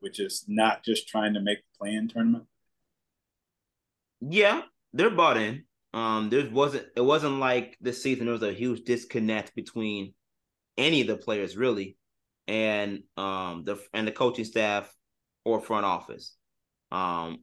which 0.00 0.18
is 0.18 0.44
not 0.48 0.84
just 0.84 1.08
trying 1.08 1.34
to 1.34 1.40
make 1.40 1.58
the 1.58 1.78
play-in 1.78 2.08
tournament? 2.08 2.44
Yeah, 4.20 4.62
they're 4.92 5.10
bought 5.10 5.36
in. 5.36 5.64
Um, 5.92 6.30
there 6.30 6.48
wasn't 6.50 6.86
it 6.96 7.02
wasn't 7.02 7.38
like 7.38 7.76
this 7.80 8.02
season 8.02 8.26
there 8.26 8.32
was 8.32 8.42
a 8.42 8.52
huge 8.52 8.84
disconnect 8.84 9.54
between 9.54 10.14
any 10.76 11.02
of 11.02 11.06
the 11.06 11.16
players 11.16 11.56
really 11.56 11.96
and 12.48 13.04
um 13.16 13.62
the 13.64 13.78
and 13.92 14.06
the 14.06 14.12
coaching 14.12 14.44
staff 14.44 14.92
or 15.44 15.60
front 15.60 15.84
office. 15.84 16.36
Um, 16.90 17.38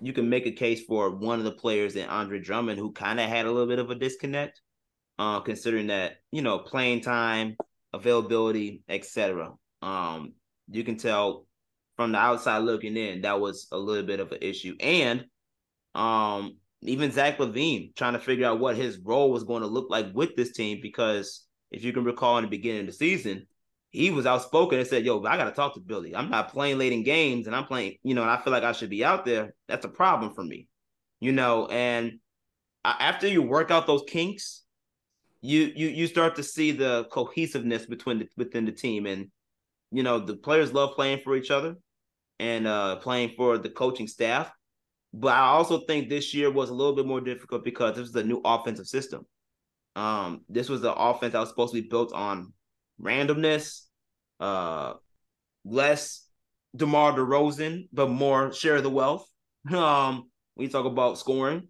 you 0.00 0.12
can 0.12 0.28
make 0.28 0.46
a 0.46 0.52
case 0.52 0.84
for 0.84 1.10
one 1.10 1.38
of 1.38 1.44
the 1.44 1.52
players 1.52 1.96
in 1.96 2.08
Andre 2.08 2.40
Drummond 2.40 2.78
who 2.78 2.92
kind 2.92 3.20
of 3.20 3.28
had 3.28 3.46
a 3.46 3.50
little 3.50 3.68
bit 3.68 3.78
of 3.78 3.90
a 3.90 3.94
disconnect, 3.94 4.60
uh, 5.18 5.40
considering 5.40 5.88
that 5.88 6.16
you 6.32 6.42
know 6.42 6.58
playing 6.58 7.00
time, 7.00 7.56
availability, 7.92 8.82
etc. 8.88 9.52
Um, 9.82 10.32
you 10.70 10.82
can 10.84 10.96
tell 10.96 11.46
from 11.96 12.12
the 12.12 12.18
outside 12.18 12.58
looking 12.58 12.96
in 12.96 13.22
that 13.22 13.40
was 13.40 13.68
a 13.70 13.78
little 13.78 14.04
bit 14.04 14.20
of 14.20 14.32
an 14.32 14.38
issue, 14.42 14.76
and 14.80 15.24
um, 15.94 16.56
even 16.82 17.12
Zach 17.12 17.38
LaVine 17.38 17.94
trying 17.94 18.14
to 18.14 18.18
figure 18.18 18.46
out 18.46 18.60
what 18.60 18.76
his 18.76 18.98
role 18.98 19.30
was 19.30 19.44
going 19.44 19.62
to 19.62 19.68
look 19.68 19.88
like 19.90 20.06
with 20.12 20.34
this 20.36 20.52
team 20.52 20.80
because 20.82 21.46
if 21.70 21.84
you 21.84 21.92
can 21.92 22.04
recall 22.04 22.38
in 22.38 22.44
the 22.44 22.50
beginning 22.50 22.82
of 22.82 22.86
the 22.86 22.92
season, 22.92 23.46
he 23.94 24.10
was 24.10 24.26
outspoken 24.26 24.80
and 24.80 24.88
said, 24.88 25.04
"Yo, 25.04 25.22
I 25.24 25.36
got 25.36 25.44
to 25.44 25.52
talk 25.52 25.74
to 25.74 25.80
Billy. 25.80 26.16
I'm 26.16 26.28
not 26.28 26.50
playing 26.50 26.78
late 26.78 26.92
in 26.92 27.04
games, 27.04 27.46
and 27.46 27.54
I'm 27.54 27.64
playing, 27.64 27.98
you 28.02 28.14
know, 28.14 28.22
and 28.22 28.30
I 28.30 28.38
feel 28.38 28.52
like 28.52 28.64
I 28.64 28.72
should 28.72 28.90
be 28.90 29.04
out 29.04 29.24
there. 29.24 29.54
That's 29.68 29.84
a 29.84 29.88
problem 29.88 30.34
for 30.34 30.42
me, 30.42 30.66
you 31.20 31.30
know." 31.30 31.66
And 31.68 32.18
after 32.84 33.28
you 33.28 33.40
work 33.40 33.70
out 33.70 33.86
those 33.86 34.02
kinks, 34.08 34.64
you 35.42 35.72
you 35.76 35.88
you 35.88 36.08
start 36.08 36.34
to 36.36 36.42
see 36.42 36.72
the 36.72 37.04
cohesiveness 37.12 37.86
between 37.86 38.18
the, 38.18 38.28
within 38.36 38.64
the 38.64 38.72
team, 38.72 39.06
and 39.06 39.30
you 39.92 40.02
know 40.02 40.18
the 40.18 40.36
players 40.36 40.72
love 40.72 40.96
playing 40.96 41.20
for 41.20 41.36
each 41.36 41.52
other 41.52 41.76
and 42.40 42.66
uh 42.66 42.96
playing 42.96 43.28
for 43.36 43.58
the 43.58 43.70
coaching 43.70 44.08
staff. 44.08 44.52
But 45.12 45.34
I 45.34 45.46
also 45.46 45.78
think 45.86 46.08
this 46.08 46.34
year 46.34 46.50
was 46.50 46.70
a 46.70 46.74
little 46.74 46.96
bit 46.96 47.06
more 47.06 47.20
difficult 47.20 47.62
because 47.62 47.94
this 47.94 48.12
was 48.12 48.16
a 48.16 48.26
new 48.26 48.40
offensive 48.44 48.88
system. 48.88 49.24
Um, 49.94 50.40
this 50.48 50.68
was 50.68 50.80
the 50.80 50.92
offense 50.92 51.34
that 51.34 51.38
was 51.38 51.50
supposed 51.50 51.72
to 51.72 51.80
be 51.80 51.88
built 51.88 52.12
on 52.12 52.52
randomness, 53.00 53.82
uh, 54.40 54.94
less 55.64 56.26
DeMar 56.76 57.12
DeRozan, 57.12 57.88
but 57.92 58.10
more 58.10 58.52
share 58.52 58.80
the 58.80 58.90
wealth. 58.90 59.28
Um, 59.72 60.30
you 60.58 60.68
talk 60.68 60.84
about 60.84 61.18
scoring 61.18 61.68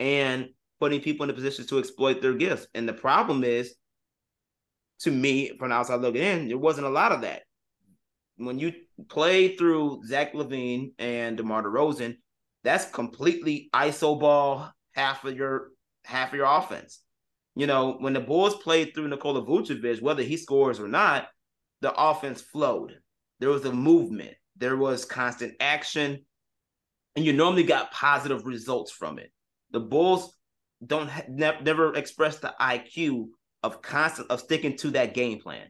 and 0.00 0.48
putting 0.80 1.00
people 1.00 1.24
in 1.24 1.28
the 1.28 1.34
positions 1.34 1.68
to 1.68 1.78
exploit 1.78 2.20
their 2.20 2.34
gifts. 2.34 2.66
And 2.74 2.88
the 2.88 2.92
problem 2.92 3.44
is, 3.44 3.74
to 5.00 5.12
me, 5.12 5.56
from 5.56 5.72
outside 5.72 6.00
looking 6.00 6.22
in, 6.22 6.48
there 6.48 6.58
wasn't 6.58 6.88
a 6.88 6.90
lot 6.90 7.12
of 7.12 7.20
that. 7.20 7.42
When 8.36 8.58
you 8.58 8.72
play 9.08 9.56
through 9.56 10.02
Zach 10.06 10.34
LaVine 10.34 10.92
and 10.98 11.36
DeMar 11.36 11.62
DeRozan, 11.62 12.16
that's 12.64 12.90
completely 12.90 13.70
iso 13.72 14.18
ball 14.18 14.70
half 14.92 15.24
of 15.24 15.36
your 15.36 15.68
half 16.04 16.30
of 16.30 16.34
your 16.34 16.46
offense. 16.46 17.00
You 17.56 17.66
know, 17.66 17.96
when 17.98 18.12
the 18.12 18.20
Bulls 18.20 18.54
played 18.54 18.94
through 18.94 19.08
Nikola 19.08 19.42
Vucevic, 19.42 20.02
whether 20.02 20.22
he 20.22 20.36
scores 20.36 20.78
or 20.78 20.88
not, 20.88 21.28
the 21.80 21.92
offense 21.92 22.42
flowed. 22.42 22.98
There 23.40 23.48
was 23.48 23.64
a 23.64 23.72
movement. 23.72 24.34
There 24.56 24.76
was 24.76 25.06
constant 25.06 25.54
action, 25.58 26.24
and 27.16 27.24
you 27.24 27.32
normally 27.32 27.64
got 27.64 27.92
positive 27.92 28.44
results 28.46 28.92
from 28.92 29.18
it. 29.18 29.32
The 29.70 29.80
Bulls 29.80 30.34
don't 30.84 31.10
ne- 31.28 31.60
never 31.62 31.94
express 31.94 32.38
the 32.38 32.54
IQ 32.60 33.28
of 33.62 33.80
constant 33.82 34.30
of 34.30 34.40
sticking 34.40 34.76
to 34.78 34.90
that 34.90 35.14
game 35.14 35.40
plan. 35.40 35.68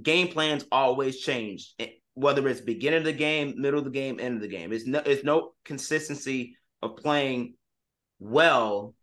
Game 0.00 0.28
plans 0.28 0.64
always 0.72 1.18
change, 1.20 1.74
eh, 1.80 1.88
whether 2.14 2.46
it's 2.48 2.60
beginning 2.60 2.98
of 2.98 3.04
the 3.04 3.12
game, 3.12 3.54
middle 3.60 3.78
of 3.78 3.84
the 3.84 3.90
game, 3.90 4.18
end 4.20 4.36
of 4.36 4.40
the 4.40 4.48
game. 4.48 4.72
It's 4.72 4.86
no, 4.86 5.02
it's 5.04 5.24
no 5.24 5.52
consistency 5.64 6.56
of 6.80 6.96
playing 6.96 7.54
well 8.18 8.94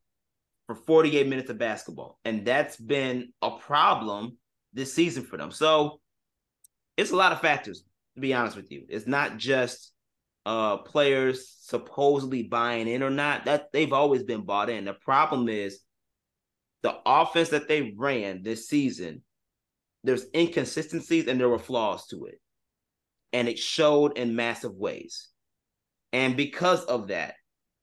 for 0.73 0.83
48 0.85 1.27
minutes 1.27 1.49
of 1.49 1.57
basketball. 1.57 2.17
And 2.23 2.45
that's 2.45 2.77
been 2.77 3.33
a 3.41 3.51
problem 3.51 4.37
this 4.73 4.93
season 4.93 5.23
for 5.23 5.37
them. 5.37 5.51
So 5.51 5.99
it's 6.95 7.11
a 7.11 7.15
lot 7.15 7.33
of 7.33 7.41
factors, 7.41 7.83
to 8.15 8.21
be 8.21 8.33
honest 8.33 8.55
with 8.55 8.71
you. 8.71 8.85
It's 8.89 9.07
not 9.07 9.37
just 9.37 9.91
uh 10.45 10.77
players 10.77 11.55
supposedly 11.61 12.43
buying 12.43 12.87
in 12.87 13.03
or 13.03 13.09
not. 13.09 13.45
That 13.45 13.71
they've 13.73 13.91
always 13.91 14.23
been 14.23 14.45
bought 14.45 14.69
in. 14.69 14.85
The 14.85 14.93
problem 14.93 15.49
is 15.49 15.81
the 16.83 16.95
offense 17.05 17.49
that 17.49 17.67
they 17.67 17.93
ran 17.97 18.41
this 18.41 18.67
season, 18.67 19.23
there's 20.03 20.25
inconsistencies 20.33 21.27
and 21.27 21.39
there 21.39 21.49
were 21.49 21.59
flaws 21.59 22.07
to 22.07 22.25
it. 22.25 22.39
And 23.33 23.47
it 23.47 23.59
showed 23.59 24.17
in 24.17 24.35
massive 24.35 24.73
ways. 24.73 25.27
And 26.13 26.35
because 26.35 26.83
of 26.85 27.09
that, 27.09 27.35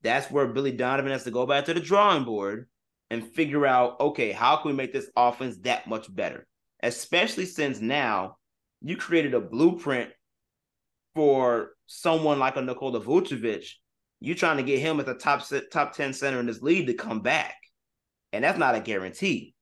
that's 0.03 0.31
where 0.31 0.47
Billy 0.47 0.73
Donovan 0.73 1.13
has 1.13 1.25
to 1.25 1.31
go 1.31 1.47
back 1.47 1.67
to 1.67 1.75
the 1.75 1.81
drawing 1.81 2.25
board 2.25 2.69
and 3.11 3.27
figure 3.35 3.67
out 3.67 4.01
okay, 4.01 4.33
how 4.33 4.57
can 4.57 4.71
we 4.71 4.77
make 4.77 4.93
this 4.93 5.11
offense 5.17 5.57
that 5.59 5.87
much 5.87 6.15
better? 6.15 6.47
Especially 6.83 7.47
since 7.47 7.81
now 7.81 8.37
you 8.83 8.97
created 8.97 9.35
a 9.35 9.41
blueprint 9.41 10.11
for 11.15 11.71
someone 11.87 12.39
like 12.39 12.57
a 12.57 12.63
Nikola 12.63 13.01
Vucevic. 13.01 13.67
You're 14.21 14.37
trying 14.37 14.59
to 14.59 14.63
get 14.63 14.81
him 14.81 15.01
as 15.01 15.09
a 15.09 15.15
top 15.15 15.43
top 15.73 15.95
10 15.95 16.13
center 16.13 16.41
in 16.41 16.47
this 16.47 16.63
league 16.63 16.87
to 16.87 16.95
come 16.95 17.21
back. 17.21 17.57
And 18.33 18.45
that's 18.45 18.59
not 18.59 18.75
a 18.75 18.81
guarantee. 18.81 19.55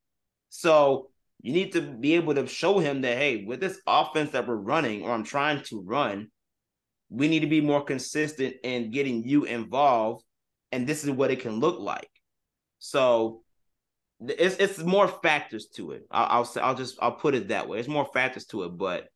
So 0.48 1.10
you 1.42 1.52
need 1.52 1.72
to 1.72 1.80
be 1.80 2.14
able 2.14 2.34
to 2.34 2.46
show 2.46 2.78
him 2.78 3.02
that, 3.02 3.18
hey, 3.18 3.44
with 3.44 3.60
this 3.60 3.80
offense 3.86 4.30
that 4.32 4.48
we're 4.48 4.56
running 4.56 5.02
or 5.02 5.12
I'm 5.12 5.24
trying 5.24 5.62
to 5.64 5.82
run, 5.82 6.28
we 7.08 7.28
need 7.28 7.40
to 7.40 7.46
be 7.46 7.60
more 7.60 7.84
consistent 7.84 8.56
in 8.64 8.90
getting 8.90 9.26
you 9.26 9.44
involved. 9.44 10.24
And 10.72 10.86
this 10.86 11.04
is 11.04 11.10
what 11.10 11.30
it 11.30 11.40
can 11.40 11.60
look 11.60 11.78
like. 11.78 12.10
So 12.78 13.42
it's 14.20 14.56
it's 14.56 14.78
more 14.78 15.08
factors 15.08 15.66
to 15.76 15.92
it. 15.92 16.06
I'll, 16.10 16.38
I'll 16.38 16.44
say 16.44 16.60
I'll 16.60 16.74
just 16.74 16.98
I'll 17.00 17.12
put 17.12 17.34
it 17.34 17.48
that 17.48 17.68
way. 17.68 17.78
It's 17.78 17.88
more 17.88 18.06
factors 18.06 18.46
to 18.46 18.64
it, 18.64 18.70
but 18.76 19.08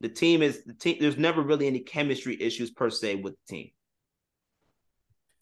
the 0.00 0.08
team 0.08 0.42
is 0.42 0.64
the 0.64 0.74
team. 0.74 0.98
There's 1.00 1.18
never 1.18 1.42
really 1.42 1.66
any 1.66 1.80
chemistry 1.80 2.40
issues 2.40 2.70
per 2.70 2.90
se 2.90 3.16
with 3.16 3.34
the 3.34 3.56
team. 3.56 3.70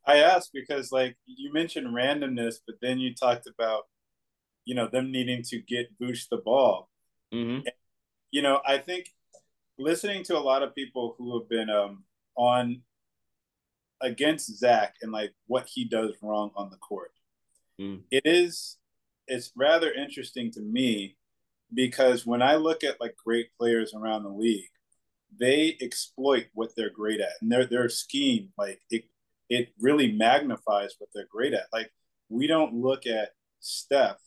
I 0.07 0.19
asked 0.19 0.51
because 0.53 0.91
like 0.93 1.17
you 1.27 1.53
mentioned 1.53 1.89
randomness, 1.89 2.57
but 2.67 2.77
then 2.81 2.99
you 2.99 3.15
talked 3.15 3.47
about 3.47 3.85
you 4.65 4.75
know 4.75 4.89
them 4.89 5.13
needing 5.13 5.43
to 5.45 5.61
get 5.61 5.99
boost 5.99 6.31
the 6.31 6.39
ball. 6.39 6.89
Mm-hmm. 7.33 7.67
And, 7.67 7.73
you 8.31 8.43
know, 8.43 8.61
I 8.67 8.79
think 8.79 9.11
listening 9.79 10.25
to 10.25 10.37
a 10.37 10.41
lot 10.41 10.63
of 10.63 10.75
people 10.75 11.15
who 11.19 11.39
have 11.39 11.49
been 11.49 11.71
um, 11.71 12.05
on 12.37 12.83
against 14.01 14.59
Zach 14.59 14.95
and 15.03 15.13
like 15.13 15.33
what 15.47 15.67
he 15.67 15.85
does 15.85 16.13
wrong 16.23 16.51
on 16.57 16.71
the 16.71 16.77
court. 16.77 17.13
Mm. 17.83 18.03
It 18.11 18.23
is 18.25 18.79
it's 19.27 19.53
rather 19.57 19.93
interesting 19.93 20.51
to 20.53 20.61
me 20.61 21.17
because 21.75 22.27
when 22.27 22.43
I 22.43 22.57
look 22.57 22.85
at 22.85 23.01
like 23.01 23.17
great 23.17 23.49
players 23.59 23.95
around 23.95 24.25
the 24.25 24.31
league, 24.31 24.71
they 25.39 25.77
exploit 25.81 26.47
what 26.55 26.71
they're 26.77 26.91
great 26.91 27.21
at, 27.21 27.33
and 27.41 27.51
their 27.51 27.67
their 27.67 27.89
scheme 27.89 28.51
like 28.59 28.81
it 28.91 29.05
it 29.49 29.71
really 29.81 30.13
magnifies 30.13 30.95
what 30.99 31.11
they're 31.15 31.29
great 31.31 31.55
at. 31.55 31.67
Like 31.73 31.93
we 32.29 32.47
don't 32.47 32.75
look 32.75 33.07
at 33.07 33.31
Steph 33.61 34.19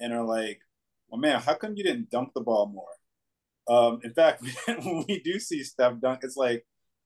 and 0.00 0.12
are 0.12 0.24
like, 0.24 0.60
"Well, 1.08 1.20
man, 1.20 1.40
how 1.40 1.54
come 1.54 1.74
you 1.76 1.84
didn't 1.84 2.10
dunk 2.10 2.32
the 2.34 2.40
ball 2.42 2.66
more?" 2.66 2.96
Um, 3.68 4.00
in 4.04 4.14
fact, 4.14 4.42
when 4.66 5.04
we 5.08 5.20
do 5.20 5.38
see 5.40 5.62
Steph 5.64 6.00
dunk, 6.00 6.20
it's 6.22 6.36
like, 6.36 6.64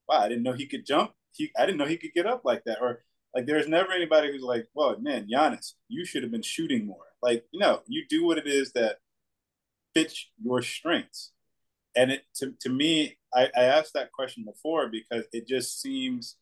"Wow, 0.09 0.21
I 0.21 0.29
didn't 0.29 0.45
know 0.45 0.53
he 0.53 0.67
could 0.67 0.87
jump. 0.87 1.13
He, 1.33 1.51
I 1.59 1.67
didn't 1.67 1.79
know 1.79 1.87
he 1.87 1.97
could 1.97 2.13
get 2.15 2.27
up 2.27 2.43
like 2.45 2.65
that." 2.65 2.79
Or 2.81 3.03
like, 3.35 3.47
there's 3.47 3.69
never 3.69 3.93
anybody 3.93 4.33
who's 4.33 4.43
like, 4.43 4.67
"Well, 4.75 4.99
man, 4.99 5.29
Giannis, 5.33 5.75
you 5.89 6.05
should 6.05 6.23
have 6.23 6.33
been 6.33 6.43
shooting 6.43 6.87
more." 6.87 7.07
Like, 7.23 7.45
you 7.53 7.61
know, 7.61 7.83
you 7.87 8.05
do 8.09 8.25
what 8.25 8.39
it 8.39 8.47
is 8.47 8.73
that 8.73 8.99
fits 9.95 10.27
your 10.43 10.63
strengths. 10.63 11.33
And 11.97 12.13
it 12.13 12.25
to, 12.37 12.55
to 12.61 12.69
me, 12.69 13.19
I, 13.35 13.49
I 13.57 13.63
asked 13.65 13.95
that 13.95 14.13
question 14.13 14.45
before 14.45 14.89
because 14.89 15.25
it 15.33 15.47
just 15.47 15.81
seems 15.81 16.37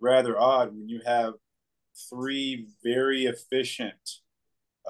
rather 0.00 0.38
odd 0.38 0.72
when 0.72 0.88
you 0.88 1.00
have 1.06 1.34
three 2.10 2.68
very 2.82 3.24
efficient 3.24 4.20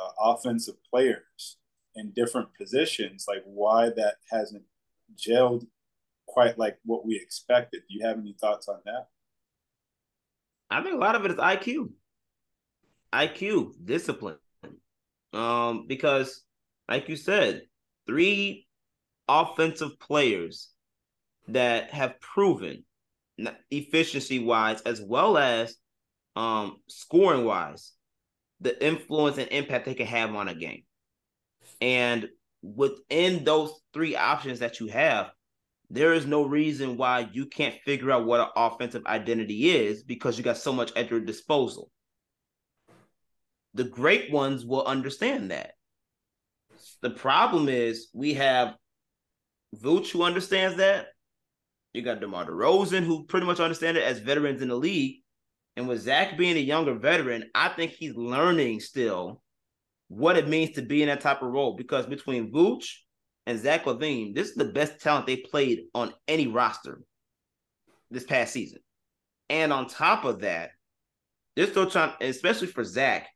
uh, 0.01 0.11
offensive 0.20 0.76
players 0.90 1.57
in 1.95 2.12
different 2.14 2.49
positions, 2.59 3.26
like 3.28 3.42
why 3.45 3.88
that 3.90 4.16
hasn't 4.30 4.64
gelled 5.16 5.66
quite 6.26 6.59
like 6.59 6.78
what 6.84 7.07
we 7.07 7.16
expected. 7.16 7.82
Do 7.88 7.95
you 7.95 8.05
have 8.05 8.18
any 8.18 8.34
thoughts 8.40 8.68
on 8.68 8.80
that? 8.86 9.09
I 10.74 10.82
think 10.82 10.96
a 10.96 10.98
lot 10.98 11.14
of 11.14 11.24
it 11.24 11.30
is 11.30 11.36
IQ. 11.36 11.90
IQ, 13.12 13.72
discipline. 13.84 14.38
Um, 15.32 15.86
because 15.86 16.42
like 16.88 17.08
you 17.08 17.16
said, 17.16 17.62
three 18.06 18.66
offensive 19.28 19.98
players 20.00 20.70
that 21.48 21.90
have 21.90 22.20
proven 22.20 22.84
efficiency 23.70 24.38
wise 24.38 24.80
as 24.82 25.00
well 25.00 25.36
as 25.36 25.76
um 26.36 26.76
scoring 26.88 27.44
wise 27.44 27.92
the 28.60 28.84
influence 28.84 29.38
and 29.38 29.48
impact 29.50 29.86
they 29.86 29.94
can 29.94 30.06
have 30.06 30.34
on 30.34 30.48
a 30.48 30.54
game. 30.54 30.82
And 31.80 32.28
within 32.62 33.44
those 33.44 33.72
three 33.92 34.16
options 34.16 34.60
that 34.60 34.80
you 34.80 34.86
have, 34.88 35.30
there 35.91 36.14
is 36.14 36.26
no 36.26 36.45
reason 36.45 36.97
why 36.97 37.28
you 37.32 37.47
can't 37.47 37.74
figure 37.85 38.11
out 38.11 38.26
what 38.26 38.41
an 38.41 38.49
offensive 38.57 39.07
identity 39.07 39.70
is 39.70 40.03
because 40.03 40.39
you 40.39 40.45
got 40.45 40.57
so 40.57 40.72
much 40.72 40.93
at 40.97 41.11
your 41.11 41.20
disposal. 41.20 41.91
The 43.74 43.85
great 43.85 44.32
ones 44.32 44.64
will 44.64 44.85
understand 44.85 45.51
that. 45.51 45.72
The 47.03 47.11
problem 47.11 47.68
is 47.68 48.09
we 48.14 48.35
have 48.35 48.76
Vooch 49.76 50.11
who 50.11 50.22
understands 50.22 50.78
that. 50.78 51.09
You 51.93 52.03
got 52.03 52.20
DeMar 52.20 52.47
DeRozan 52.47 53.05
who 53.05 53.24
pretty 53.24 53.47
much 53.47 53.61
understand 53.61 53.97
it 53.97 54.05
as 54.05 54.18
veterans 54.18 54.62
in 54.62 54.68
the 54.68 54.76
league. 54.76 55.20
And 55.76 55.89
with 55.89 56.03
Zach 56.03 56.39
being 56.39 56.57
a 56.57 56.61
younger 56.61 56.95
veteran, 56.95 57.51
I 57.55 57.68
think 57.68 57.93
he's 57.93 58.14
learning 58.14 58.80
still 58.80 59.43
what 60.09 60.37
it 60.37 60.49
means 60.49 60.72
to 60.72 60.82
be 60.82 61.03
in 61.03 61.09
that 61.09 61.20
type 61.20 61.43
of 61.43 61.51
role. 61.51 61.76
Because 61.76 62.07
between 62.07 62.53
Vooch 62.53 62.87
and 63.47 63.59
Zach 63.59 63.84
LaVine, 63.84 64.34
this 64.34 64.49
is 64.49 64.55
the 64.55 64.64
best 64.64 65.01
talent 65.01 65.26
they 65.26 65.36
played 65.36 65.84
on 65.95 66.12
any 66.26 66.47
roster 66.47 67.01
this 68.11 68.24
past 68.24 68.53
season. 68.53 68.80
And 69.51 69.72
on 69.72 69.86
top 69.86 70.24
of 70.24 70.40
that, 70.40 70.70
they're 71.55 71.66
still 71.66 71.88
trying, 71.88 72.12
especially 72.20 72.68
for 72.68 72.84
Zach, 72.84 73.28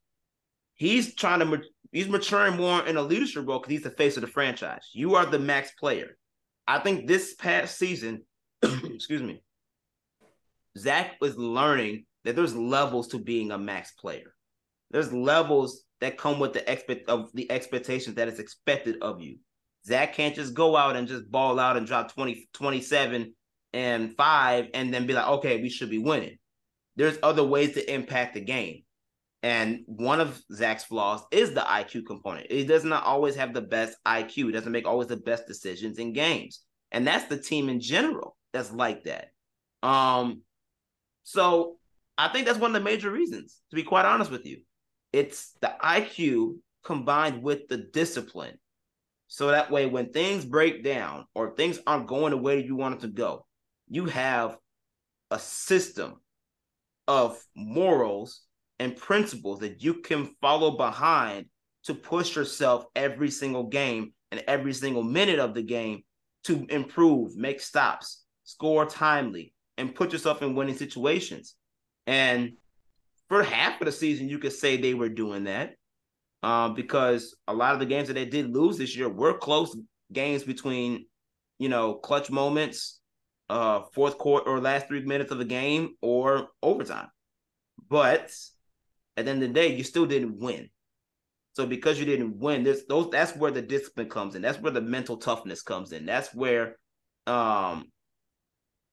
he's 0.75 1.15
trying 1.15 1.41
to 1.41 1.63
he's 1.93 2.09
maturing 2.09 2.57
more 2.57 2.85
in 2.87 2.97
a 2.97 3.03
leadership 3.03 3.47
role 3.47 3.59
because 3.59 3.71
he's 3.73 3.83
the 3.83 3.91
face 3.91 4.17
of 4.17 4.23
the 4.23 4.29
franchise. 4.29 4.89
You 4.93 5.15
are 5.15 5.27
the 5.27 5.39
max 5.39 5.73
player. 5.73 6.17
I 6.67 6.79
think 6.79 7.07
this 7.07 7.35
past 7.35 7.79
season, 7.79 8.23
excuse 8.63 9.23
me, 9.23 9.43
Zach 10.77 11.17
was 11.21 11.37
learning 11.37 12.07
that 12.25 12.37
there's 12.37 12.57
levels 12.57 13.09
to 13.09 13.19
being 13.19 13.51
a 13.51 13.59
max 13.59 13.93
player. 13.93 14.35
There's 14.91 15.13
levels 15.13 15.83
that 16.01 16.19
come 16.19 16.39
with 16.39 16.53
the 16.53 16.71
expect 16.71 17.09
of 17.09 17.31
the 17.35 17.51
expectations 17.51 18.17
that 18.17 18.29
is 18.29 18.39
expected 18.39 18.97
of 19.03 19.21
you. 19.21 19.39
Zach 19.89 20.13
can't 20.13 20.35
just 20.35 20.55
go 20.55 20.77
out 20.77 20.97
and 20.97 21.09
just 21.09 21.31
ball 21.31 21.59
out 21.59 21.77
and 21.77 21.87
drop 21.87 22.13
20, 22.15 22.49
27 22.53 23.35
and 23.73 24.17
five 24.17 24.69
and 24.75 24.93
then 24.93 25.07
be 25.07 25.15
like, 25.15 25.27
okay, 25.27 25.63
we 25.63 25.71
should 25.71 25.91
be 25.91 25.99
winning. 25.99 26.37
There's 26.97 27.19
other 27.23 27.45
ways 27.45 27.73
to 27.75 27.93
impact 27.93 28.35
the 28.35 28.41
game. 28.41 28.83
And 29.43 29.85
one 29.87 30.21
of 30.21 30.41
Zach's 30.53 30.85
flaws 30.85 31.23
is 31.31 31.55
the 31.55 31.61
IQ 31.61 32.07
component. 32.07 32.51
He 32.51 32.65
does 32.65 32.85
not 32.85 33.05
always 33.05 33.37
have 33.37 33.55
the 33.55 33.63
best 33.63 33.97
IQ. 34.07 34.35
He 34.35 34.53
doesn't 34.53 34.73
make 34.73 34.87
always 34.87 35.09
the 35.09 35.17
best 35.17 35.47
decisions 35.47 35.99
in 35.99 36.13
games. 36.13 36.61
And 36.91 37.07
that's 37.07 37.27
the 37.27 37.39
team 37.39 37.69
in 37.69 37.81
general 37.81 38.37
that's 38.53 38.73
like 38.73 39.05
that. 39.05 39.29
Um, 39.83 40.43
so 41.23 41.77
I 42.17 42.29
think 42.29 42.47
that's 42.47 42.59
one 42.59 42.75
of 42.75 42.83
the 42.83 42.85
major 42.85 43.11
reasons, 43.11 43.61
to 43.71 43.77
be 43.77 43.85
quite 43.85 44.05
honest 44.05 44.31
with 44.31 44.45
you. 44.45 44.63
It's 45.13 45.53
the 45.61 45.73
IQ 45.83 46.59
combined 46.85 47.43
with 47.43 47.69
the 47.69 47.79
discipline. 47.79 48.59
So 49.29 49.49
that 49.49 49.71
way, 49.71 49.87
when 49.87 50.11
things 50.11 50.45
break 50.45 50.83
down 50.83 51.27
or 51.35 51.55
things 51.55 51.79
aren't 51.87 52.07
going 52.07 52.31
the 52.31 52.39
way 52.39 52.65
you 52.65 52.75
want 52.75 52.97
it 52.97 53.01
to 53.03 53.09
go, 53.09 53.47
you 53.87 54.07
have 54.07 54.57
a 55.31 55.39
system 55.39 56.21
of 57.07 57.39
morals 57.55 58.41
and 58.79 58.97
principles 58.97 59.61
that 59.61 59.83
you 59.83 59.95
can 59.95 60.35
follow 60.41 60.77
behind 60.77 61.47
to 61.85 61.95
push 61.95 62.37
yourself 62.37 62.87
every 62.97 63.31
single 63.31 63.65
game 63.65 64.13
and 64.33 64.43
every 64.49 64.73
single 64.73 65.03
minute 65.03 65.39
of 65.39 65.55
the 65.55 65.63
game 65.63 66.03
to 66.45 66.67
improve, 66.71 67.37
make 67.37 67.61
stops, 67.61 68.25
score 68.45 68.87
timely, 68.87 69.53
and 69.77 69.95
put 69.95 70.13
yourself 70.13 70.41
in 70.43 70.55
winning 70.55 70.77
situations. 70.77 71.55
And 72.07 72.53
for 73.29 73.43
half 73.43 73.81
of 73.81 73.85
the 73.85 73.93
season, 73.93 74.31
you 74.31 74.39
could 74.39 74.53
say 74.53 74.77
they 74.77 74.95
were 74.95 75.11
doing 75.11 75.45
that 75.45 75.75
um, 76.43 76.75
because 76.75 77.35
a 77.47 77.55
lot 77.55 77.75
of 77.75 77.81
the 77.81 77.87
games 77.87 78.09
that 78.09 78.15
they 78.15 78.25
did 78.25 78.55
lose 78.55 78.79
this 78.79 78.97
year 78.97 79.09
were 79.09 79.37
close 79.37 79.77
games 80.13 80.45
between, 80.45 81.07
you 81.59 81.69
know, 81.69 81.95
clutch 81.95 82.31
moments, 82.31 83.01
uh, 83.49 83.83
fourth 83.93 84.19
quarter 84.19 84.49
or 84.49 84.61
last 84.61 84.87
three 84.87 85.03
minutes 85.05 85.33
of 85.33 85.39
the 85.39 85.45
game 85.45 85.95
or 86.01 86.49
overtime. 86.63 87.09
But 87.89 88.33
at 89.17 89.25
the 89.25 89.31
end 89.31 89.43
of 89.43 89.49
the 89.49 89.55
day, 89.55 89.75
you 89.75 89.85
still 89.85 90.07
didn't 90.07 90.39
win. 90.39 90.69
So 91.55 91.67
because 91.67 91.99
you 91.99 92.05
didn't 92.05 92.39
win, 92.39 92.63
there's 92.63 92.87
those 92.87 93.11
that's 93.11 93.35
where 93.35 93.51
the 93.51 93.63
discipline 93.63 94.09
comes 94.09 94.37
in. 94.37 94.43
That's 94.43 94.61
where 94.61 94.73
the 94.73 94.81
mental 94.81 95.17
toughness 95.17 95.63
comes 95.63 95.91
in. 95.93 96.07
That's 96.07 96.33
where 96.33 96.77
um 97.27 97.87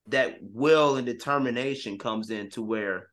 that 0.08 0.38
will 0.42 0.96
and 0.96 1.06
determination 1.06 1.98
comes 1.98 2.32
in 2.32 2.50
to 2.52 2.62
where 2.62 3.10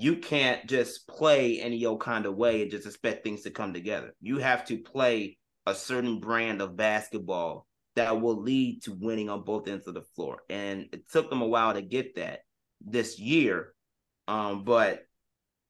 you 0.00 0.16
can't 0.16 0.66
just 0.66 1.06
play 1.06 1.60
any 1.60 1.84
old 1.84 2.00
kind 2.00 2.24
of 2.24 2.34
way 2.34 2.62
and 2.62 2.70
just 2.70 2.86
expect 2.86 3.22
things 3.22 3.42
to 3.42 3.50
come 3.50 3.74
together. 3.74 4.14
You 4.22 4.38
have 4.38 4.64
to 4.68 4.78
play 4.78 5.36
a 5.66 5.74
certain 5.74 6.20
brand 6.20 6.62
of 6.62 6.74
basketball 6.74 7.66
that 7.96 8.18
will 8.18 8.40
lead 8.40 8.82
to 8.84 8.96
winning 8.98 9.28
on 9.28 9.44
both 9.44 9.68
ends 9.68 9.86
of 9.86 9.92
the 9.92 10.04
floor. 10.16 10.38
And 10.48 10.86
it 10.92 11.10
took 11.10 11.28
them 11.28 11.42
a 11.42 11.46
while 11.46 11.74
to 11.74 11.82
get 11.82 12.16
that 12.16 12.40
this 12.80 13.18
year. 13.18 13.74
Um, 14.26 14.64
but 14.64 15.02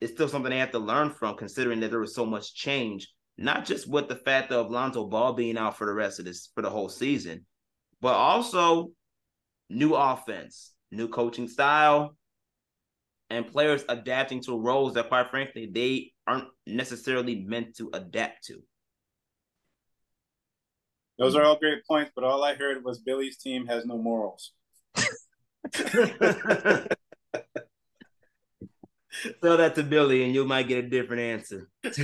it's 0.01 0.13
still 0.13 0.29
something 0.29 0.51
they 0.51 0.59
have 0.59 0.71
to 0.73 0.79
learn 0.79 1.11
from 1.11 1.37
considering 1.37 1.81
that 1.81 1.91
there 1.91 1.99
was 1.99 2.15
so 2.15 2.25
much 2.25 2.55
change, 2.55 3.13
not 3.37 3.65
just 3.65 3.89
with 3.89 4.07
the 4.07 4.15
fact 4.15 4.53
of 4.53 4.71
Lonzo 4.71 5.09
Ball 5.09 5.33
being 5.33 5.59
out 5.59 5.77
for 5.77 5.89
the 5.89 5.93
rest 5.93 6.21
of 6.21 6.25
this 6.25 6.51
for 6.55 6.63
the 6.63 6.71
whole 6.71 6.89
season, 6.89 7.47
but 8.01 8.15
also 8.15 8.93
new 9.69 9.95
offense, 9.95 10.71
new 10.93 11.09
coaching 11.09 11.49
style, 11.49 12.15
and 13.31 13.51
players 13.51 13.85
adapting 13.89 14.41
to 14.43 14.59
roles 14.59 14.95
that, 14.95 15.09
quite 15.09 15.31
frankly, 15.31 15.71
they 15.73 16.13
aren't 16.27 16.49
necessarily 16.67 17.45
meant 17.45 17.77
to 17.77 17.91
adapt 17.93 18.45
to. 18.47 18.63
Those 21.19 21.37
are 21.37 21.43
all 21.45 21.59
great 21.59 21.87
points, 21.87 22.11
but 22.15 22.25
all 22.25 22.43
I 22.43 22.55
heard 22.55 22.83
was 22.83 22.99
Billy's 22.99 23.37
team 23.37 23.67
has 23.67 23.85
no 23.85 23.99
morals. 23.99 24.53
Tell 29.43 29.57
that 29.59 29.75
to 29.75 29.83
Billy, 29.83 30.25
and 30.25 30.35
you 30.35 30.45
might 30.47 30.69
get 30.69 30.85
a 30.85 30.89
different 30.89 31.23
answer. 31.23 31.69
Do 31.83 31.97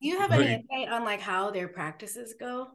you 0.00 0.18
have 0.20 0.32
any 0.32 0.54
insight 0.54 0.92
on 0.92 1.04
like 1.04 1.20
how 1.20 1.50
their 1.50 1.66
practices 1.66 2.34
go? 2.38 2.68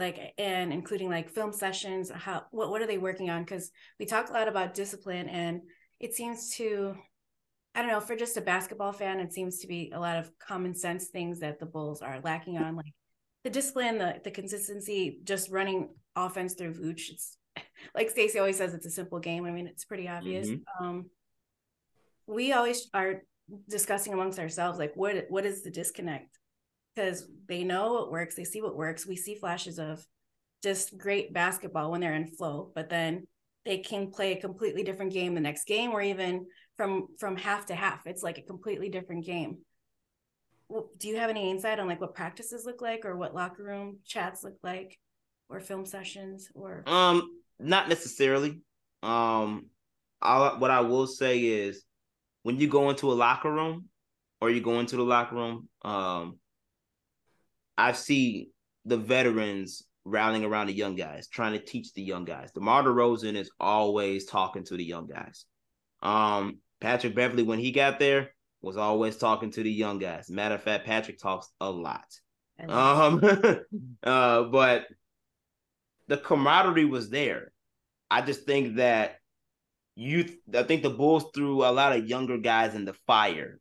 Like 0.00 0.34
and 0.38 0.72
including 0.72 1.08
like 1.08 1.30
film 1.30 1.52
sessions 1.52 2.10
how 2.10 2.42
what, 2.50 2.70
what 2.70 2.82
are 2.82 2.86
they 2.86 2.98
working 2.98 3.30
on? 3.30 3.44
Because 3.44 3.70
we 3.98 4.06
talk 4.06 4.30
a 4.30 4.32
lot 4.32 4.48
about 4.48 4.74
discipline 4.74 5.28
and 5.28 5.60
it 6.00 6.14
seems 6.14 6.56
to 6.56 6.94
i 7.74 7.82
don't 7.82 7.90
know 7.90 8.00
for 8.00 8.16
just 8.16 8.36
a 8.36 8.40
basketball 8.40 8.92
fan 8.92 9.20
it 9.20 9.32
seems 9.32 9.60
to 9.60 9.68
be 9.68 9.92
a 9.94 10.00
lot 10.00 10.16
of 10.16 10.30
common 10.38 10.74
sense 10.74 11.06
things 11.06 11.38
that 11.38 11.60
the 11.60 11.66
bulls 11.66 12.02
are 12.02 12.20
lacking 12.24 12.58
on 12.58 12.74
like 12.74 12.92
the 13.44 13.50
discipline 13.50 13.98
the, 13.98 14.16
the 14.24 14.30
consistency 14.30 15.20
just 15.22 15.50
running 15.50 15.88
offense 16.16 16.54
through 16.54 16.74
Vooch 16.74 17.10
it's 17.10 17.36
like 17.94 18.10
Stacey 18.10 18.38
always 18.38 18.56
says 18.56 18.74
it's 18.74 18.86
a 18.86 18.90
simple 18.90 19.18
game. 19.18 19.44
I 19.44 19.50
mean 19.50 19.66
it's 19.66 19.84
pretty 19.84 20.08
obvious. 20.08 20.48
Mm-hmm. 20.48 20.84
um 20.84 21.10
we 22.26 22.52
always 22.52 22.88
are 22.94 23.22
discussing 23.68 24.12
amongst 24.12 24.38
ourselves 24.38 24.78
like 24.78 24.92
what 24.94 25.26
what 25.28 25.44
is 25.44 25.62
the 25.62 25.70
disconnect 25.70 26.38
because 26.94 27.26
they 27.48 27.64
know 27.64 27.94
what 27.94 28.10
works, 28.10 28.34
they 28.34 28.44
see 28.44 28.62
what 28.62 28.76
works. 28.76 29.06
We 29.06 29.16
see 29.16 29.34
flashes 29.34 29.78
of 29.78 30.04
just 30.62 30.98
great 30.98 31.32
basketball 31.32 31.90
when 31.90 32.00
they're 32.00 32.14
in 32.14 32.28
flow, 32.28 32.70
but 32.74 32.90
then 32.90 33.26
they 33.64 33.78
can 33.78 34.10
play 34.10 34.32
a 34.32 34.40
completely 34.40 34.82
different 34.82 35.12
game 35.12 35.34
the 35.34 35.40
next 35.40 35.66
game 35.66 35.90
or 35.90 36.02
even 36.02 36.46
from 36.76 37.08
from 37.18 37.36
half 37.36 37.66
to 37.66 37.74
half. 37.74 38.06
It's 38.06 38.22
like 38.22 38.38
a 38.38 38.42
completely 38.42 38.88
different 38.88 39.24
game. 39.24 39.58
Do 40.70 41.08
you 41.08 41.16
have 41.16 41.30
any 41.30 41.50
insight 41.50 41.80
on 41.80 41.88
like 41.88 42.00
what 42.00 42.14
practices 42.14 42.64
look 42.64 42.80
like 42.80 43.04
or 43.04 43.16
what 43.16 43.34
locker 43.34 43.64
room 43.64 43.98
chats 44.04 44.44
look 44.44 44.56
like 44.62 44.98
or 45.48 45.60
film 45.60 45.84
sessions 45.84 46.48
or 46.54 46.84
um 46.86 47.28
not 47.58 47.88
necessarily. 47.88 48.60
Um 49.02 49.66
I, 50.22 50.58
what 50.58 50.70
I 50.70 50.80
will 50.80 51.06
say 51.06 51.40
is 51.40 51.82
when 52.42 52.58
you 52.58 52.68
go 52.68 52.90
into 52.90 53.10
a 53.10 53.14
locker 53.14 53.50
room 53.50 53.86
or 54.40 54.50
you 54.50 54.60
go 54.60 54.80
into 54.80 54.96
the 54.96 55.02
locker 55.02 55.34
room, 55.36 55.68
um, 55.82 56.38
I 57.80 57.92
see 57.92 58.50
the 58.84 58.98
veterans 58.98 59.82
rallying 60.04 60.44
around 60.44 60.66
the 60.66 60.74
young 60.74 60.96
guys, 60.96 61.28
trying 61.28 61.52
to 61.52 61.64
teach 61.64 61.94
the 61.94 62.02
young 62.02 62.26
guys. 62.26 62.52
DeMar 62.52 62.82
DeRozan 62.82 63.36
is 63.36 63.50
always 63.58 64.26
talking 64.26 64.64
to 64.64 64.76
the 64.76 64.84
young 64.84 65.06
guys. 65.06 65.46
Um, 66.02 66.58
Patrick 66.82 67.14
Beverley, 67.14 67.42
when 67.42 67.58
he 67.58 67.72
got 67.72 67.98
there, 67.98 68.32
was 68.60 68.76
always 68.76 69.16
talking 69.16 69.50
to 69.52 69.62
the 69.62 69.72
young 69.72 69.98
guys. 69.98 70.28
Matter 70.28 70.56
of 70.56 70.62
fact, 70.62 70.84
Patrick 70.84 71.18
talks 71.18 71.48
a 71.58 71.70
lot. 71.70 72.04
Um, 72.68 73.22
uh, 74.02 74.42
but 74.44 74.86
the 76.06 76.18
camaraderie 76.18 76.84
was 76.84 77.08
there. 77.08 77.50
I 78.10 78.20
just 78.20 78.44
think 78.44 78.76
that 78.76 79.16
you, 79.94 80.28
I 80.54 80.64
think 80.64 80.82
the 80.82 80.90
Bulls 80.90 81.24
threw 81.34 81.64
a 81.64 81.72
lot 81.72 81.96
of 81.96 82.06
younger 82.06 82.36
guys 82.36 82.74
in 82.74 82.84
the 82.84 82.94
fire 83.06 83.58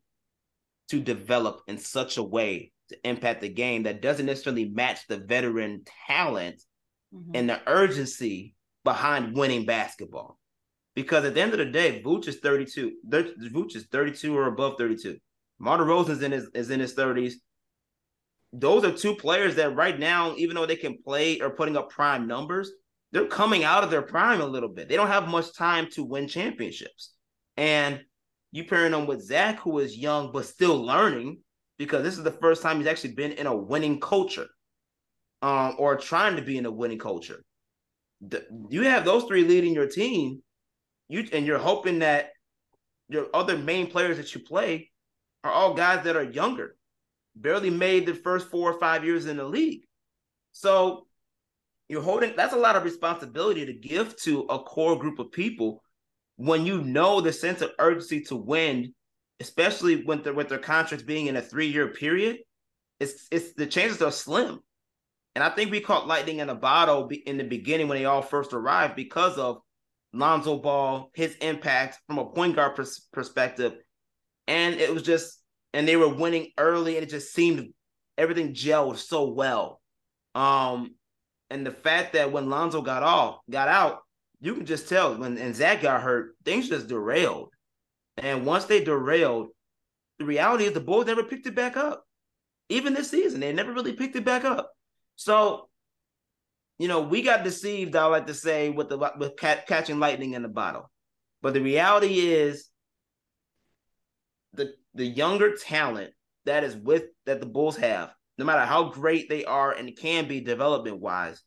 to 0.89 0.99
develop 0.99 1.61
in 1.67 1.77
such 1.77 2.17
a 2.17 2.23
way 2.23 2.73
to 2.89 3.07
impact 3.07 3.41
the 3.41 3.49
game 3.49 3.83
that 3.83 4.01
doesn't 4.01 4.25
necessarily 4.25 4.69
match 4.69 5.07
the 5.07 5.17
veteran 5.17 5.83
talent 6.07 6.61
Mhm. 7.13 7.31
and 7.35 7.49
the 7.49 7.61
urgency 7.67 8.55
behind 8.83 9.35
winning 9.35 9.65
basketball. 9.65 10.39
Because 10.95 11.23
at 11.25 11.33
the 11.33 11.41
end 11.41 11.53
of 11.53 11.59
the 11.59 11.65
day, 11.65 12.01
Vooch 12.03 12.27
is 12.27 12.39
32. 12.39 12.97
Thir- 13.09 13.33
Vooch 13.39 13.75
is 13.75 13.85
32 13.85 14.35
or 14.35 14.47
above 14.47 14.77
32. 14.77 15.17
DeMar 15.59 15.79
DeRozan's 15.79 16.21
in 16.21 16.31
his 16.31 16.49
is 16.53 16.69
in 16.69 16.79
his 16.79 16.93
30s. 16.93 17.35
Those 18.51 18.83
are 18.83 18.91
two 18.91 19.15
players 19.15 19.55
that 19.55 19.75
right 19.75 19.97
now, 19.97 20.35
even 20.35 20.55
though 20.55 20.65
they 20.65 20.75
can 20.75 21.01
play 21.03 21.39
or 21.39 21.51
putting 21.51 21.77
up 21.77 21.89
prime 21.89 22.27
numbers, 22.27 22.71
they're 23.11 23.27
coming 23.27 23.63
out 23.63 23.83
of 23.83 23.91
their 23.91 24.01
prime 24.01 24.41
a 24.41 24.45
little 24.45 24.69
bit. 24.69 24.89
They 24.89 24.95
don't 24.95 25.07
have 25.07 25.27
much 25.27 25.53
time 25.53 25.89
to 25.91 26.03
win 26.03 26.27
championships. 26.27 27.13
And 27.57 28.03
you 28.51 28.65
pairing 28.65 28.91
them 28.91 29.05
with 29.05 29.21
Zach, 29.21 29.59
who 29.59 29.79
is 29.79 29.95
young 29.97 30.31
but 30.31 30.45
still 30.45 30.83
learning, 30.83 31.43
because 31.79 32.03
this 32.03 32.17
is 32.17 32.23
the 32.23 32.31
first 32.31 32.61
time 32.61 32.77
he's 32.77 32.87
actually 32.87 33.13
been 33.13 33.31
in 33.31 33.47
a 33.47 33.55
winning 33.55 33.99
culture, 33.99 34.47
um, 35.41 35.75
or 35.79 35.95
trying 35.95 36.35
to 36.35 36.43
be 36.43 36.57
in 36.57 36.67
a 36.67 36.71
winning 36.71 36.99
culture. 36.99 37.41
The, 38.21 38.45
you 38.69 38.83
have 38.83 39.05
those 39.05 39.23
three 39.23 39.45
leading 39.45 39.73
your 39.73 39.87
team, 39.87 40.43
you 41.07 41.27
and 41.33 41.45
you're 41.45 41.57
hoping 41.57 41.99
that 41.99 42.31
your 43.07 43.27
other 43.33 43.57
main 43.57 43.87
players 43.87 44.17
that 44.17 44.35
you 44.35 44.41
play 44.41 44.91
are 45.43 45.51
all 45.51 45.73
guys 45.73 46.03
that 46.03 46.17
are 46.17 46.23
younger, 46.23 46.75
barely 47.35 47.69
made 47.69 48.05
the 48.05 48.13
first 48.13 48.49
four 48.49 48.71
or 48.71 48.79
five 48.79 49.05
years 49.05 49.25
in 49.25 49.37
the 49.37 49.45
league. 49.45 49.81
So 50.51 51.07
you're 51.87 52.01
holding 52.01 52.35
that's 52.35 52.53
a 52.53 52.57
lot 52.57 52.75
of 52.75 52.83
responsibility 52.83 53.65
to 53.65 53.73
give 53.73 54.15
to 54.17 54.41
a 54.41 54.59
core 54.59 54.99
group 54.99 55.17
of 55.17 55.31
people 55.31 55.81
when 56.35 56.65
you 56.65 56.81
know 56.81 57.21
the 57.21 57.33
sense 57.33 57.61
of 57.61 57.71
urgency 57.79 58.21
to 58.21 58.35
win, 58.35 58.93
especially 59.39 60.03
when 60.03 60.21
they're 60.21 60.33
with 60.33 60.49
their 60.49 60.57
contracts 60.57 61.05
being 61.05 61.27
in 61.27 61.37
a 61.37 61.41
three-year 61.41 61.89
period, 61.89 62.39
it's 62.99 63.27
it's 63.31 63.53
the 63.53 63.65
chances 63.65 64.01
are 64.01 64.11
slim. 64.11 64.59
And 65.35 65.43
I 65.43 65.49
think 65.49 65.71
we 65.71 65.79
caught 65.79 66.07
lightning 66.07 66.39
in 66.39 66.49
a 66.49 66.55
bottle 66.55 67.09
in 67.25 67.37
the 67.37 67.43
beginning 67.43 67.87
when 67.87 67.97
they 67.97 68.05
all 68.05 68.21
first 68.21 68.51
arrived 68.51 68.95
because 68.95 69.37
of 69.37 69.61
Lonzo 70.11 70.57
Ball, 70.57 71.11
his 71.13 71.35
impact 71.35 71.99
from 72.07 72.17
a 72.17 72.25
point 72.25 72.55
guard 72.55 72.75
pers- 72.75 73.07
perspective. 73.13 73.73
And 74.47 74.75
it 74.75 74.91
was 74.91 75.03
just, 75.03 75.39
and 75.73 75.87
they 75.87 75.95
were 75.95 76.09
winning 76.09 76.51
early, 76.57 76.95
and 76.95 77.03
it 77.03 77.09
just 77.09 77.31
seemed 77.33 77.73
everything 78.17 78.53
gelled 78.53 78.97
so 78.97 79.29
well. 79.29 79.79
Um, 80.33 80.95
and 81.49 81.65
the 81.65 81.71
fact 81.71 82.13
that 82.13 82.31
when 82.31 82.49
Lonzo 82.49 82.81
got 82.81 83.03
off, 83.03 83.39
got 83.49 83.67
out, 83.67 83.99
you 84.41 84.55
can 84.55 84.65
just 84.65 84.89
tell 84.89 85.15
when 85.15 85.37
and 85.37 85.55
Zach 85.55 85.81
got 85.81 86.01
hurt, 86.01 86.35
things 86.43 86.69
just 86.69 86.87
derailed. 86.87 87.49
And 88.19 88.45
once 88.45 88.65
they 88.65 88.83
derailed, 88.83 89.49
the 90.17 90.25
reality 90.25 90.65
is 90.65 90.73
the 90.73 90.81
Bulls 90.81 91.05
never 91.05 91.23
picked 91.23 91.47
it 91.47 91.55
back 91.55 91.77
up. 91.77 92.05
Even 92.67 92.93
this 92.93 93.09
season, 93.09 93.39
they 93.39 93.53
never 93.53 93.73
really 93.73 93.93
picked 93.93 94.15
it 94.15 94.25
back 94.25 94.43
up. 94.43 94.71
So, 95.15 95.69
you 96.77 96.87
know, 96.87 97.01
we 97.01 97.21
got 97.21 97.43
deceived. 97.43 97.95
I 97.95 98.05
like 98.05 98.27
to 98.27 98.33
say 98.33 98.69
with 98.69 98.89
the 98.89 98.97
with 99.17 99.37
ca- 99.37 99.63
catching 99.67 99.99
lightning 99.99 100.33
in 100.33 100.43
the 100.43 100.49
bottle, 100.49 100.89
but 101.41 101.53
the 101.53 101.61
reality 101.61 102.19
is 102.19 102.69
the 104.53 104.73
the 104.93 105.05
younger 105.05 105.55
talent 105.55 106.13
that 106.45 106.63
is 106.63 106.75
with 106.75 107.05
that 107.25 107.39
the 107.39 107.45
Bulls 107.45 107.77
have, 107.77 108.13
no 108.37 108.45
matter 108.45 108.65
how 108.65 108.89
great 108.89 109.29
they 109.29 109.45
are 109.45 109.71
and 109.71 109.97
can 109.97 110.27
be 110.27 110.41
development 110.41 110.99
wise, 110.99 111.41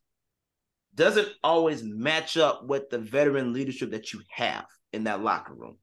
doesn't 0.94 1.28
always 1.42 1.82
match 1.82 2.36
up 2.36 2.66
with 2.66 2.90
the 2.90 2.98
veteran 2.98 3.52
leadership 3.52 3.92
that 3.92 4.12
you 4.12 4.22
have 4.30 4.66
in 4.92 5.04
that 5.04 5.22
locker 5.22 5.54
room. 5.54 5.78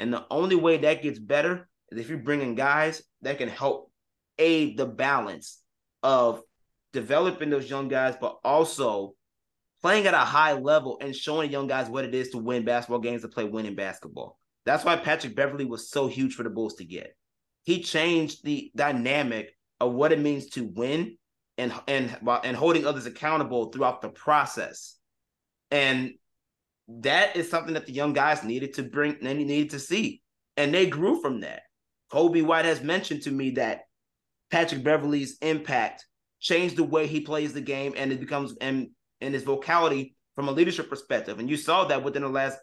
And 0.00 0.12
the 0.12 0.24
only 0.30 0.56
way 0.56 0.78
that 0.78 1.02
gets 1.02 1.18
better 1.18 1.68
is 1.90 2.00
if 2.00 2.10
you 2.10 2.18
bring 2.18 2.42
in 2.42 2.54
guys 2.54 3.02
that 3.22 3.38
can 3.38 3.48
help 3.48 3.92
aid 4.38 4.76
the 4.76 4.86
balance 4.86 5.60
of 6.02 6.42
developing 6.92 7.50
those 7.50 7.68
young 7.68 7.88
guys, 7.88 8.14
but 8.20 8.38
also 8.42 9.14
playing 9.82 10.06
at 10.06 10.14
a 10.14 10.18
high 10.18 10.54
level 10.54 10.98
and 11.00 11.14
showing 11.14 11.50
young 11.50 11.66
guys 11.66 11.88
what 11.88 12.04
it 12.04 12.14
is 12.14 12.30
to 12.30 12.38
win 12.38 12.64
basketball 12.64 12.98
games, 13.00 13.22
to 13.22 13.28
play 13.28 13.44
winning 13.44 13.74
basketball. 13.74 14.38
That's 14.66 14.84
why 14.84 14.96
Patrick 14.96 15.34
Beverley 15.34 15.64
was 15.64 15.90
so 15.90 16.06
huge 16.06 16.34
for 16.34 16.42
the 16.42 16.50
Bulls 16.50 16.74
to 16.74 16.84
get. 16.84 17.14
He 17.64 17.82
changed 17.82 18.44
the 18.44 18.70
dynamic 18.74 19.54
of 19.80 19.92
what 19.92 20.12
it 20.12 20.18
means 20.18 20.46
to 20.50 20.64
win 20.64 21.16
and 21.58 21.72
and 21.86 22.16
and 22.44 22.56
holding 22.56 22.86
others 22.86 23.06
accountable 23.06 23.66
throughout 23.66 24.00
the 24.00 24.08
process. 24.08 24.96
And 25.70 26.14
that 26.98 27.36
is 27.36 27.48
something 27.48 27.74
that 27.74 27.86
the 27.86 27.92
young 27.92 28.12
guys 28.12 28.44
needed 28.44 28.74
to 28.74 28.82
bring, 28.82 29.16
and 29.16 29.26
they 29.26 29.34
needed 29.34 29.70
to 29.70 29.78
see. 29.78 30.22
And 30.56 30.74
they 30.74 30.86
grew 30.86 31.20
from 31.20 31.40
that. 31.40 31.62
Coby 32.12 32.44
White 32.44 32.64
has 32.64 32.82
mentioned 32.82 33.22
to 33.22 33.30
me 33.30 33.50
that 33.52 33.82
Patrick 34.50 34.82
Beverley's 34.82 35.38
impact 35.40 36.04
changed 36.40 36.76
the 36.76 36.84
way 36.84 37.06
he 37.06 37.20
plays 37.20 37.52
the 37.52 37.60
game 37.60 37.94
and 37.96 38.12
it 38.12 38.18
becomes 38.18 38.54
and 38.60 38.88
and 39.20 39.34
his 39.34 39.44
vocality 39.44 40.16
from 40.34 40.48
a 40.48 40.52
leadership 40.52 40.88
perspective. 40.88 41.38
And 41.38 41.48
you 41.48 41.56
saw 41.56 41.84
that 41.84 42.02
within 42.02 42.22
the 42.22 42.28
last 42.28 42.58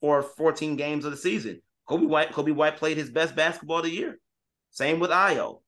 four 0.00 0.22
14 0.22 0.76
games 0.76 1.04
of 1.04 1.10
the 1.10 1.16
season. 1.16 1.60
Coby 1.88 2.06
White, 2.06 2.32
Coby 2.32 2.54
White 2.54 2.76
played 2.76 2.96
his 2.96 3.10
best 3.10 3.36
basketball 3.36 3.78
of 3.78 3.84
the 3.84 3.90
year. 3.90 4.18
Same 4.70 5.00
with 5.00 5.10
Ayo. 5.10 5.60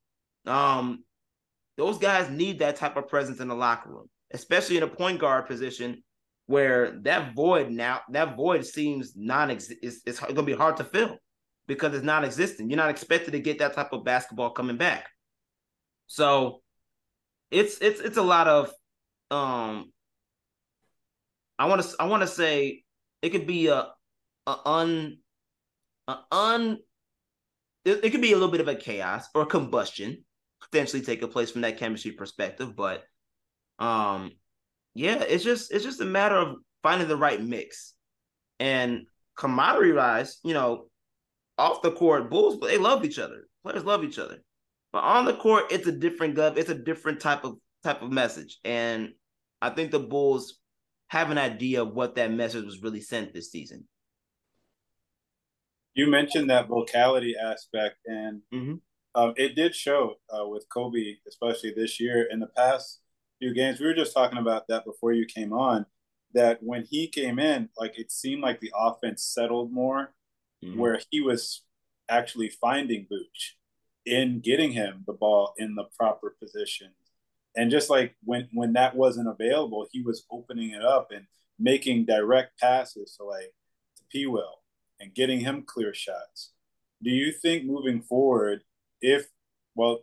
Um, 0.46 1.04
those 1.76 1.98
guys 1.98 2.30
need 2.30 2.60
that 2.60 2.76
type 2.76 2.96
of 2.96 3.08
presence 3.08 3.40
in 3.40 3.48
the 3.48 3.54
locker 3.54 3.90
room, 3.90 4.08
especially 4.32 4.78
in 4.78 4.82
a 4.82 4.88
point 4.88 5.20
guard 5.20 5.46
position 5.46 6.02
where 6.46 6.92
that 7.02 7.34
void 7.34 7.70
now 7.70 8.00
that 8.10 8.36
void 8.36 8.64
seems 8.64 9.14
non 9.16 9.50
it's, 9.50 9.70
it's 9.80 10.20
going 10.20 10.34
to 10.34 10.42
be 10.42 10.54
hard 10.54 10.76
to 10.76 10.84
fill 10.84 11.18
because 11.66 11.94
it's 11.94 12.04
non-existent. 12.04 12.70
You're 12.70 12.76
not 12.76 12.90
expected 12.90 13.32
to 13.32 13.40
get 13.40 13.58
that 13.58 13.74
type 13.74 13.92
of 13.92 14.04
basketball 14.04 14.50
coming 14.50 14.76
back. 14.76 15.08
So 16.06 16.62
it's 17.50 17.78
it's 17.78 18.00
it's 18.00 18.16
a 18.16 18.22
lot 18.22 18.46
of 18.48 18.70
um 19.30 19.92
I 21.58 21.66
want 21.66 21.82
to 21.82 21.96
I 21.98 22.06
want 22.06 22.22
to 22.22 22.28
say 22.28 22.84
it 23.22 23.30
could 23.30 23.46
be 23.46 23.68
a, 23.68 23.88
a 24.46 24.56
un 24.64 25.18
a 26.06 26.18
un 26.30 26.78
it, 27.84 28.04
it 28.04 28.10
could 28.10 28.20
be 28.20 28.32
a 28.32 28.36
little 28.36 28.50
bit 28.50 28.60
of 28.60 28.68
a 28.68 28.74
chaos 28.74 29.28
or 29.34 29.42
a 29.42 29.46
combustion 29.46 30.24
potentially 30.60 31.02
taking 31.02 31.28
place 31.28 31.50
from 31.50 31.60
that 31.62 31.78
chemistry 31.78 32.12
perspective, 32.12 32.74
but 32.76 33.04
um 33.78 34.32
yeah, 34.96 35.22
it's 35.22 35.44
just 35.44 35.70
it's 35.72 35.84
just 35.84 36.00
a 36.00 36.06
matter 36.06 36.36
of 36.36 36.56
finding 36.82 37.06
the 37.06 37.16
right 37.16 37.42
mix. 37.42 37.92
And 38.58 39.06
camaraderie 39.36 39.92
wise, 39.92 40.38
you 40.42 40.54
know, 40.54 40.86
off 41.58 41.82
the 41.82 41.92
court, 41.92 42.30
Bulls 42.30 42.58
they 42.60 42.78
love 42.78 43.04
each 43.04 43.18
other. 43.18 43.46
Players 43.62 43.84
love 43.84 44.04
each 44.04 44.18
other. 44.18 44.38
But 44.92 45.04
on 45.04 45.26
the 45.26 45.34
court, 45.34 45.66
it's 45.70 45.86
a 45.86 45.92
different 45.92 46.34
gov, 46.34 46.56
it's 46.56 46.70
a 46.70 46.74
different 46.74 47.20
type 47.20 47.44
of 47.44 47.56
type 47.84 48.00
of 48.00 48.10
message. 48.10 48.58
And 48.64 49.12
I 49.60 49.68
think 49.68 49.90
the 49.90 50.00
Bulls 50.00 50.60
have 51.08 51.30
an 51.30 51.38
idea 51.38 51.82
of 51.82 51.92
what 51.92 52.14
that 52.14 52.32
message 52.32 52.64
was 52.64 52.82
really 52.82 53.02
sent 53.02 53.34
this 53.34 53.50
season. 53.50 53.86
You 55.92 56.10
mentioned 56.10 56.48
that 56.48 56.68
vocality 56.68 57.34
aspect, 57.36 57.96
and 58.06 58.40
mm-hmm. 58.52 58.74
um, 59.14 59.34
it 59.36 59.56
did 59.56 59.74
show 59.74 60.14
uh, 60.30 60.46
with 60.48 60.66
Coby, 60.74 61.16
especially 61.28 61.74
this 61.76 62.00
year. 62.00 62.26
In 62.30 62.40
the 62.40 62.48
past 62.48 63.00
few 63.38 63.54
games, 63.54 63.80
we 63.80 63.86
were 63.86 63.94
just 63.94 64.14
talking 64.14 64.38
about 64.38 64.68
that 64.68 64.84
before 64.84 65.12
you 65.12 65.26
came 65.26 65.52
on. 65.52 65.86
That 66.34 66.58
when 66.62 66.84
he 66.84 67.08
came 67.08 67.38
in, 67.38 67.70
like 67.78 67.98
it 67.98 68.10
seemed 68.10 68.42
like 68.42 68.60
the 68.60 68.72
offense 68.76 69.22
settled 69.22 69.72
more, 69.72 70.12
mm-hmm. 70.64 70.78
where 70.78 71.00
he 71.10 71.20
was 71.20 71.62
actually 72.08 72.50
finding 72.50 73.06
Vooch 73.10 73.52
in 74.04 74.40
getting 74.40 74.72
him 74.72 75.04
the 75.06 75.12
ball 75.12 75.54
in 75.56 75.74
the 75.74 75.84
proper 75.98 76.36
position. 76.40 76.92
And 77.56 77.70
just 77.70 77.88
like 77.88 78.16
when 78.22 78.48
when 78.52 78.74
that 78.74 78.96
wasn't 78.96 79.28
available, 79.28 79.86
he 79.90 80.02
was 80.02 80.24
opening 80.30 80.70
it 80.70 80.84
up 80.84 81.10
and 81.10 81.26
making 81.58 82.04
direct 82.04 82.58
passes 82.60 83.16
to 83.16 83.24
like 83.24 83.54
to 83.96 84.02
P 84.10 84.26
Will 84.26 84.62
and 85.00 85.14
getting 85.14 85.40
him 85.40 85.62
clear 85.66 85.94
shots. 85.94 86.52
Do 87.02 87.10
you 87.10 87.32
think 87.32 87.64
moving 87.64 88.02
forward, 88.02 88.62
if 89.00 89.26
well, 89.74 90.00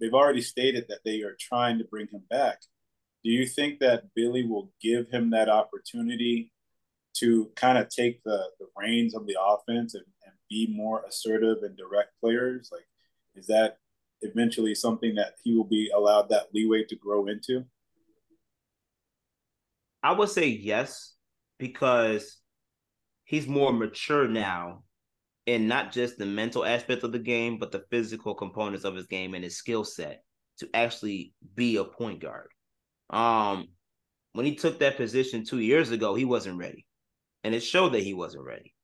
they've 0.00 0.14
already 0.14 0.40
stated 0.42 0.86
that 0.88 1.00
they 1.04 1.20
are 1.22 1.36
trying 1.38 1.78
to 1.78 1.84
bring 1.84 2.06
him 2.08 2.22
back. 2.30 2.60
Do 3.26 3.32
you 3.32 3.44
think 3.44 3.80
that 3.80 4.04
Billy 4.14 4.46
will 4.46 4.70
give 4.80 5.10
him 5.10 5.30
that 5.30 5.48
opportunity 5.48 6.52
to 7.14 7.50
kind 7.56 7.76
of 7.76 7.88
take 7.88 8.22
the, 8.22 8.50
the 8.60 8.68
reins 8.76 9.16
of 9.16 9.26
the 9.26 9.36
offense 9.44 9.94
and, 9.94 10.04
and 10.24 10.32
be 10.48 10.72
more 10.72 11.02
assertive 11.08 11.64
and 11.64 11.76
direct 11.76 12.10
players? 12.20 12.68
Like, 12.70 12.86
is 13.34 13.48
that 13.48 13.78
eventually 14.22 14.76
something 14.76 15.16
that 15.16 15.34
he 15.42 15.56
will 15.56 15.64
be 15.64 15.90
allowed 15.92 16.28
that 16.28 16.54
leeway 16.54 16.84
to 16.84 16.94
grow 16.94 17.26
into? 17.26 17.64
I 20.04 20.12
would 20.12 20.28
say 20.28 20.46
yes, 20.46 21.14
because 21.58 22.36
he's 23.24 23.48
more 23.48 23.72
mature 23.72 24.28
now 24.28 24.84
in 25.46 25.66
not 25.66 25.90
just 25.90 26.16
the 26.16 26.26
mental 26.26 26.64
aspect 26.64 27.02
of 27.02 27.10
the 27.10 27.18
game, 27.18 27.58
but 27.58 27.72
the 27.72 27.82
physical 27.90 28.36
components 28.36 28.84
of 28.84 28.94
his 28.94 29.06
game 29.06 29.34
and 29.34 29.42
his 29.42 29.56
skill 29.56 29.82
set 29.82 30.22
to 30.60 30.68
actually 30.74 31.34
be 31.56 31.74
a 31.78 31.84
point 31.84 32.20
guard. 32.20 32.50
Um, 33.10 33.68
when 34.32 34.46
he 34.46 34.54
took 34.54 34.80
that 34.80 34.96
position 34.96 35.44
two 35.44 35.60
years 35.60 35.90
ago, 35.90 36.14
he 36.14 36.24
wasn't 36.24 36.58
ready, 36.58 36.86
and 37.44 37.54
it 37.54 37.60
showed 37.60 37.92
that 37.94 38.02
he 38.02 38.14
wasn't 38.14 38.44
ready. 38.44 38.74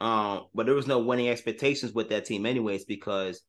Um, 0.00 0.46
but 0.54 0.66
there 0.66 0.74
was 0.74 0.86
no 0.86 0.98
winning 0.98 1.28
expectations 1.28 1.92
with 1.92 2.10
that 2.10 2.26
team, 2.26 2.46
anyways, 2.46 2.84
because 2.84 3.42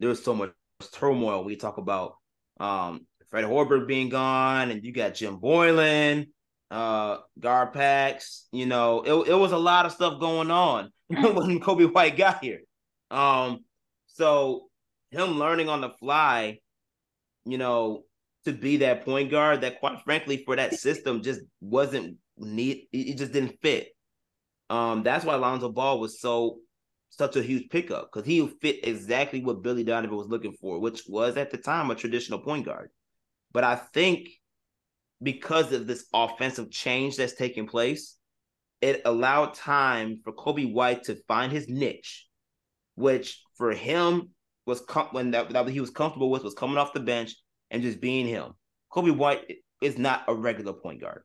there 0.00 0.08
was 0.08 0.24
so 0.24 0.34
much 0.34 0.52
turmoil. 0.92 1.44
We 1.44 1.56
talk 1.56 1.78
about 1.78 2.16
um, 2.58 3.06
Fred 3.30 3.44
Hoiberg 3.44 3.86
being 3.86 4.08
gone, 4.08 4.70
and 4.70 4.84
you 4.84 4.92
got 4.92 5.14
Jim 5.14 5.38
Boylan, 5.38 6.26
uh, 6.70 7.18
Garpax. 7.38 8.44
You 8.52 8.66
know, 8.66 9.02
it, 9.02 9.30
it 9.30 9.34
was 9.34 9.52
a 9.52 9.58
lot 9.58 9.86
of 9.86 9.92
stuff 9.92 10.18
going 10.18 10.50
on 10.50 10.90
when 11.08 11.60
Coby 11.60 11.92
White 11.92 12.16
got 12.16 12.42
here. 12.42 12.60
Um, 13.10 13.64
so 14.06 14.68
him 15.10 15.38
learning 15.38 15.68
on 15.68 15.82
the 15.82 15.90
fly, 15.90 16.58
you 17.44 17.58
know, 17.58 18.04
to 18.44 18.52
be 18.52 18.78
that 18.78 19.04
point 19.04 19.30
guard 19.30 19.60
that 19.60 19.80
quite 19.80 20.00
frankly 20.00 20.42
for 20.44 20.56
that 20.56 20.74
system 20.78 21.22
just 21.22 21.40
wasn't 21.60 22.16
neat. 22.36 22.88
It 22.92 23.18
just 23.18 23.32
didn't 23.32 23.60
fit. 23.60 23.88
Um, 24.70 25.02
that's 25.02 25.24
why 25.24 25.34
Lonzo 25.34 25.70
Ball 25.70 26.00
was 26.00 26.20
so 26.20 26.58
such 27.10 27.36
a 27.36 27.42
huge 27.42 27.68
pickup 27.68 28.10
because 28.10 28.26
he 28.26 28.46
fit 28.62 28.86
exactly 28.88 29.44
what 29.44 29.62
Billy 29.62 29.84
Donovan 29.84 30.16
was 30.16 30.28
looking 30.28 30.54
for, 30.54 30.78
which 30.78 31.02
was 31.06 31.36
at 31.36 31.50
the 31.50 31.58
time 31.58 31.90
a 31.90 31.94
traditional 31.94 32.38
point 32.38 32.64
guard. 32.64 32.88
But 33.52 33.64
I 33.64 33.76
think 33.76 34.28
because 35.22 35.72
of 35.72 35.86
this 35.86 36.06
offensive 36.14 36.70
change 36.70 37.16
that's 37.16 37.34
taking 37.34 37.66
place, 37.66 38.16
it 38.80 39.02
allowed 39.04 39.54
time 39.54 40.20
for 40.24 40.32
Coby 40.32 40.72
White 40.72 41.04
to 41.04 41.16
find 41.28 41.52
his 41.52 41.68
niche, 41.68 42.26
which 42.94 43.42
for 43.56 43.72
him 43.72 44.30
was 44.66 44.80
com- 44.80 45.08
when 45.12 45.32
that, 45.32 45.50
that 45.50 45.68
he 45.68 45.80
was 45.80 45.90
comfortable 45.90 46.30
with 46.30 46.42
was 46.42 46.54
coming 46.54 46.78
off 46.78 46.94
the 46.94 47.00
bench 47.00 47.34
and 47.72 47.82
just 47.82 48.00
being 48.00 48.28
him. 48.28 48.52
Coby 48.92 49.16
White 49.16 49.56
is 49.80 49.98
not 49.98 50.22
a 50.28 50.34
regular 50.34 50.74
point 50.74 51.00
guard. 51.00 51.22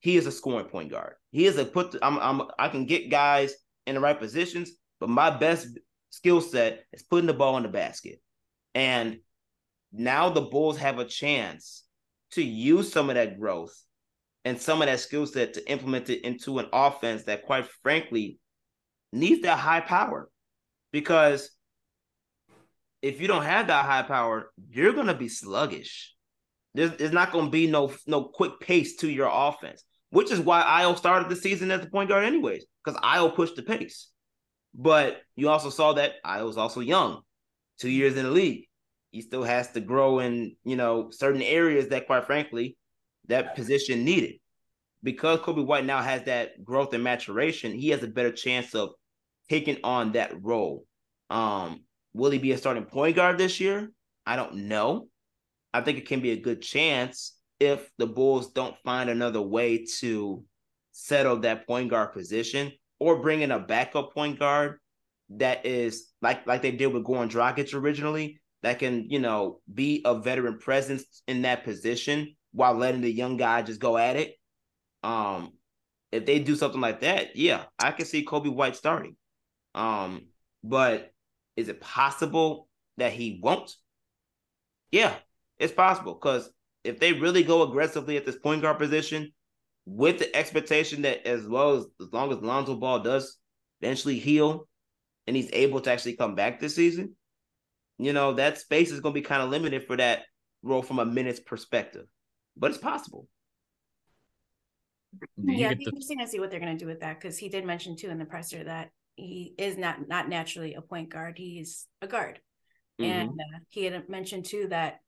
He 0.00 0.16
is 0.16 0.26
a 0.26 0.32
scoring 0.32 0.66
point 0.66 0.90
guard. 0.90 1.14
He 1.30 1.46
is 1.46 1.56
a 1.56 1.64
put. 1.64 1.96
I'm, 2.02 2.18
I'm 2.18 2.42
I 2.58 2.68
can 2.68 2.84
get 2.84 3.10
guys 3.10 3.54
in 3.86 3.94
the 3.94 4.00
right 4.00 4.18
positions, 4.18 4.72
but 5.00 5.08
my 5.08 5.30
best 5.30 5.78
skill 6.10 6.40
set 6.40 6.84
is 6.92 7.02
putting 7.02 7.26
the 7.26 7.32
ball 7.32 7.56
in 7.56 7.62
the 7.62 7.68
basket. 7.68 8.20
And 8.74 9.20
now 9.92 10.28
the 10.28 10.42
Bulls 10.42 10.76
have 10.78 10.98
a 10.98 11.04
chance 11.04 11.84
to 12.32 12.42
use 12.42 12.92
some 12.92 13.08
of 13.08 13.14
that 13.14 13.40
growth 13.40 13.74
and 14.44 14.60
some 14.60 14.82
of 14.82 14.86
that 14.86 15.00
skill 15.00 15.26
set 15.26 15.54
to 15.54 15.70
implement 15.70 16.10
it 16.10 16.22
into 16.24 16.58
an 16.58 16.66
offense 16.72 17.24
that, 17.24 17.46
quite 17.46 17.66
frankly, 17.82 18.38
needs 19.12 19.42
that 19.42 19.58
high 19.58 19.80
power. 19.80 20.28
Because 20.92 21.50
if 23.02 23.20
you 23.20 23.28
don't 23.28 23.44
have 23.44 23.68
that 23.68 23.84
high 23.84 24.02
power, 24.02 24.50
you're 24.70 24.92
gonna 24.92 25.14
be 25.14 25.28
sluggish. 25.28 26.14
There's, 26.74 26.96
there's 26.96 27.12
not 27.12 27.32
gonna 27.32 27.50
be 27.50 27.66
no 27.66 27.92
no 28.06 28.24
quick 28.24 28.60
pace 28.60 28.96
to 28.96 29.10
your 29.10 29.30
offense, 29.32 29.82
which 30.10 30.30
is 30.30 30.40
why 30.40 30.62
Ayo 30.62 30.96
started 30.96 31.28
the 31.28 31.36
season 31.36 31.70
as 31.70 31.80
the 31.80 31.90
point 31.90 32.08
guard, 32.08 32.24
anyways, 32.24 32.64
because 32.84 33.00
Ayo 33.00 33.34
pushed 33.34 33.56
the 33.56 33.62
pace. 33.62 34.08
But 34.74 35.20
you 35.34 35.48
also 35.48 35.70
saw 35.70 35.94
that 35.94 36.14
I 36.24 36.42
was 36.42 36.56
also 36.56 36.80
young, 36.80 37.22
two 37.78 37.90
years 37.90 38.16
in 38.16 38.24
the 38.24 38.30
league. 38.30 38.66
He 39.10 39.22
still 39.22 39.42
has 39.42 39.70
to 39.72 39.80
grow 39.80 40.18
in 40.18 40.56
you 40.64 40.76
know 40.76 41.10
certain 41.10 41.42
areas 41.42 41.88
that, 41.88 42.06
quite 42.06 42.26
frankly, 42.26 42.76
that 43.28 43.54
position 43.54 44.04
needed. 44.04 44.34
Because 45.02 45.38
Coby 45.38 45.64
White 45.64 45.84
now 45.84 46.02
has 46.02 46.24
that 46.24 46.64
growth 46.64 46.92
and 46.92 47.04
maturation, 47.04 47.72
he 47.72 47.90
has 47.90 48.02
a 48.02 48.08
better 48.08 48.32
chance 48.32 48.74
of 48.74 48.90
taking 49.48 49.78
on 49.84 50.12
that 50.12 50.32
role. 50.42 50.84
Um, 51.30 51.84
Will 52.14 52.30
he 52.30 52.38
be 52.38 52.52
a 52.52 52.58
starting 52.58 52.84
point 52.84 53.16
guard 53.16 53.38
this 53.38 53.60
year? 53.60 53.90
I 54.26 54.36
don't 54.36 54.68
know. 54.68 55.08
I 55.72 55.80
think 55.80 55.98
it 55.98 56.08
can 56.08 56.20
be 56.20 56.32
a 56.32 56.40
good 56.40 56.62
chance 56.62 57.36
if 57.60 57.90
the 57.98 58.06
Bulls 58.06 58.52
don't 58.52 58.76
find 58.84 59.10
another 59.10 59.42
way 59.42 59.84
to 60.00 60.44
settle 60.92 61.36
that 61.38 61.66
point 61.66 61.90
guard 61.90 62.12
position 62.12 62.72
or 62.98 63.22
bring 63.22 63.42
in 63.42 63.50
a 63.50 63.58
backup 63.58 64.12
point 64.12 64.38
guard 64.38 64.78
that 65.30 65.66
is 65.66 66.12
like 66.22 66.46
like 66.46 66.62
they 66.62 66.70
did 66.72 66.88
with 66.88 67.04
Goran 67.04 67.30
Dragic 67.30 67.74
originally, 67.74 68.40
that 68.62 68.78
can, 68.78 69.08
you 69.10 69.18
know, 69.18 69.60
be 69.72 70.02
a 70.04 70.18
veteran 70.18 70.58
presence 70.58 71.22
in 71.28 71.42
that 71.42 71.64
position 71.64 72.34
while 72.52 72.74
letting 72.74 73.02
the 73.02 73.12
young 73.12 73.36
guy 73.36 73.62
just 73.62 73.80
go 73.80 73.96
at 73.96 74.16
it. 74.16 74.34
Um, 75.02 75.52
if 76.10 76.26
they 76.26 76.38
do 76.38 76.56
something 76.56 76.80
like 76.80 77.00
that, 77.00 77.36
yeah, 77.36 77.64
I 77.78 77.92
can 77.92 78.06
see 78.06 78.24
Coby 78.24 78.52
White 78.52 78.76
starting. 78.76 79.16
Um, 79.74 80.26
but 80.64 81.12
is 81.58 81.68
it 81.68 81.80
possible 81.80 82.68
that 82.98 83.12
he 83.12 83.40
won't? 83.42 83.74
Yeah, 84.92 85.12
it's 85.58 85.72
possible 85.72 86.14
because 86.14 86.48
if 86.84 87.00
they 87.00 87.12
really 87.12 87.42
go 87.42 87.62
aggressively 87.62 88.16
at 88.16 88.24
this 88.24 88.38
point 88.38 88.62
guard 88.62 88.78
position, 88.78 89.32
with 89.84 90.20
the 90.20 90.36
expectation 90.36 91.02
that 91.02 91.26
as 91.26 91.48
well 91.48 91.74
as 91.74 91.86
as 92.00 92.12
long 92.12 92.30
as 92.30 92.38
Lonzo 92.38 92.76
Ball 92.76 93.00
does 93.00 93.38
eventually 93.80 94.20
heal 94.20 94.68
and 95.26 95.34
he's 95.34 95.50
able 95.52 95.80
to 95.80 95.90
actually 95.90 96.14
come 96.14 96.36
back 96.36 96.60
this 96.60 96.76
season, 96.76 97.16
you 97.98 98.12
know, 98.12 98.34
that 98.34 98.58
space 98.58 98.92
is 98.92 99.00
going 99.00 99.12
to 99.12 99.20
be 99.20 99.26
kind 99.26 99.42
of 99.42 99.50
limited 99.50 99.84
for 99.84 99.96
that 99.96 100.22
role 100.62 100.82
from 100.82 101.00
a 101.00 101.04
minutes 101.04 101.40
perspective. 101.40 102.06
But 102.56 102.70
it's 102.70 102.78
possible. 102.78 103.26
Yeah, 105.36 105.66
it'd 105.66 105.78
be 105.78 105.86
interesting 105.86 106.20
to 106.20 106.28
see 106.28 106.38
what 106.38 106.52
they're 106.52 106.60
going 106.60 106.78
to 106.78 106.84
do 106.84 106.88
with 106.88 107.00
that 107.00 107.20
because 107.20 107.36
he 107.36 107.48
did 107.48 107.64
mention 107.64 107.96
too 107.96 108.10
in 108.10 108.18
the 108.18 108.24
presser 108.24 108.62
that 108.62 108.90
he 109.18 109.54
is 109.58 109.76
not 109.76 110.08
not 110.08 110.28
naturally 110.28 110.74
a 110.74 110.82
point 110.82 111.10
guard. 111.10 111.36
He's 111.36 111.86
a 112.00 112.06
guard, 112.06 112.40
mm-hmm. 113.00 113.10
and 113.10 113.30
uh, 113.30 113.58
he 113.68 113.84
had 113.84 114.08
mentioned 114.08 114.44
too 114.44 114.68
that 114.68 115.00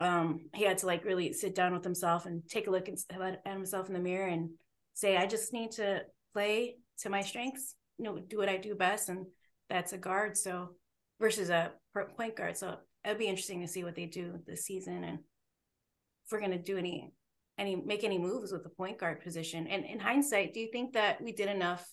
um, 0.00 0.48
he 0.54 0.64
had 0.64 0.78
to 0.78 0.86
like 0.86 1.04
really 1.04 1.32
sit 1.32 1.54
down 1.54 1.72
with 1.72 1.84
himself 1.84 2.26
and 2.26 2.42
take 2.48 2.66
a 2.66 2.70
look 2.70 2.88
at 2.88 3.42
himself 3.44 3.88
in 3.88 3.94
the 3.94 4.00
mirror 4.00 4.28
and 4.28 4.50
say, 4.94 5.16
"I 5.16 5.26
just 5.26 5.52
need 5.52 5.72
to 5.72 6.02
play 6.32 6.76
to 7.00 7.10
my 7.10 7.22
strengths. 7.22 7.74
You 7.98 8.04
know, 8.04 8.18
do 8.18 8.38
what 8.38 8.48
I 8.48 8.56
do 8.56 8.74
best, 8.74 9.08
and 9.08 9.26
that's 9.68 9.92
a 9.92 9.98
guard." 9.98 10.36
So 10.36 10.76
versus 11.20 11.50
a 11.50 11.72
point 12.16 12.36
guard. 12.36 12.56
So 12.56 12.76
it'd 13.04 13.18
be 13.18 13.26
interesting 13.26 13.60
to 13.62 13.68
see 13.68 13.84
what 13.84 13.94
they 13.94 14.06
do 14.06 14.38
this 14.46 14.64
season 14.64 15.04
and 15.04 15.18
if 15.18 16.32
we're 16.32 16.40
going 16.40 16.50
to 16.50 16.58
do 16.58 16.76
any 16.76 17.12
any 17.58 17.76
make 17.76 18.04
any 18.04 18.18
moves 18.18 18.52
with 18.52 18.62
the 18.62 18.68
point 18.68 18.98
guard 18.98 19.22
position. 19.22 19.66
And 19.66 19.84
in 19.84 19.98
hindsight, 19.98 20.52
do 20.52 20.60
you 20.60 20.68
think 20.70 20.92
that 20.92 21.22
we 21.22 21.32
did 21.32 21.48
enough 21.48 21.86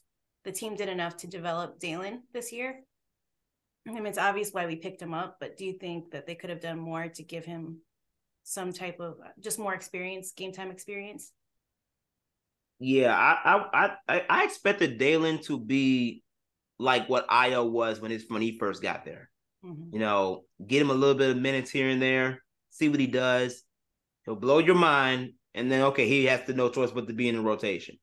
the 0.44 0.52
team 0.52 0.76
did 0.76 0.90
enough 0.90 1.18
to 1.18 1.28
develop 1.28 1.80
Dalen 1.80 2.24
this 2.34 2.52
year. 2.52 2.82
I 3.88 3.92
mean, 3.92 4.06
it's 4.06 4.18
obvious 4.18 4.52
why 4.52 4.66
we 4.66 4.76
picked 4.76 5.02
him 5.02 5.14
up, 5.14 5.38
but 5.40 5.58
do 5.58 5.66
you 5.66 5.74
think 5.74 6.12
that 6.12 6.26
they 6.26 6.36
could 6.36 6.50
have 6.50 6.62
done 6.62 6.80
more 6.80 7.08
to 7.08 7.24
give 7.24 7.46
him 7.46 7.80
some 8.44 8.72
type 8.72 9.00
of 9.00 9.18
just 9.40 9.60
more 9.60 9.74
experience, 9.74 10.32
game 10.32 10.54
time 10.54 10.72
experience? 10.72 11.32
Yeah, 12.80 13.16
I 13.16 13.66
I 13.74 13.96
I, 14.08 14.26
I 14.30 14.44
expected 14.46 14.98
Dalen 14.98 15.40
to 15.44 15.60
be 15.60 16.24
like 16.80 17.08
what 17.08 17.28
Ayo 17.28 17.70
was 17.70 18.00
when 18.00 18.12
his 18.12 18.26
when 18.28 18.42
he 18.42 18.58
first 18.58 18.82
got 18.82 19.06
there. 19.06 19.30
Mm-hmm. 19.66 19.94
You 19.94 20.00
know, 20.00 20.44
get 20.66 20.82
him 20.82 20.90
a 20.90 20.94
little 20.94 21.16
bit 21.16 21.32
of 21.32 21.38
minutes 21.38 21.72
here 21.72 21.90
and 21.90 22.02
there, 22.02 22.44
see 22.70 22.90
what 22.90 23.00
he 23.00 23.08
does. 23.08 23.64
He'll 24.26 24.36
blow 24.36 24.60
your 24.60 24.76
mind, 24.76 25.34
and 25.54 25.72
then 25.72 25.84
okay, 25.84 26.08
he 26.08 26.26
has 26.26 26.44
to 26.46 26.54
no 26.54 26.70
choice 26.70 26.92
but 26.92 27.08
to 27.08 27.14
be 27.14 27.30
in 27.30 27.36
the 27.36 27.42
rotation 27.42 27.98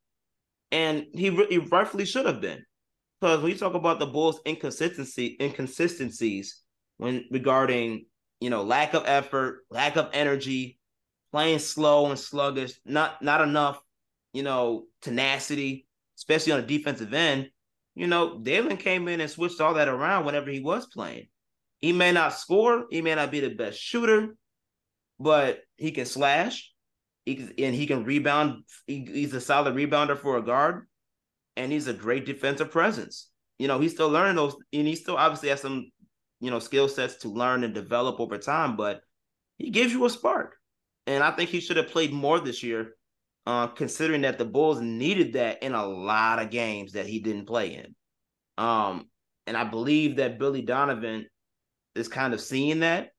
and 0.73 1.07
he, 1.13 1.31
he 1.49 1.59
rightfully 1.59 2.05
should 2.05 2.27
have 2.27 2.41
been. 2.41 2.65
Because 3.21 3.43
when 3.43 3.53
you 3.53 3.59
talk 3.59 3.75
about 3.75 3.99
the 3.99 4.07
Bulls' 4.07 4.41
inconsistency 4.47 5.37
inconsistencies 5.41 6.63
when 6.97 7.25
regarding 7.31 8.07
you 8.41 8.51
know 8.51 8.63
lack 8.63 8.95
of 8.95 9.05
effort, 9.07 9.65
lack 9.71 9.97
of 9.97 10.09
energy, 10.13 10.79
playing 11.33 11.59
slow 11.59 12.07
and 12.07 12.19
sluggish, 12.19 12.73
not 12.85 13.23
not 13.23 13.43
enough 13.43 13.81
you 14.33 14.43
know 14.43 14.85
tenacity, 15.03 15.87
especially 16.17 16.53
on 16.53 16.61
the 16.61 16.67
defensive 16.67 17.13
end. 17.13 17.51
You 17.95 18.07
know, 18.07 18.39
Dalen 18.39 18.79
came 18.79 19.09
in 19.09 19.21
and 19.21 19.31
switched 19.31 19.61
all 19.61 19.75
that 19.75 19.89
around 19.89 20.25
whenever 20.25 20.51
he 20.51 20.61
was 20.61 20.87
playing. 20.87 21.27
He 21.81 21.93
may 21.93 22.13
not 22.13 22.35
score, 22.35 22.87
he 22.91 23.03
may 23.03 23.15
not 23.15 23.31
be 23.31 23.41
the 23.41 23.51
best 23.51 23.79
shooter, 23.79 24.37
but 25.19 25.61
he 25.77 25.91
can 25.91 26.07
slash. 26.07 26.73
And 27.27 27.75
he 27.75 27.87
can 27.87 28.05
rebound. 28.05 28.65
He's 28.87 29.35
a 29.35 29.41
solid 29.41 29.75
rebounder 29.75 30.19
for 30.19 30.39
a 30.39 30.43
guard, 30.43 30.87
and 31.57 31.71
he's 31.71 31.87
a 31.87 31.93
great 31.93 32.27
defensive 32.27 32.71
presence. 32.71 33.29
You 33.59 33.69
know, 33.69 33.79
he's 33.79 33.93
still 33.93 34.09
learning 34.09 34.37
those, 34.37 34.57
and 34.73 34.87
he 34.87 34.97
still 34.97 35.17
obviously 35.17 35.51
has 35.51 35.61
some, 35.61 35.91
you 36.41 36.51
know, 36.51 36.59
skill 36.59 36.89
sets 36.89 37.17
to 37.17 37.29
learn 37.29 37.63
and 37.63 37.75
develop 37.75 38.19
over 38.21 38.39
time. 38.39 38.77
But 38.77 39.03
he 39.59 39.71
gives 39.71 39.93
you 39.93 40.05
a 40.07 40.11
spark, 40.11 40.57
and 41.07 41.23
I 41.23 41.31
think 41.31 41.51
he 41.51 41.61
should 41.61 41.77
have 41.77 41.89
played 41.89 42.13
more 42.13 42.41
this 42.41 42.63
year, 42.63 42.97
uh, 43.47 43.67
considering 43.69 44.23
that 44.23 44.39
the 44.39 44.47
Bulls 44.47 44.81
needed 44.81 45.35
that 45.35 45.63
in 45.63 45.75
a 45.75 45.87
lot 45.87 46.41
of 46.41 46.51
games 46.51 46.93
that 46.93 47.07
he 47.07 47.21
didn't 47.21 47.47
play 47.47 47.75
in. 47.75 47.95
Um, 48.57 49.09
and 49.47 49.57
I 49.57 49.65
believe 49.65 50.17
that 50.17 50.39
Billy 50.39 50.63
Donovan 50.63 51.27
is 51.95 52.09
kind 52.09 52.35
of 52.35 52.41
seeing 52.41 52.81
that 52.81 53.11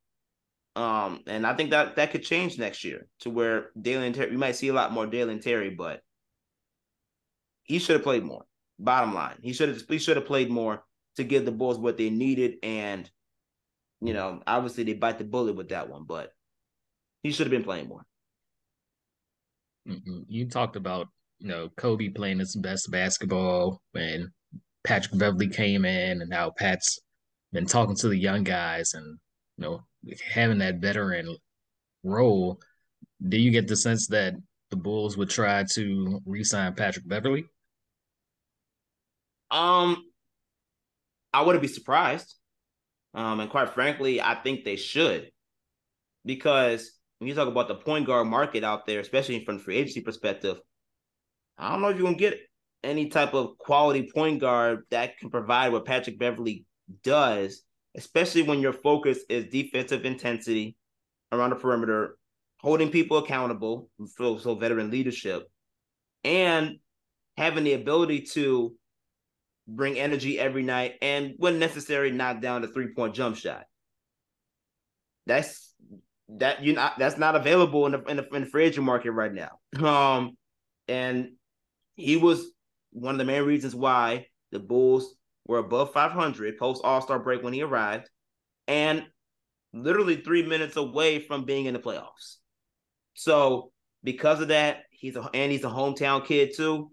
um, 0.76 1.22
and 1.28 1.46
I 1.46 1.54
think 1.56 1.72
that 1.72 1.98
that 1.98 2.12
could 2.12 2.24
change 2.24 2.58
next 2.58 2.84
year 2.84 3.08
to 3.22 3.30
where 3.30 3.72
Dalen 3.80 4.06
and 4.06 4.16
Terry, 4.16 4.32
we 4.32 4.38
might 4.38 4.56
see 4.56 4.70
a 4.70 4.74
lot 4.74 4.94
more 4.94 5.06
Dalen 5.06 5.40
Terry, 5.40 5.70
but 5.70 6.02
he 7.64 7.80
should 7.80 7.96
have 7.96 8.04
played 8.04 8.24
more. 8.24 8.46
Bottom 8.80 9.14
line, 9.14 9.38
he 9.42 9.54
should 9.54 9.70
have 9.70 9.84
he 9.88 10.00
should 10.00 10.18
have 10.18 10.26
played 10.26 10.50
more 10.50 10.84
to 11.18 11.24
give 11.24 11.46
the 11.46 11.52
Bulls 11.52 11.78
what 11.78 11.98
they 11.98 12.10
needed, 12.10 12.56
and 12.64 13.10
you 14.00 14.14
know, 14.14 14.42
obviously 14.48 14.84
they 14.84 14.94
bite 14.94 15.20
the 15.20 15.24
bullet 15.24 15.56
with 15.56 15.70
that 15.70 15.90
one, 15.90 16.06
but 16.06 16.32
he 17.22 17.32
should 17.32 17.46
have 17.46 17.52
been 17.52 17.64
playing 17.64 17.88
more. 17.88 18.04
You 19.86 20.48
talked 20.48 20.76
about 20.76 21.10
you 21.40 21.50
know 21.50 21.70
Coby 21.78 22.16
playing 22.16 22.40
his 22.40 22.56
best 22.56 22.90
basketball 22.90 23.82
when 23.92 24.32
Patrick 24.84 25.20
Beverley 25.20 25.50
came 25.50 25.86
in, 25.86 26.22
and 26.22 26.30
now 26.30 26.50
Pat's 26.50 27.00
been 27.52 27.66
talking 27.66 27.96
to 27.98 28.08
the 28.08 28.18
young 28.18 28.44
guys 28.44 28.94
and 28.94 29.20
you 29.58 29.66
know 29.66 29.84
having 30.34 30.60
that 30.60 30.76
veteran 30.76 31.38
role, 32.04 32.60
do 33.28 33.38
you 33.38 33.52
get 33.52 33.68
the 33.68 33.76
sense 33.76 34.08
that 34.08 34.34
the 34.70 34.76
Bulls 34.76 35.18
would 35.18 35.30
try 35.30 35.64
to 35.74 36.22
re-sign 36.26 36.74
Patrick 36.74 37.08
Beverley? 37.08 37.46
Um, 39.52 40.06
I 41.34 41.42
wouldn't 41.42 41.62
be 41.62 41.68
surprised. 41.68 42.36
Um, 43.14 43.42
and 43.42 43.50
quite 43.50 43.74
frankly, 43.74 44.22
I 44.22 44.36
think 44.36 44.64
they 44.64 44.78
should. 44.78 45.30
Because 46.26 46.92
when 47.20 47.28
you 47.28 47.36
talk 47.36 47.48
about 47.48 47.68
the 47.68 47.76
point 47.76 48.08
guard 48.08 48.28
market 48.28 48.64
out 48.64 48.86
there, 48.86 49.00
especially 49.00 49.44
from 49.44 49.58
the 49.58 49.64
free 49.64 49.78
agency 49.78 50.02
perspective, 50.02 50.58
I 51.58 51.72
don't 51.72 51.82
know 51.82 51.90
if 51.90 51.98
you're 51.98 52.06
gonna 52.06 52.18
get 52.18 52.40
any 52.84 53.10
type 53.10 53.34
of 53.34 53.58
quality 53.58 54.10
point 54.14 54.40
guard 54.40 54.84
that 54.90 55.18
can 55.18 55.30
provide 55.30 55.72
what 55.72 55.86
Patrick 55.86 56.18
Beverley 56.18 56.66
does, 57.04 57.64
especially 57.96 58.44
when 58.44 58.60
your 58.60 58.74
focus 58.74 59.20
is 59.30 59.48
defensive 59.48 60.06
intensity 60.06 60.76
around 61.32 61.52
the 61.52 61.56
perimeter, 61.56 62.18
holding 62.60 62.90
people 62.90 63.18
accountable, 63.18 63.90
so, 64.18 64.38
so 64.38 64.56
veteran 64.56 64.92
leadership, 64.92 65.50
and 66.24 66.78
having 67.38 67.64
the 67.64 67.74
ability 67.74 68.22
to 68.22 68.76
bring 69.68 69.98
energy 70.00 70.40
every 70.40 70.64
night, 70.64 70.96
and 71.02 71.34
when 71.38 71.60
necessary, 71.60 72.12
knock 72.12 72.42
down 72.42 72.62
the 72.62 72.68
three 72.68 72.94
point 72.94 73.16
jump 73.16 73.36
shot. 73.36 73.64
That's 75.26 75.74
that 76.30 76.64
you 76.64 76.74
not 76.74 76.98
that's 76.98 77.18
not 77.18 77.36
available 77.36 77.86
in 77.86 77.92
the, 77.92 78.04
in 78.04 78.18
the 78.18 78.28
in 78.30 78.44
the 78.44 78.50
free 78.50 78.66
agent 78.66 78.86
market 78.86 79.12
right 79.12 79.34
now. 79.34 79.60
Um, 79.86 80.38
and 80.88 81.34
he 81.96 82.18
was 82.18 82.46
one 82.92 83.16
of 83.16 83.20
the 83.20 83.26
main 83.26 83.44
reasons 83.44 83.76
why 83.76 84.28
the 84.52 84.60
Bulls 84.60 85.16
were 85.48 85.60
above 85.60 85.94
500 85.94 86.58
post 86.58 86.82
All 86.84 87.02
Star 87.02 87.20
break 87.20 87.44
when 87.44 87.54
he 87.54 87.62
arrived, 87.62 88.10
and 88.68 89.06
literally 89.74 90.18
three 90.18 90.44
minutes 90.44 90.76
away 90.76 91.20
from 91.20 91.46
being 91.46 91.66
in 91.66 91.74
the 91.74 91.80
playoffs. 91.80 92.38
So 93.14 93.72
because 94.04 94.42
of 94.42 94.50
that, 94.50 94.84
he's 94.90 95.16
a 95.16 95.30
and 95.34 95.52
he's 95.52 95.64
a 95.64 95.70
hometown 95.70 96.26
kid 96.26 96.52
too. 96.56 96.92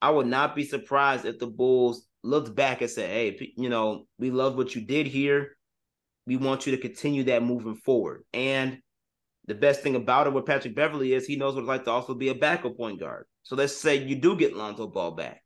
I 0.00 0.10
would 0.10 0.26
not 0.26 0.54
be 0.54 0.64
surprised 0.64 1.24
if 1.24 1.38
the 1.38 1.46
Bulls 1.46 2.06
looked 2.22 2.54
back 2.54 2.80
and 2.80 2.90
said, 2.90 3.10
"Hey, 3.10 3.52
you 3.56 3.68
know, 3.68 4.06
we 4.18 4.30
love 4.30 4.56
what 4.56 4.74
you 4.74 4.82
did 4.84 5.06
here. 5.06 5.56
We 6.26 6.36
want 6.36 6.66
you 6.66 6.72
to 6.72 6.82
continue 6.82 7.24
that 7.24 7.42
moving 7.42 7.76
forward." 7.76 8.24
And 8.32 8.78
the 9.46 9.54
best 9.54 9.82
thing 9.82 9.94
about 9.94 10.26
it 10.26 10.32
with 10.32 10.46
Patrick 10.46 10.74
Beverley 10.74 11.12
is 11.12 11.26
he 11.26 11.36
knows 11.36 11.54
what 11.54 11.60
it's 11.60 11.68
like 11.68 11.84
to 11.84 11.90
also 11.90 12.14
be 12.14 12.28
a 12.28 12.34
backup 12.34 12.76
point 12.76 13.00
guard. 13.00 13.26
So 13.42 13.54
let's 13.54 13.76
say 13.76 13.96
you 13.96 14.16
do 14.16 14.36
get 14.36 14.56
Lonzo 14.56 14.88
Ball 14.88 15.12
back, 15.12 15.42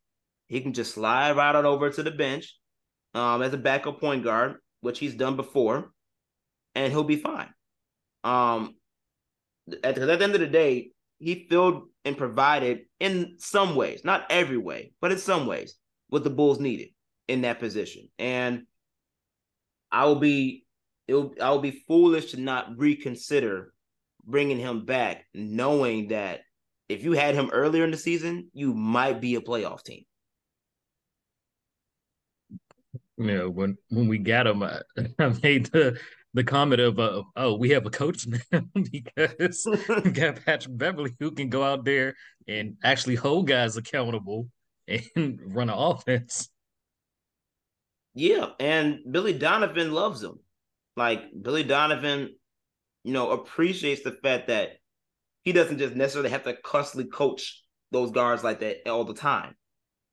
he 0.50 0.60
can 0.60 0.72
just 0.72 0.94
slide 0.94 1.36
right 1.36 1.54
on 1.54 1.64
over 1.64 1.90
to 1.90 2.02
the 2.02 2.10
bench 2.10 2.56
um, 3.14 3.40
as 3.40 3.54
a 3.54 3.56
backup 3.56 4.00
point 4.00 4.24
guard, 4.24 4.56
which 4.80 4.98
he's 4.98 5.14
done 5.14 5.36
before, 5.36 5.92
and 6.74 6.92
he'll 6.92 7.04
be 7.04 7.16
fine. 7.16 7.48
Um, 8.24 8.74
at, 9.84 9.96
at 9.96 10.18
the 10.18 10.24
end 10.24 10.34
of 10.34 10.40
the 10.40 10.48
day, 10.48 10.90
he 11.20 11.46
filled 11.48 11.84
and 12.04 12.18
provided 12.18 12.80
in 12.98 13.36
some 13.38 13.76
ways, 13.76 14.00
not 14.04 14.26
every 14.28 14.56
way, 14.56 14.92
but 15.00 15.12
in 15.12 15.18
some 15.18 15.46
ways, 15.46 15.76
what 16.08 16.24
the 16.24 16.30
Bulls 16.30 16.58
needed 16.58 16.88
in 17.28 17.42
that 17.42 17.60
position. 17.60 18.08
And 18.18 18.62
I 19.92 20.06
will 20.06 20.16
be, 20.16 20.64
it'll, 21.06 21.32
I 21.40 21.50
will 21.50 21.60
be 21.60 21.84
foolish 21.86 22.32
to 22.32 22.40
not 22.40 22.76
reconsider 22.76 23.72
bringing 24.24 24.58
him 24.58 24.84
back, 24.84 25.26
knowing 25.32 26.08
that 26.08 26.40
if 26.88 27.04
you 27.04 27.12
had 27.12 27.36
him 27.36 27.50
earlier 27.52 27.84
in 27.84 27.92
the 27.92 27.96
season, 27.96 28.50
you 28.52 28.74
might 28.74 29.20
be 29.20 29.36
a 29.36 29.40
playoff 29.40 29.84
team. 29.84 30.02
You 33.20 33.26
know, 33.26 33.50
when 33.50 33.76
when 33.90 34.08
we 34.08 34.16
got 34.16 34.46
him, 34.46 34.62
I, 34.62 34.80
I 35.18 35.34
made 35.42 35.66
the 35.66 36.00
the 36.32 36.42
comment 36.42 36.80
of, 36.80 36.98
uh, 36.98 37.22
"Oh, 37.36 37.54
we 37.54 37.68
have 37.70 37.84
a 37.84 37.90
coach 37.90 38.26
now 38.26 38.62
because 38.90 39.66
we 40.04 40.10
got 40.10 40.42
Patrick 40.46 40.78
Beverley 40.78 41.14
who 41.20 41.30
can 41.32 41.50
go 41.50 41.62
out 41.62 41.84
there 41.84 42.14
and 42.48 42.76
actually 42.82 43.16
hold 43.16 43.46
guys 43.46 43.76
accountable 43.76 44.48
and 44.88 45.38
run 45.44 45.68
an 45.68 45.76
offense." 45.76 46.48
Yeah, 48.14 48.46
and 48.58 49.00
Billy 49.10 49.34
Donovan 49.34 49.92
loves 49.92 50.22
him. 50.22 50.38
Like 50.96 51.24
Billy 51.42 51.62
Donovan, 51.62 52.34
you 53.04 53.12
know, 53.12 53.32
appreciates 53.32 54.02
the 54.02 54.12
fact 54.12 54.48
that 54.48 54.78
he 55.42 55.52
doesn't 55.52 55.78
just 55.78 55.94
necessarily 55.94 56.30
have 56.30 56.44
to 56.44 56.54
constantly 56.54 57.10
coach 57.10 57.62
those 57.90 58.12
guards 58.12 58.42
like 58.42 58.60
that 58.60 58.88
all 58.88 59.04
the 59.04 59.12
time. 59.12 59.56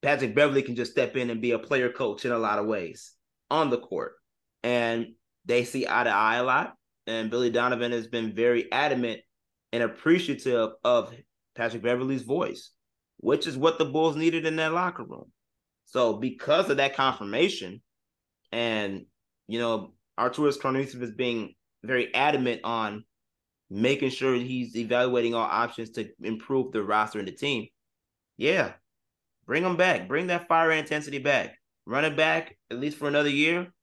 Patrick 0.02 0.36
Beverley 0.36 0.62
can 0.62 0.76
just 0.76 0.92
step 0.92 1.16
in 1.16 1.30
and 1.30 1.42
be 1.42 1.52
a 1.52 1.60
player 1.60 1.92
coach 1.92 2.26
in 2.26 2.32
a 2.32 2.38
lot 2.38 2.60
of 2.60 2.68
ways 2.68 3.14
on 3.50 3.70
the 3.70 3.80
court. 3.80 4.14
And 4.64 5.14
they 5.46 5.64
see 5.64 5.88
eye 5.88 6.04
to 6.04 6.10
eye 6.10 6.36
a 6.36 6.44
lot. 6.44 6.76
And 7.08 7.32
Billy 7.32 7.50
Donovan 7.50 7.92
has 7.92 8.08
been 8.08 8.36
very 8.36 8.72
adamant 8.72 9.22
and 9.72 9.84
appreciative 9.84 10.72
of 10.84 11.14
Patrick 11.56 11.84
Beverley's 11.84 12.24
voice, 12.24 12.72
which 13.18 13.48
is 13.48 13.58
what 13.58 13.78
the 13.78 13.86
Bulls 13.86 14.16
needed 14.16 14.46
in 14.46 14.58
that 14.58 14.74
locker 14.74 15.04
room. 15.04 15.32
So 15.86 16.14
because 16.18 16.70
of 16.70 16.78
that 16.78 16.96
confirmation, 16.96 17.82
and 18.52 19.06
you 19.48 19.60
know, 19.60 19.94
Arturas 20.20 20.60
Karnisovas 20.60 21.02
is 21.02 21.12
being 21.12 21.54
very 21.84 22.14
adamant 22.14 22.62
on 22.64 23.06
making 23.70 24.10
sure 24.10 24.36
he's 24.36 24.76
evaluating 24.76 25.34
all 25.34 25.42
options 25.42 25.92
to 25.92 26.10
improve 26.22 26.72
the 26.72 26.84
roster 26.84 27.20
and 27.20 27.28
the 27.28 27.32
team. 27.32 27.68
Yeah, 28.38 28.74
bring 29.48 29.64
him 29.64 29.78
back. 29.78 30.08
Bring 30.08 30.28
that 30.28 30.48
fire 30.48 30.72
intensity 30.72 31.18
back. 31.18 31.56
Run 31.86 32.06
it 32.06 32.16
back 32.16 32.56
at 32.70 32.80
least 32.80 32.98
for 32.98 33.08
another 33.08 33.30
year. 33.30 33.74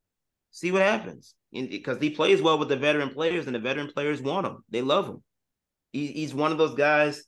See 0.53 0.71
what 0.71 0.83
happens. 0.83 1.35
Because 1.53 1.99
he 1.99 2.11
plays 2.11 2.41
well 2.41 2.59
with 2.59 2.69
the 2.69 2.77
veteran 2.77 3.11
players, 3.11 3.47
and 3.47 3.55
the 3.55 3.61
veteran 3.61 3.91
players 3.93 4.21
want 4.21 4.47
him. 4.47 4.59
They 4.71 4.83
love 4.83 5.07
him. 5.07 5.23
He, 5.93 6.09
he's 6.09 6.35
one 6.35 6.53
of 6.53 6.59
those 6.59 6.75
guys 6.75 7.25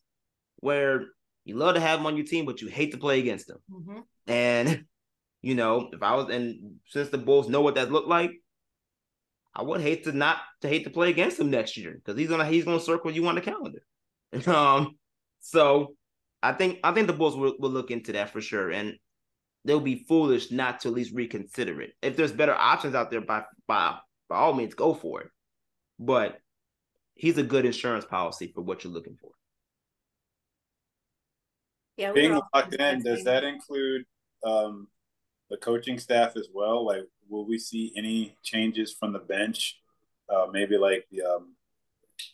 where 0.57 1.07
you 1.45 1.57
love 1.57 1.75
to 1.75 1.81
have 1.81 2.01
him 2.01 2.07
on 2.07 2.17
your 2.17 2.27
team, 2.27 2.45
but 2.45 2.61
you 2.61 2.69
hate 2.69 2.93
to 2.93 2.99
play 2.99 3.21
against 3.21 3.49
him. 3.49 3.59
Mm-hmm. 3.73 4.01
And 4.27 4.85
you 5.43 5.55
know, 5.55 5.91
if 5.93 6.03
I 6.03 6.17
was, 6.17 6.29
and 6.29 6.77
since 6.89 7.09
the 7.09 7.19
Bulls 7.19 7.49
know 7.49 7.61
what 7.61 7.77
that 7.77 7.93
looked 7.93 8.09
like, 8.09 8.33
I 9.55 9.63
would 9.63 9.81
hate 9.81 10.05
to 10.05 10.13
not 10.13 10.39
to 10.63 10.69
hate 10.69 10.85
to 10.85 10.91
play 10.91 11.09
against 11.09 11.39
him 11.39 11.51
next 11.51 11.77
year 11.77 11.93
because 11.93 12.19
he's 12.19 12.29
gonna 12.29 12.47
he's 12.47 12.65
gonna 12.65 12.81
circle 12.81 13.11
you 13.11 13.27
on 13.27 13.37
the 13.37 13.41
calendar. 13.41 13.83
um, 14.47 14.99
so 15.41 15.95
I 16.43 16.53
think 16.53 16.81
I 16.85 16.93
think 16.93 17.07
the 17.07 17.13
Bulls 17.13 17.37
will, 17.37 17.55
will 17.59 17.71
look 17.71 17.91
into 17.91 18.13
that 18.13 18.31
for 18.31 18.41
sure, 18.41 18.71
and 18.71 18.99
they'll 19.65 19.81
be 19.81 20.05
foolish 20.09 20.51
not 20.51 20.81
to 20.81 20.89
at 20.89 20.95
least 20.95 21.15
reconsider 21.15 21.81
it. 21.81 21.93
If 22.03 22.17
there's 22.17 22.33
better 22.33 22.55
options 22.55 22.95
out 22.95 23.11
there, 23.11 23.21
by 23.21 23.45
by 23.67 23.99
by 24.29 24.37
all 24.37 24.53
means, 24.53 24.75
go 24.75 24.95
for 24.95 25.23
it. 25.23 25.31
But 25.99 26.39
he's 27.15 27.39
a 27.39 27.43
good 27.43 27.65
insurance 27.65 28.05
policy 28.05 28.53
for 28.55 28.61
what 28.61 28.85
you're 28.85 28.93
looking 28.93 29.17
for. 29.21 29.31
Yeah, 31.97 32.13
being 32.13 32.39
locked 32.55 32.75
in, 32.75 33.03
does 33.03 33.25
that 33.25 33.43
include 33.43 34.05
um, 34.45 34.89
the 35.49 35.57
coaching 35.57 35.99
staff 35.99 36.37
as 36.37 36.49
well? 36.53 36.85
Like, 36.85 37.05
will 37.29 37.47
we 37.47 37.59
see 37.59 37.93
any 37.97 38.37
changes 38.43 38.93
from 38.93 39.15
the 39.15 39.19
bench? 39.19 39.81
Uh, 40.29 40.47
maybe 40.53 40.77
like 40.77 41.07
the 41.11 41.23
um, 41.23 41.55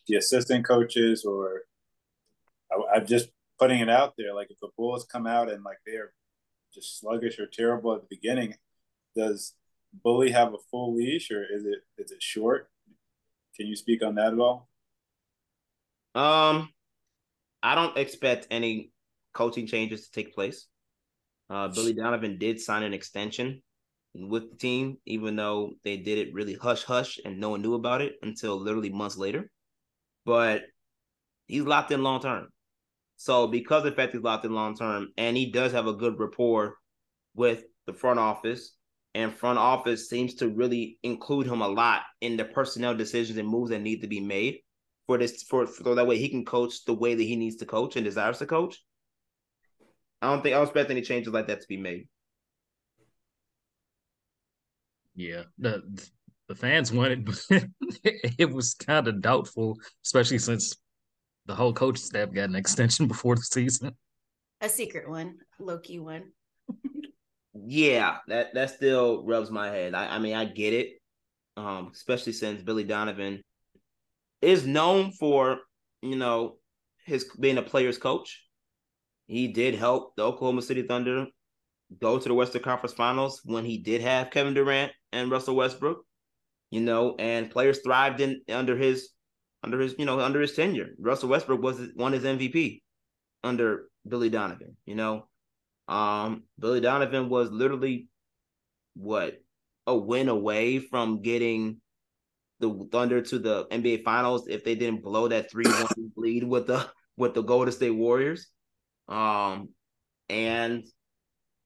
the 0.08 0.16
assistant 0.16 0.64
coaches, 0.64 1.24
or 1.24 1.62
I, 2.72 2.96
I'm 2.96 3.06
just 3.06 3.28
putting 3.58 3.80
it 3.80 3.88
out 3.88 4.14
there. 4.16 4.34
Like, 4.34 4.50
if 4.50 4.58
the 4.60 4.68
Bulls 4.76 5.04
come 5.04 5.26
out 5.26 5.50
and 5.50 5.64
like 5.64 5.78
they're 5.86 6.12
just 6.74 6.98
sluggish 7.00 7.38
or 7.38 7.46
terrible 7.46 7.94
at 7.94 8.00
the 8.00 8.06
beginning, 8.10 8.54
does 9.16 9.54
Billy 10.02 10.30
have 10.30 10.54
a 10.54 10.58
full 10.70 10.94
leash, 10.94 11.30
or 11.30 11.44
is 11.44 11.64
it 11.64 11.80
is 11.98 12.12
it 12.12 12.22
short? 12.22 12.70
Can 13.56 13.66
you 13.66 13.76
speak 13.76 14.02
on 14.02 14.14
that 14.14 14.32
at 14.32 14.38
all? 14.38 14.68
Um, 16.14 16.70
I 17.62 17.74
don't 17.74 17.96
expect 17.96 18.46
any 18.50 18.90
coaching 19.32 19.66
changes 19.66 20.06
to 20.06 20.12
take 20.12 20.34
place. 20.34 20.66
Uh, 21.50 21.68
Billy 21.68 21.92
Donovan 21.92 22.38
did 22.38 22.60
sign 22.60 22.82
an 22.82 22.94
extension 22.94 23.62
with 24.14 24.50
the 24.50 24.56
team, 24.56 24.98
even 25.06 25.36
though 25.36 25.72
they 25.84 25.96
did 25.96 26.18
it 26.18 26.34
really 26.34 26.54
hush 26.54 26.84
hush 26.84 27.18
and 27.24 27.38
no 27.38 27.50
one 27.50 27.62
knew 27.62 27.74
about 27.74 28.00
it 28.00 28.14
until 28.22 28.58
literally 28.58 28.90
months 28.90 29.16
later. 29.16 29.50
But 30.24 30.62
he's 31.46 31.62
locked 31.62 31.92
in 31.92 32.02
long 32.02 32.20
term. 32.20 32.48
So 33.16 33.46
because 33.46 33.84
the 33.84 33.92
fact 33.92 34.12
he's 34.12 34.22
locked 34.22 34.44
in 34.44 34.52
long 34.52 34.76
term, 34.76 35.08
and 35.16 35.36
he 35.36 35.50
does 35.50 35.72
have 35.72 35.86
a 35.86 35.94
good 35.94 36.18
rapport 36.18 36.76
with 37.34 37.64
the 37.86 37.92
front 37.92 38.18
office, 38.18 38.74
and 39.14 39.34
front 39.34 39.58
office 39.58 40.08
seems 40.08 40.34
to 40.34 40.48
really 40.48 40.98
include 41.02 41.46
him 41.46 41.60
a 41.60 41.68
lot 41.68 42.02
in 42.20 42.36
the 42.36 42.44
personnel 42.44 42.94
decisions 42.94 43.38
and 43.38 43.48
moves 43.48 43.70
that 43.70 43.80
need 43.80 44.00
to 44.00 44.08
be 44.08 44.20
made 44.20 44.58
for 45.06 45.18
this 45.18 45.42
for 45.42 45.66
so 45.66 45.94
that 45.94 46.06
way 46.06 46.18
he 46.18 46.28
can 46.28 46.44
coach 46.44 46.84
the 46.84 46.94
way 46.94 47.14
that 47.14 47.22
he 47.22 47.36
needs 47.36 47.56
to 47.56 47.66
coach 47.66 47.96
and 47.96 48.04
desires 48.04 48.38
to 48.38 48.46
coach. 48.46 48.82
I 50.20 50.28
don't 50.28 50.42
think 50.42 50.54
I 50.54 50.58
don't 50.58 50.68
expect 50.68 50.90
any 50.90 51.02
changes 51.02 51.32
like 51.32 51.48
that 51.48 51.60
to 51.60 51.66
be 51.68 51.76
made. 51.76 52.08
Yeah, 55.14 55.42
the 55.58 55.82
the 56.48 56.54
fans 56.54 56.92
wanted, 56.92 57.24
but 57.24 57.44
it 58.38 58.50
was 58.50 58.74
kind 58.74 59.08
of 59.08 59.20
doubtful, 59.20 59.78
especially 60.04 60.38
since 60.38 60.76
the 61.46 61.54
whole 61.54 61.72
coaching 61.72 62.04
staff 62.04 62.32
got 62.32 62.48
an 62.48 62.54
extension 62.54 63.06
before 63.08 63.36
the 63.36 63.42
season. 63.42 63.92
A 64.60 64.68
secret 64.68 65.08
one, 65.08 65.38
Loki 65.58 65.98
one. 65.98 66.32
yeah, 67.54 68.18
that 68.28 68.54
that 68.54 68.70
still 68.70 69.24
rubs 69.24 69.50
my 69.50 69.68
head. 69.68 69.94
I, 69.94 70.16
I 70.16 70.18
mean, 70.18 70.34
I 70.34 70.44
get 70.44 70.72
it, 70.72 71.00
um, 71.56 71.90
especially 71.92 72.32
since 72.32 72.62
Billy 72.62 72.84
Donovan 72.84 73.42
is 74.40 74.66
known 74.66 75.12
for, 75.12 75.58
you 76.02 76.16
know, 76.16 76.56
his 77.04 77.28
being 77.38 77.58
a 77.58 77.62
player's 77.62 77.98
coach. 77.98 78.44
He 79.26 79.48
did 79.48 79.74
help 79.74 80.14
the 80.16 80.24
Oklahoma 80.24 80.62
City 80.62 80.82
Thunder 80.82 81.26
go 82.00 82.18
to 82.18 82.28
the 82.28 82.34
Western 82.34 82.62
Conference 82.62 82.92
Finals 82.92 83.40
when 83.44 83.64
he 83.64 83.78
did 83.78 84.00
have 84.00 84.30
Kevin 84.30 84.54
Durant 84.54 84.92
and 85.12 85.30
Russell 85.30 85.56
Westbrook, 85.56 86.04
you 86.70 86.80
know, 86.80 87.14
and 87.18 87.50
players 87.50 87.80
thrived 87.82 88.20
in 88.20 88.42
under 88.48 88.76
his 88.76 89.10
under 89.62 89.80
his, 89.80 89.94
you 89.98 90.04
know, 90.04 90.20
under 90.20 90.40
his 90.40 90.54
tenure. 90.54 90.90
Russell 90.98 91.28
Westbrook 91.28 91.62
was 91.62 91.80
won 91.94 92.12
his 92.12 92.24
MVP 92.24 92.82
under 93.44 93.84
Billy 94.06 94.30
Donovan, 94.30 94.76
you 94.84 94.94
know. 94.94 95.26
Um, 95.88 96.44
Billy 96.58 96.80
Donovan 96.80 97.28
was 97.28 97.50
literally 97.50 98.08
what 98.94 99.40
a 99.86 99.96
win 99.96 100.28
away 100.28 100.78
from 100.78 101.22
getting 101.22 101.80
the 102.60 102.88
Thunder 102.92 103.20
to 103.20 103.38
the 103.38 103.66
NBA 103.66 104.04
Finals 104.04 104.46
if 104.48 104.64
they 104.64 104.74
didn't 104.74 105.02
blow 105.02 105.28
that 105.28 105.50
three 105.50 105.66
one 105.66 105.86
lead 106.16 106.44
with 106.44 106.66
the 106.66 106.88
with 107.16 107.34
the 107.34 107.42
Golden 107.42 107.72
State 107.72 107.90
Warriors. 107.90 108.48
Um, 109.08 109.70
and 110.28 110.84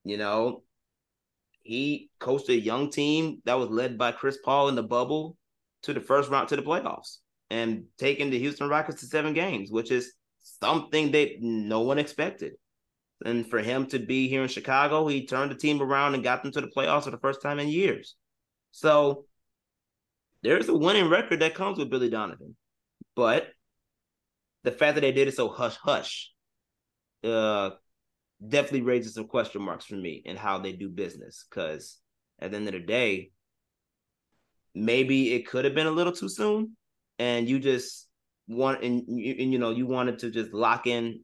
you 0.05 0.17
know, 0.17 0.63
he 1.63 2.11
coached 2.21 2.49
a 2.49 2.59
young 2.59 2.91
team 2.91 3.43
that 3.45 3.59
was 3.59 3.69
led 3.69 3.99
by 3.99 4.13
Chris 4.13 4.39
Paul 4.43 4.69
in 4.69 4.75
the 4.75 4.83
bubble 4.83 5.37
to 5.83 5.93
the 5.93 6.01
first 6.01 6.31
round 6.31 6.49
to 6.49 6.57
the 6.57 6.63
playoffs 6.63 7.19
and 7.51 7.85
taking 7.99 8.31
the 8.31 8.39
Houston 8.39 8.69
Rockets 8.69 9.01
to 9.01 9.07
seven 9.07 9.33
games, 9.33 9.71
which 9.71 9.91
is 9.91 10.13
something 10.41 11.13
that 11.13 11.41
no 11.41 11.81
one 11.81 11.99
expected. 11.99 12.53
And 13.25 13.49
for 13.49 13.61
him 13.61 13.87
to 13.87 13.99
be 13.99 14.29
here 14.29 14.43
in 14.43 14.49
Chicago, 14.49 15.07
he 15.07 15.27
turned 15.27 15.51
the 15.51 15.57
team 15.57 15.81
around 15.81 16.15
and 16.15 16.23
got 16.23 16.43
them 16.43 16.53
to 16.53 16.61
the 16.61 16.71
playoffs 16.77 17.05
for 17.05 17.11
the 17.11 17.19
first 17.19 17.41
time 17.41 17.59
in 17.59 17.69
years. 17.69 18.15
So 18.73 19.25
there's 20.43 20.69
a 20.69 20.77
winning 20.77 21.09
record 21.09 21.41
that 21.41 21.55
comes 21.55 21.79
with 21.79 21.91
Billy 21.91 22.11
Donovan. 22.11 22.57
But 23.15 23.49
the 24.65 24.73
fact 24.73 24.97
that 24.97 25.01
they 25.01 25.13
did 25.13 25.29
it 25.29 25.35
so 25.35 25.49
hush 25.49 25.77
hush 25.77 26.31
uh, 27.25 27.71
definitely 28.47 28.83
raises 28.83 29.15
some 29.15 29.29
question 29.29 29.63
marks 29.63 29.87
for 29.87 29.95
me 29.95 30.23
and 30.27 30.37
how 30.39 30.59
they 30.59 30.73
do 30.73 30.89
business. 30.91 31.47
Because 31.49 31.99
at 32.39 32.51
the 32.51 32.59
end 32.59 32.67
of 32.69 32.75
the 32.75 32.81
day, 32.81 33.31
maybe 34.75 35.33
it 35.33 35.49
could 35.49 35.65
have 35.65 35.75
been 35.75 35.87
a 35.87 35.91
little 35.91 36.13
too 36.13 36.29
soon, 36.29 36.77
and 37.19 37.49
you 37.49 37.59
just 37.59 38.09
want 38.49 38.83
and, 38.83 39.03
and 39.09 39.53
you 39.53 39.59
know 39.59 39.71
you 39.71 39.87
wanted 39.87 40.19
to 40.21 40.31
just 40.31 40.53
lock 40.53 40.87
in 40.87 41.21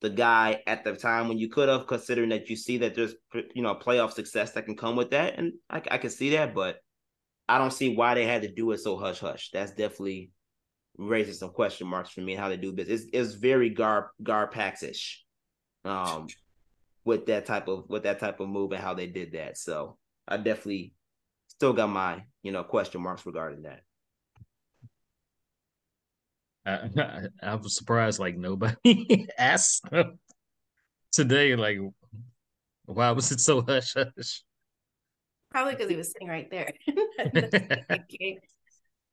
the 0.00 0.10
guy 0.10 0.62
at 0.66 0.84
the 0.84 0.94
time 0.94 1.28
when 1.28 1.38
you 1.38 1.48
could 1.48 1.68
have, 1.68 1.86
considering 1.86 2.28
that 2.28 2.48
you 2.48 2.56
see 2.56 2.78
that 2.78 2.94
there's 2.94 3.14
you 3.54 3.62
know 3.62 3.74
playoff 3.74 4.12
success 4.12 4.52
that 4.52 4.64
can 4.64 4.76
come 4.76 4.96
with 4.96 5.10
that, 5.10 5.38
and 5.38 5.52
I, 5.68 5.82
I 5.90 5.98
can 5.98 6.10
see 6.10 6.30
that, 6.30 6.54
but 6.54 6.76
I 7.48 7.58
don't 7.58 7.72
see 7.72 7.96
why 7.96 8.14
they 8.14 8.26
had 8.26 8.42
to 8.42 8.52
do 8.52 8.70
it 8.72 8.78
so 8.78 8.96
hush 8.96 9.20
hush. 9.20 9.50
That's 9.52 9.72
definitely 9.72 10.30
raises 10.96 11.38
some 11.38 11.50
question 11.50 11.86
marks 11.86 12.10
for 12.10 12.20
me 12.20 12.34
how 12.34 12.48
they 12.48 12.56
do 12.56 12.72
business. 12.72 13.02
It's, 13.02 13.10
it's 13.12 13.34
very 13.34 13.70
gar 13.70 14.12
Garpax 14.22 14.82
ish, 14.82 15.24
um, 15.84 16.28
with 17.04 17.26
that 17.26 17.46
type 17.46 17.66
of 17.68 17.88
with 17.88 18.04
that 18.04 18.20
type 18.20 18.38
of 18.40 18.48
move 18.48 18.72
and 18.72 18.82
how 18.82 18.94
they 18.94 19.06
did 19.06 19.32
that. 19.32 19.58
So 19.58 19.98
I 20.28 20.36
definitely 20.36 20.94
still 21.48 21.72
got 21.72 21.88
my 21.88 22.22
you 22.42 22.52
know 22.52 22.62
question 22.62 23.02
marks 23.02 23.26
regarding 23.26 23.62
that. 23.62 23.80
I, 26.68 27.28
I, 27.42 27.54
was 27.54 27.76
surprised 27.76 28.18
like 28.18 28.36
nobody 28.36 29.26
asked 29.38 29.84
today 31.12 31.56
like 31.56 31.78
why 32.84 33.10
was 33.12 33.32
it 33.32 33.40
so 33.40 33.62
hush 33.62 33.94
hush? 33.94 34.42
Probably 35.50 35.74
because 35.74 35.90
he 35.90 35.96
was 35.96 36.12
sitting 36.12 36.28
right 36.28 36.50
there. 36.50 36.72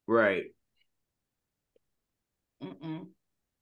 Right. 0.07 0.43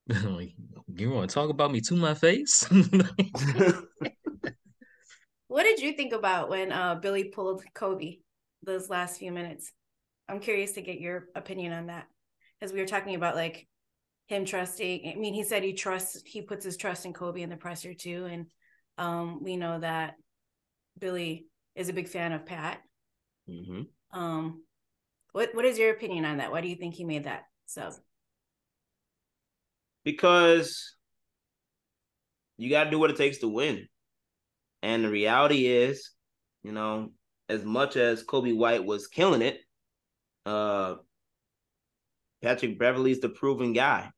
Like, 0.09 0.51
you 0.93 1.09
want 1.09 1.29
to 1.29 1.33
talk 1.33 1.49
about 1.49 1.71
me 1.71 1.79
to 1.79 1.95
my 1.95 2.13
face? 2.13 2.67
What 5.53 5.63
did 5.63 5.81
you 5.81 5.93
think 5.93 6.13
about 6.13 6.49
when 6.49 6.71
uh, 6.71 6.95
billy 6.95 7.25
pulled 7.25 7.63
Coby 7.75 8.21
those 8.63 8.89
last 8.89 9.19
few 9.19 9.31
minutes? 9.31 9.71
I'm 10.27 10.39
curious 10.39 10.71
to 10.71 10.81
get 10.81 10.99
your 10.99 11.27
opinion 11.35 11.73
on 11.73 11.85
that 11.87 12.07
because 12.59 12.73
we 12.73 12.79
were 12.79 12.87
talking 12.87 13.13
about 13.13 13.35
like 13.35 13.67
him 14.33 14.45
trusting. 14.45 15.13
I 15.15 15.19
mean, 15.19 15.33
he 15.33 15.43
said 15.43 15.63
he 15.63 15.73
trusts, 15.73 16.21
he 16.25 16.41
puts 16.41 16.65
his 16.65 16.77
trust 16.77 17.05
in 17.05 17.13
Coby 17.13 17.41
in 17.41 17.49
the 17.49 17.57
presser 17.57 17.93
too. 17.93 18.25
And 18.29 18.47
um, 18.97 19.43
we 19.43 19.55
know 19.55 19.79
that 19.79 20.15
Billy 20.99 21.45
is 21.75 21.89
a 21.89 21.93
big 21.93 22.07
fan 22.07 22.33
of 22.33 22.45
Pat. 22.45 22.79
Mm-hmm. 23.49 23.83
Um, 24.17 24.63
what 25.31 25.55
what 25.55 25.65
is 25.65 25.77
your 25.77 25.91
opinion 25.91 26.25
on 26.25 26.37
that? 26.37 26.51
Why 26.51 26.61
do 26.61 26.67
you 26.67 26.75
think 26.75 26.95
he 26.95 27.03
made 27.03 27.25
that 27.25 27.43
So, 27.65 27.91
Because 30.03 30.95
you 32.57 32.69
got 32.69 32.85
to 32.85 32.91
do 32.91 32.99
what 32.99 33.09
it 33.09 33.17
takes 33.17 33.39
to 33.39 33.47
win. 33.47 33.87
And 34.81 35.03
the 35.03 35.09
reality 35.09 35.65
is, 35.65 36.11
you 36.61 36.71
know, 36.71 37.11
as 37.49 37.63
much 37.63 37.95
as 37.95 38.23
Coby 38.23 38.55
White 38.55 38.85
was 38.85 39.07
killing 39.07 39.41
it, 39.41 39.59
uh, 40.45 40.95
Patrick 42.41 42.77
Beverley's 42.77 43.21
the 43.21 43.29
proven 43.29 43.73
guy. 43.73 44.09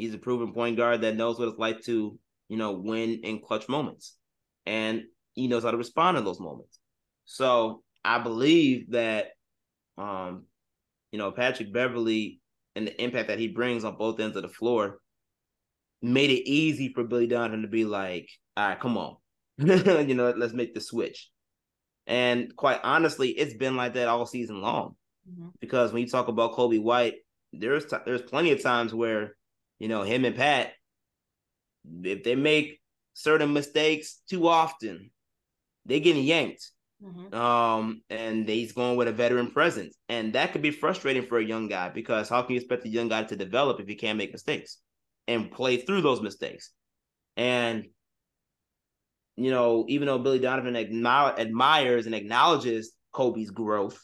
He's 0.00 0.14
a 0.14 0.18
proven 0.18 0.52
point 0.52 0.76
guard 0.76 1.02
that 1.02 1.16
knows 1.16 1.38
what 1.38 1.48
it's 1.48 1.58
like 1.58 1.82
to, 1.84 2.18
you 2.48 2.56
know, 2.56 2.72
win 2.72 3.20
in 3.22 3.40
clutch 3.40 3.68
moments. 3.68 4.16
And 4.66 5.04
he 5.34 5.48
knows 5.48 5.62
how 5.64 5.70
to 5.70 5.76
respond 5.76 6.18
in 6.18 6.24
those 6.24 6.40
moments. 6.40 6.78
So 7.24 7.82
I 8.04 8.18
believe 8.18 8.90
that 8.90 9.28
um, 10.00 10.44
you 11.12 11.18
know, 11.18 11.30
Patrick 11.30 11.72
Beverley 11.72 12.40
and 12.74 12.86
the 12.86 13.02
impact 13.02 13.28
that 13.28 13.38
he 13.38 13.48
brings 13.48 13.84
on 13.84 13.96
both 13.96 14.20
ends 14.20 14.36
of 14.36 14.42
the 14.42 14.48
floor 14.48 15.00
made 16.02 16.30
it 16.30 16.48
easy 16.48 16.92
for 16.92 17.04
Billy 17.04 17.26
Donovan 17.26 17.62
to 17.62 17.68
be 17.68 17.84
like, 17.84 18.28
all 18.56 18.68
right, 18.68 18.80
come 18.80 18.96
on. 18.96 19.16
you 19.58 20.14
know, 20.14 20.32
let's 20.36 20.54
make 20.54 20.74
the 20.74 20.80
switch. 20.80 21.30
And 22.06 22.54
quite 22.56 22.80
honestly, 22.82 23.28
it's 23.28 23.54
been 23.54 23.76
like 23.76 23.94
that 23.94 24.08
all 24.08 24.24
season 24.24 24.62
long. 24.62 24.96
Mm-hmm. 25.30 25.48
Because 25.60 25.92
when 25.92 26.02
you 26.02 26.08
talk 26.08 26.28
about 26.28 26.54
Coby 26.54 26.80
White, 26.80 27.14
there's 27.52 27.84
t- 27.84 27.96
there's 28.06 28.22
plenty 28.22 28.52
of 28.52 28.62
times 28.62 28.94
where 28.94 29.36
you 29.80 29.88
know 29.88 30.02
him 30.02 30.24
and 30.24 30.36
Pat, 30.36 30.72
if 32.04 32.22
they 32.22 32.36
make 32.36 32.80
certain 33.14 33.52
mistakes 33.52 34.22
too 34.28 34.46
often, 34.46 35.10
they're 35.86 35.98
getting 35.98 36.24
yanked. 36.24 36.70
Mm-hmm. 37.02 37.34
Um, 37.34 38.02
and 38.10 38.46
he's 38.46 38.72
going 38.72 38.96
with 38.96 39.08
a 39.08 39.12
veteran 39.12 39.50
presence, 39.50 39.96
and 40.08 40.34
that 40.34 40.52
could 40.52 40.62
be 40.62 40.70
frustrating 40.70 41.26
for 41.26 41.38
a 41.38 41.44
young 41.44 41.66
guy 41.66 41.88
because 41.88 42.28
how 42.28 42.42
can 42.42 42.52
you 42.52 42.60
expect 42.60 42.84
a 42.84 42.90
young 42.90 43.08
guy 43.08 43.24
to 43.24 43.36
develop 43.36 43.80
if 43.80 43.88
he 43.88 43.94
can't 43.94 44.18
make 44.18 44.32
mistakes 44.32 44.78
and 45.26 45.50
play 45.50 45.78
through 45.78 46.02
those 46.02 46.20
mistakes? 46.20 46.70
And 47.36 47.86
you 49.36 49.50
know, 49.50 49.86
even 49.88 50.06
though 50.06 50.18
Billy 50.18 50.38
Donovan 50.38 50.76
admires 50.76 52.04
and 52.04 52.14
acknowledges 52.14 52.92
Coby's 53.14 53.50
growth, 53.50 53.98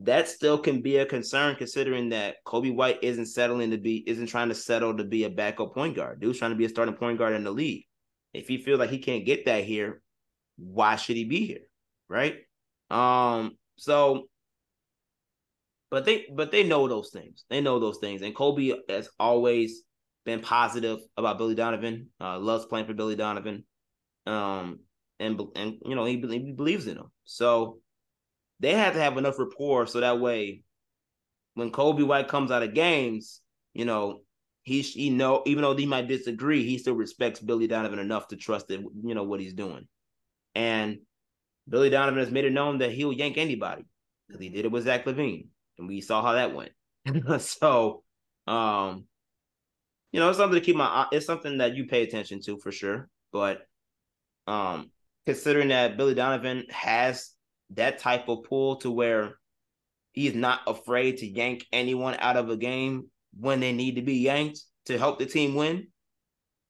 that 0.00 0.28
still 0.28 0.58
can 0.58 0.80
be 0.80 0.98
a 0.98 1.06
concern 1.06 1.56
considering 1.56 2.10
that 2.10 2.36
Coby 2.46 2.74
White 2.74 3.02
isn't 3.02 3.26
settling 3.26 3.70
to 3.72 3.78
be 3.78 4.08
isn't 4.08 4.28
trying 4.28 4.48
to 4.48 4.54
settle 4.54 4.96
to 4.96 5.04
be 5.04 5.24
a 5.24 5.30
backup 5.30 5.74
point 5.74 5.96
guard. 5.96 6.20
Dude's 6.20 6.38
trying 6.38 6.52
to 6.52 6.56
be 6.56 6.64
a 6.64 6.68
starting 6.68 6.94
point 6.94 7.18
guard 7.18 7.34
in 7.34 7.44
the 7.44 7.50
league. 7.50 7.84
If 8.32 8.46
he 8.46 8.58
feels 8.58 8.78
like 8.78 8.90
he 8.90 8.98
can't 8.98 9.26
get 9.26 9.46
that 9.46 9.64
here, 9.64 10.00
why 10.56 10.96
should 10.96 11.16
he 11.16 11.24
be 11.24 11.46
here? 11.46 11.62
Right? 12.08 12.36
Um, 12.90 13.56
so 13.76 14.28
but 15.90 16.04
they 16.04 16.26
but 16.32 16.52
they 16.52 16.64
know 16.64 16.86
those 16.86 17.10
things. 17.10 17.44
They 17.48 17.60
know 17.60 17.78
those 17.78 17.98
things. 17.98 18.22
And 18.22 18.34
Coby 18.34 18.76
has 18.88 19.08
always 19.18 19.82
been 20.24 20.40
positive 20.40 21.00
about 21.16 21.38
Billy 21.38 21.54
Donovan. 21.54 22.10
Uh, 22.20 22.38
loves 22.38 22.66
playing 22.66 22.86
for 22.86 22.94
Billy 22.94 23.16
Donovan. 23.16 23.64
Um, 24.26 24.80
and 25.18 25.40
and 25.56 25.78
you 25.84 25.94
know 25.94 26.04
he, 26.04 26.20
he 26.20 26.52
believes 26.52 26.86
in 26.86 26.98
him. 26.98 27.10
So 27.24 27.80
they 28.60 28.74
have 28.74 28.94
to 28.94 29.00
have 29.00 29.16
enough 29.16 29.38
rapport 29.38 29.86
so 29.86 30.00
that 30.00 30.20
way 30.20 30.62
when 31.54 31.72
Coby 31.72 32.06
White 32.06 32.28
comes 32.28 32.50
out 32.50 32.62
of 32.62 32.72
games, 32.72 33.40
you 33.74 33.84
know, 33.84 34.20
he 34.62 34.80
he 34.82 35.10
know 35.10 35.42
even 35.46 35.62
though 35.62 35.74
he 35.74 35.86
might 35.86 36.06
disagree, 36.08 36.62
he 36.64 36.78
still 36.78 36.94
respects 36.94 37.40
Billy 37.40 37.66
Donovan 37.66 37.98
enough 37.98 38.28
to 38.28 38.36
trust 38.36 38.68
that 38.68 38.80
you 38.80 39.14
know 39.14 39.24
what 39.24 39.40
he's 39.40 39.54
doing. 39.54 39.88
And 40.54 40.98
Billy 41.68 41.90
Donovan 41.90 42.20
has 42.20 42.30
made 42.30 42.44
it 42.44 42.52
known 42.52 42.78
that 42.78 42.92
he'll 42.92 43.12
yank 43.12 43.38
anybody 43.38 43.84
because 44.26 44.40
he 44.40 44.50
did 44.50 44.66
it 44.66 44.70
with 44.70 44.84
Zach 44.84 45.04
LaVine, 45.04 45.48
and 45.78 45.88
we 45.88 46.00
saw 46.00 46.22
how 46.22 46.34
that 46.34 46.54
went. 46.54 46.72
so, 47.42 48.02
um, 48.46 49.04
you 50.12 50.20
know, 50.20 50.28
it's 50.28 50.38
something 50.38 50.58
to 50.58 50.64
keep 50.64 50.76
my 50.76 51.06
it's 51.10 51.26
something 51.26 51.58
that 51.58 51.74
you 51.74 51.86
pay 51.86 52.02
attention 52.02 52.40
to 52.42 52.58
for 52.58 52.70
sure. 52.70 53.08
But 53.32 53.66
um, 54.46 54.90
considering 55.26 55.68
that 55.68 55.96
Billy 55.96 56.14
Donovan 56.14 56.66
has 56.70 57.30
that 57.70 57.98
type 57.98 58.28
of 58.28 58.44
pull 58.44 58.76
to 58.76 58.90
where 58.90 59.38
he's 60.12 60.34
not 60.34 60.60
afraid 60.66 61.18
to 61.18 61.26
yank 61.26 61.66
anyone 61.72 62.16
out 62.18 62.36
of 62.36 62.50
a 62.50 62.56
game 62.56 63.08
when 63.38 63.60
they 63.60 63.72
need 63.72 63.96
to 63.96 64.02
be 64.02 64.14
yanked 64.14 64.60
to 64.86 64.98
help 64.98 65.18
the 65.18 65.26
team 65.26 65.54
win. 65.54 65.88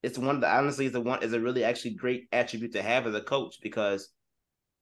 It's 0.03 0.17
one 0.17 0.35
of 0.35 0.41
the 0.41 0.49
honestly 0.49 0.85
is 0.85 0.91
the 0.91 1.01
one 1.01 1.23
is 1.23 1.33
a 1.33 1.39
really 1.39 1.63
actually 1.63 1.95
great 1.95 2.27
attribute 2.31 2.73
to 2.73 2.81
have 2.81 3.07
as 3.07 3.15
a 3.15 3.21
coach 3.21 3.57
because 3.61 4.09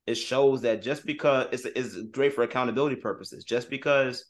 it 0.06 0.16
shows 0.16 0.62
that 0.62 0.82
just 0.82 1.06
because 1.06 1.48
it's 1.52 1.66
it's 1.66 2.02
great 2.12 2.34
for 2.34 2.44
accountability 2.44 2.96
purposes, 2.96 3.44
just 3.44 3.70
because 3.70 4.26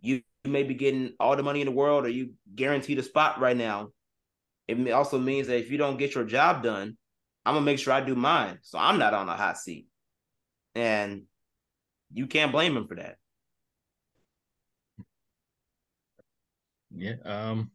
you 0.00 0.22
may 0.44 0.62
be 0.62 0.74
getting 0.74 1.14
all 1.18 1.36
the 1.36 1.42
money 1.42 1.60
in 1.60 1.66
the 1.66 1.72
world 1.72 2.04
or 2.04 2.08
you 2.08 2.34
guaranteed 2.54 2.98
a 2.98 3.02
spot 3.02 3.40
right 3.40 3.56
now, 3.56 3.88
it 4.68 4.90
also 4.90 5.18
means 5.18 5.46
that 5.46 5.58
if 5.58 5.70
you 5.70 5.78
don't 5.78 5.98
get 5.98 6.14
your 6.14 6.24
job 6.24 6.62
done, 6.62 6.96
I'm 7.44 7.54
gonna 7.54 7.64
make 7.64 7.78
sure 7.78 7.92
I 7.92 8.00
do 8.00 8.14
mine. 8.14 8.58
So 8.62 8.78
I'm 8.78 8.98
not 8.98 9.14
on 9.14 9.28
a 9.28 9.36
hot 9.36 9.58
seat. 9.58 9.86
And 10.76 11.22
you 12.12 12.26
can't 12.26 12.52
blame 12.52 12.76
him 12.76 12.86
for 12.86 12.96
that. 12.96 13.16
Yeah. 16.94 17.14
Um. 17.24 17.70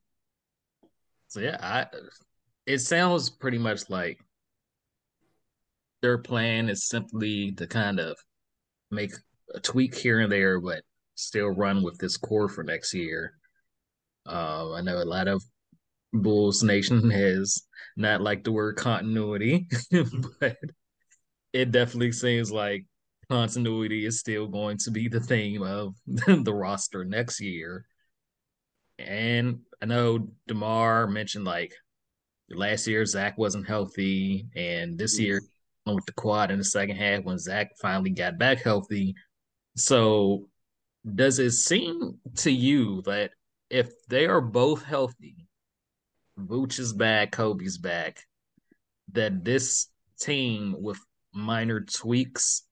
So 1.27 1.39
yeah, 1.39 1.57
I. 1.59 1.87
It 2.67 2.77
sounds 2.79 3.31
pretty 3.31 3.57
much 3.57 3.89
like 3.89 4.19
their 6.03 6.19
plan 6.19 6.69
is 6.69 6.87
simply 6.87 7.51
to 7.53 7.65
kind 7.65 7.99
of 7.99 8.17
make 8.91 9.13
a 9.55 9.59
tweak 9.59 9.95
here 9.95 10.19
and 10.19 10.31
there, 10.31 10.59
but 10.59 10.83
still 11.15 11.47
run 11.47 11.81
with 11.81 11.97
this 11.97 12.17
core 12.17 12.49
for 12.49 12.63
next 12.63 12.93
year. 12.93 13.33
Uh, 14.27 14.73
I 14.73 14.81
know 14.81 14.97
a 14.97 15.05
lot 15.05 15.27
of 15.27 15.43
Bulls 16.13 16.61
Nation 16.61 17.09
has 17.11 17.63
not 17.97 18.21
liked 18.21 18.43
the 18.43 18.51
word 18.51 18.75
continuity, 18.75 19.67
but 20.39 20.57
it 21.51 21.71
definitely 21.71 22.11
seems 22.11 22.51
like 22.51 22.85
continuity 23.31 24.05
is 24.05 24.19
still 24.19 24.45
going 24.45 24.77
to 24.77 24.91
be 24.91 25.07
the 25.07 25.21
theme 25.21 25.63
of 25.63 25.95
the 26.05 26.53
roster 26.53 27.05
next 27.05 27.39
year. 27.39 27.85
And 28.99 29.59
I 29.81 29.85
know 29.85 30.27
DeMar 30.47 31.07
mentioned 31.07 31.45
like 31.45 31.73
last 32.49 32.87
year 32.87 33.05
Zach 33.05 33.37
wasn't 33.37 33.69
healthy, 33.69 34.47
and 34.53 34.97
this 34.97 35.17
year 35.17 35.39
mm-hmm. 35.39 35.95
with 35.95 36.05
the 36.05 36.11
quad 36.11 36.51
in 36.51 36.57
the 36.57 36.65
second 36.65 36.97
half 36.97 37.23
when 37.23 37.37
Zach 37.37 37.69
finally 37.81 38.09
got 38.09 38.37
back 38.37 38.61
healthy. 38.61 39.15
So, 39.77 40.49
does 41.15 41.39
it 41.39 41.51
seem 41.51 42.19
to 42.35 42.51
you 42.51 43.01
that 43.03 43.31
if 43.69 43.91
they 44.09 44.25
are 44.25 44.41
both 44.41 44.83
healthy, 44.83 45.47
Vooch 46.37 46.79
is 46.79 46.91
back, 46.91 47.31
Coby's 47.31 47.77
back, 47.77 48.25
that 49.13 49.45
this 49.45 49.87
team 50.19 50.75
with 50.77 50.99
minor 51.33 51.79
tweaks 51.79 52.63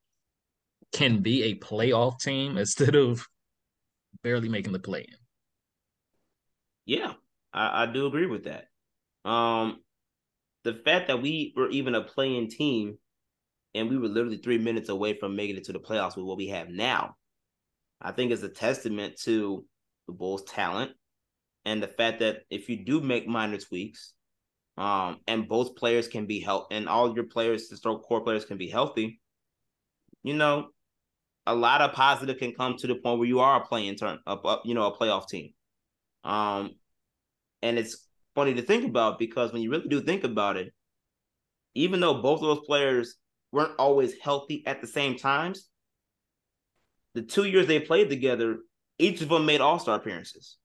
can 0.92 1.20
be 1.20 1.44
a 1.44 1.54
playoff 1.56 2.20
team 2.20 2.58
instead 2.58 2.94
of 2.94 3.26
barely 4.22 4.48
making 4.48 4.72
the 4.72 4.78
play 4.78 5.00
in? 5.00 5.16
Yeah, 6.86 7.12
I, 7.52 7.84
I 7.84 7.86
do 7.86 8.06
agree 8.06 8.26
with 8.26 8.44
that. 8.44 8.66
Um, 9.28 9.80
the 10.64 10.74
fact 10.74 11.08
that 11.08 11.22
we 11.22 11.52
were 11.56 11.70
even 11.70 11.94
a 11.94 12.02
play-in 12.02 12.48
team 12.48 12.98
and 13.74 13.88
we 13.88 13.98
were 13.98 14.08
literally 14.08 14.38
three 14.38 14.58
minutes 14.58 14.88
away 14.88 15.18
from 15.18 15.36
making 15.36 15.56
it 15.56 15.64
to 15.64 15.72
the 15.72 15.78
playoffs 15.78 16.16
with 16.16 16.26
what 16.26 16.36
we 16.36 16.48
have 16.48 16.68
now, 16.68 17.14
I 18.00 18.12
think 18.12 18.32
is 18.32 18.42
a 18.42 18.48
testament 18.48 19.16
to 19.24 19.64
the 20.06 20.12
Bulls' 20.12 20.44
talent 20.44 20.92
and 21.64 21.82
the 21.82 21.88
fact 21.88 22.20
that 22.20 22.42
if 22.50 22.68
you 22.68 22.84
do 22.84 23.00
make 23.00 23.26
minor 23.26 23.58
tweaks, 23.58 24.14
um, 24.76 25.18
and 25.26 25.46
both 25.46 25.76
players 25.76 26.08
can 26.08 26.26
be 26.26 26.40
healthy, 26.40 26.74
and 26.74 26.88
all 26.88 27.14
your 27.14 27.24
players, 27.24 27.68
the 27.68 27.76
core 27.76 28.22
players, 28.22 28.46
can 28.46 28.56
be 28.56 28.68
healthy, 28.68 29.20
you 30.22 30.34
know, 30.34 30.68
a 31.50 31.54
lot 31.54 31.80
of 31.80 31.92
positive 31.92 32.38
can 32.38 32.52
come 32.54 32.76
to 32.76 32.86
the 32.86 32.94
point 32.94 33.18
where 33.18 33.26
you 33.26 33.40
are 33.40 33.60
a 33.60 33.66
playing 33.66 33.96
turn 33.96 34.18
up, 34.26 34.44
up 34.44 34.62
you 34.64 34.74
know, 34.74 34.86
a 34.86 34.96
playoff 34.96 35.28
team. 35.28 35.52
Um, 36.22 36.76
and 37.60 37.76
it's 37.76 38.06
funny 38.36 38.54
to 38.54 38.62
think 38.62 38.84
about 38.84 39.18
because 39.18 39.52
when 39.52 39.60
you 39.60 39.70
really 39.70 39.88
do 39.88 40.00
think 40.00 40.22
about 40.22 40.56
it, 40.56 40.72
even 41.74 41.98
though 41.98 42.22
both 42.22 42.40
of 42.40 42.46
those 42.46 42.66
players 42.66 43.16
weren't 43.50 43.74
always 43.78 44.14
healthy 44.22 44.62
at 44.64 44.80
the 44.80 44.86
same 44.86 45.16
times, 45.16 45.68
the 47.14 47.22
two 47.22 47.44
years 47.44 47.66
they 47.66 47.80
played 47.80 48.08
together, 48.08 48.58
each 49.00 49.20
of 49.20 49.28
them 49.28 49.44
made 49.44 49.60
All 49.60 49.80
Star 49.80 49.96
appearances. 49.96 50.56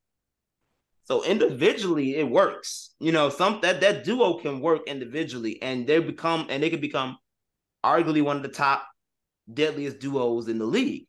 So 1.05 1.23
individually, 1.23 2.15
it 2.15 2.29
works. 2.29 2.93
You 2.99 3.11
know, 3.11 3.29
some 3.29 3.59
that 3.61 3.81
that 3.81 4.03
duo 4.03 4.37
can 4.37 4.59
work 4.59 4.81
individually, 4.87 5.59
and 5.63 5.87
they 5.87 5.99
become 5.99 6.45
and 6.49 6.61
they 6.61 6.69
can 6.69 6.81
become 6.81 7.17
arguably 7.83 8.23
one 8.23 8.37
of 8.37 8.43
the 8.43 8.49
top 8.49 8.87
deadliest 9.51 9.99
duos 9.99 10.47
in 10.47 10.57
the 10.57 10.65
league. 10.65 11.07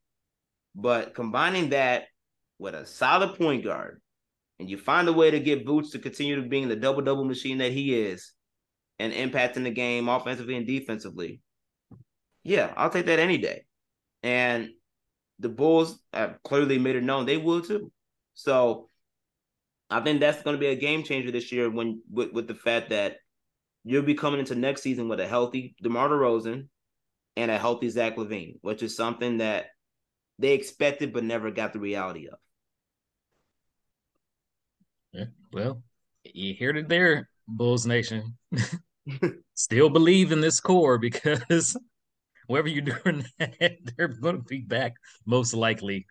But 0.74 1.14
combining 1.14 1.70
that 1.70 2.04
with 2.58 2.74
a 2.74 2.86
solid 2.86 3.36
point 3.36 3.64
guard 3.64 4.00
and 4.58 4.68
you 4.70 4.78
find 4.78 5.08
a 5.08 5.12
way 5.12 5.30
to 5.30 5.40
get 5.40 5.66
Vooch 5.66 5.92
to 5.92 5.98
continue 5.98 6.36
to 6.36 6.48
being 6.48 6.68
the 6.68 6.76
double 6.76 7.02
double 7.02 7.24
machine 7.24 7.58
that 7.58 7.72
he 7.72 7.94
is 7.94 8.32
and 8.98 9.12
impacting 9.12 9.64
the 9.64 9.70
game 9.70 10.08
offensively 10.08 10.56
and 10.56 10.66
defensively, 10.66 11.40
yeah, 12.42 12.72
I'll 12.76 12.90
take 12.90 13.06
that 13.06 13.18
any 13.18 13.38
day. 13.38 13.64
And 14.22 14.70
the 15.38 15.48
Bulls 15.48 15.98
have 16.12 16.38
clearly 16.42 16.78
made 16.78 16.96
it 16.96 17.02
known 17.02 17.26
they 17.26 17.36
will 17.36 17.60
too. 17.60 17.92
So 18.34 18.88
I 19.90 20.00
think 20.00 20.20
that's 20.20 20.42
going 20.42 20.56
to 20.56 20.60
be 20.60 20.66
a 20.66 20.76
game 20.76 21.02
changer 21.02 21.30
this 21.30 21.52
year 21.52 21.70
when 21.70 22.02
with, 22.10 22.32
with 22.32 22.48
the 22.48 22.54
fact 22.54 22.90
that 22.90 23.16
you'll 23.84 24.02
be 24.02 24.14
coming 24.14 24.40
into 24.40 24.54
next 24.54 24.82
season 24.82 25.08
with 25.08 25.20
a 25.20 25.26
healthy 25.26 25.74
DeMar 25.82 26.08
DeRozan 26.08 26.68
and 27.36 27.50
a 27.50 27.58
healthy 27.58 27.88
Zach 27.88 28.16
LaVine, 28.16 28.58
which 28.62 28.82
is 28.82 28.96
something 28.96 29.38
that 29.38 29.66
they 30.38 30.52
expected 30.52 31.12
but 31.12 31.24
never 31.24 31.50
got 31.50 31.72
the 31.72 31.78
reality 31.78 32.28
of. 32.28 32.38
Yeah, 35.12 35.24
well, 35.52 35.82
you 36.24 36.54
heard 36.58 36.76
it 36.76 36.88
there, 36.88 37.28
Bulls 37.46 37.86
Nation. 37.86 38.36
Still 39.54 39.88
believe 39.88 40.32
in 40.32 40.40
this 40.40 40.60
core 40.60 40.98
because 40.98 41.76
whoever 42.48 42.68
you're 42.68 42.82
doing 42.82 43.24
that, 43.38 43.78
they're 43.96 44.08
going 44.08 44.36
to 44.36 44.42
be 44.42 44.60
back 44.60 44.94
most 45.24 45.54
likely. 45.54 46.06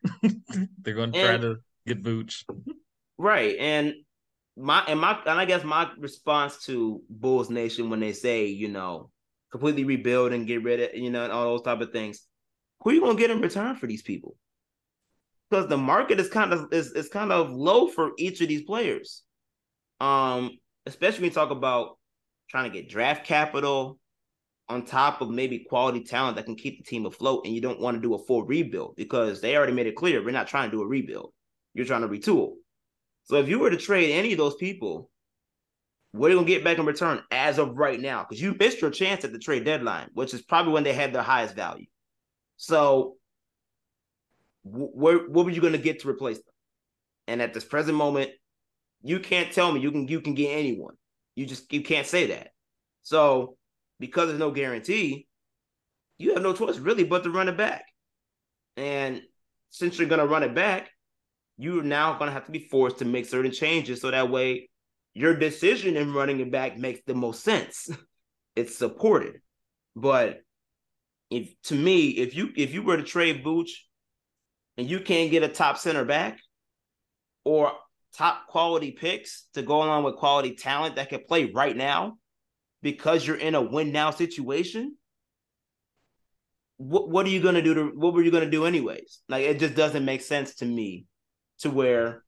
they're 0.81 0.95
going 0.95 1.11
to 1.11 1.21
try 1.21 1.37
to 1.37 1.57
get 1.85 2.03
Vooch. 2.03 2.43
Right, 3.17 3.55
and 3.59 3.93
my 4.57 4.83
and 4.87 4.99
my 4.99 5.19
and 5.25 5.39
I 5.39 5.45
guess 5.45 5.63
my 5.63 5.89
response 5.97 6.65
to 6.65 7.01
Bulls 7.09 7.49
Nation 7.49 7.89
when 7.89 7.99
they 7.99 8.13
say 8.13 8.47
you 8.47 8.69
know 8.69 9.09
completely 9.51 9.83
rebuild 9.83 10.33
and 10.33 10.47
get 10.47 10.63
rid 10.63 10.79
of 10.79 10.95
you 10.95 11.09
know 11.09 11.23
and 11.23 11.31
all 11.31 11.45
those 11.45 11.61
type 11.63 11.81
of 11.81 11.91
things, 11.91 12.21
who 12.81 12.89
are 12.89 12.93
you 12.93 13.01
going 13.01 13.15
to 13.15 13.21
get 13.21 13.31
in 13.31 13.41
return 13.41 13.75
for 13.75 13.87
these 13.87 14.01
people? 14.01 14.35
because 15.49 15.67
the 15.67 15.77
market 15.77 16.19
is 16.19 16.29
kind 16.29 16.53
of 16.53 16.67
is, 16.71 16.91
is 16.91 17.09
kind 17.09 17.31
of 17.31 17.51
low 17.51 17.87
for 17.87 18.11
each 18.17 18.41
of 18.41 18.47
these 18.47 18.63
players. 18.63 19.23
Um, 19.99 20.51
especially 20.85 21.21
when 21.21 21.29
you 21.29 21.35
talk 21.35 21.51
about 21.51 21.97
trying 22.49 22.69
to 22.69 22.77
get 22.77 22.89
draft 22.89 23.25
capital 23.25 23.97
on 24.67 24.83
top 24.83 25.21
of 25.21 25.29
maybe 25.29 25.65
quality 25.69 26.03
talent 26.03 26.35
that 26.35 26.45
can 26.45 26.55
keep 26.55 26.79
the 26.79 26.83
team 26.83 27.05
afloat, 27.05 27.45
and 27.45 27.53
you 27.53 27.61
don't 27.61 27.79
want 27.79 27.95
to 27.95 28.01
do 28.01 28.15
a 28.15 28.19
full 28.19 28.43
rebuild 28.43 28.95
because 28.95 29.41
they 29.41 29.55
already 29.55 29.73
made 29.73 29.87
it 29.87 29.95
clear 29.95 30.23
we're 30.23 30.31
not 30.31 30.47
trying 30.47 30.69
to 30.69 30.75
do 30.75 30.83
a 30.83 30.87
rebuild. 30.87 31.31
You're 31.73 31.85
trying 31.85 32.01
to 32.01 32.07
retool. 32.07 32.53
So 33.23 33.35
if 33.37 33.47
you 33.47 33.59
were 33.59 33.69
to 33.69 33.77
trade 33.77 34.11
any 34.13 34.31
of 34.31 34.37
those 34.37 34.55
people, 34.55 35.09
what 36.15 36.27
are 36.27 36.33
you 36.33 36.37
gonna 36.39 36.47
get 36.47 36.63
back 36.63 36.77
in 36.77 36.85
return 36.85 37.21
as 37.31 37.57
of 37.57 37.77
right 37.77 37.99
now? 37.99 38.23
Because 38.23 38.41
you 38.41 38.55
missed 38.57 38.81
your 38.81 38.91
chance 38.91 39.23
at 39.25 39.31
the 39.31 39.39
trade 39.39 39.65
deadline, 39.65 40.09
which 40.13 40.33
is 40.33 40.41
probably 40.41 40.73
when 40.73 40.83
they 40.83 40.93
had 40.93 41.13
their 41.13 41.21
highest 41.21 41.55
value. 41.55 41.87
So 42.57 43.17
where 44.63 45.19
what 45.19 45.45
were 45.45 45.51
you 45.51 45.61
to 45.61 45.77
get 45.77 46.01
to 46.01 46.09
replace 46.09 46.37
them? 46.37 46.53
And 47.27 47.41
at 47.41 47.53
this 47.53 47.65
present 47.65 47.97
moment, 47.97 48.31
you 49.01 49.19
can't 49.19 49.51
tell 49.51 49.71
me 49.71 49.81
you 49.81 49.91
can 49.91 50.07
you 50.07 50.21
can 50.21 50.33
get 50.35 50.57
anyone. 50.57 50.95
You 51.35 51.45
just 51.45 51.71
you 51.73 51.81
can't 51.81 52.07
say 52.07 52.27
that. 52.27 52.49
So 53.03 53.57
because 53.99 54.27
there's 54.27 54.39
no 54.39 54.51
guarantee, 54.51 55.27
you 56.17 56.33
have 56.33 56.43
no 56.43 56.53
choice 56.53 56.77
really 56.77 57.03
but 57.03 57.23
to 57.23 57.29
run 57.29 57.49
it 57.49 57.57
back. 57.57 57.85
And 58.77 59.21
since 59.69 59.99
you're 59.99 60.07
to 60.07 60.25
run 60.25 60.43
it 60.43 60.55
back, 60.55 60.89
you're 61.57 61.83
now 61.83 62.17
going 62.17 62.27
to 62.27 62.33
have 62.33 62.45
to 62.45 62.51
be 62.51 62.59
forced 62.59 62.99
to 62.99 63.05
make 63.05 63.25
certain 63.25 63.51
changes 63.51 64.01
so 64.01 64.11
that 64.11 64.29
way 64.29 64.69
your 65.15 65.33
decision 65.33 65.95
in 65.95 66.13
running 66.13 66.41
it 66.41 66.51
back 66.51 66.77
makes 66.77 66.99
the 67.07 67.15
most 67.15 67.43
sense. 67.43 67.89
it's 68.55 68.77
supported. 68.77 69.41
But 69.95 70.41
if 71.31 71.49
to 71.63 71.75
me, 71.75 72.09
if 72.09 72.35
you 72.35 72.49
if 72.55 72.73
you 72.73 72.83
were 72.83 72.97
to 72.97 73.03
trade 73.03 73.43
Vooch 73.43 73.71
and 74.77 74.87
you 74.87 74.99
can't 74.99 75.31
get 75.31 75.41
a 75.41 75.47
top 75.47 75.77
center 75.77 76.05
back 76.05 76.39
or 77.45 77.71
top 78.13 78.47
quality 78.47 78.91
picks 78.91 79.47
to 79.53 79.61
go 79.61 79.77
along 79.77 80.03
with 80.03 80.17
quality 80.17 80.53
talent 80.55 80.97
that 80.97 81.09
can 81.09 81.21
play 81.27 81.45
right 81.45 81.75
now 81.75 82.17
because 82.81 83.25
you're 83.25 83.37
in 83.37 83.55
a 83.55 83.61
win 83.61 83.91
now 83.91 84.11
situation, 84.11 84.97
what 86.75 87.09
what 87.09 87.25
are 87.25 87.29
you 87.29 87.41
gonna 87.41 87.61
do 87.61 87.73
to 87.73 87.85
what 87.95 88.13
were 88.13 88.21
you 88.21 88.31
gonna 88.31 88.49
do 88.49 88.65
anyways? 88.65 89.21
Like 89.29 89.45
it 89.45 89.59
just 89.59 89.75
doesn't 89.75 90.03
make 90.03 90.21
sense 90.21 90.55
to 90.55 90.65
me 90.65 91.05
to 91.59 91.69
where 91.69 92.24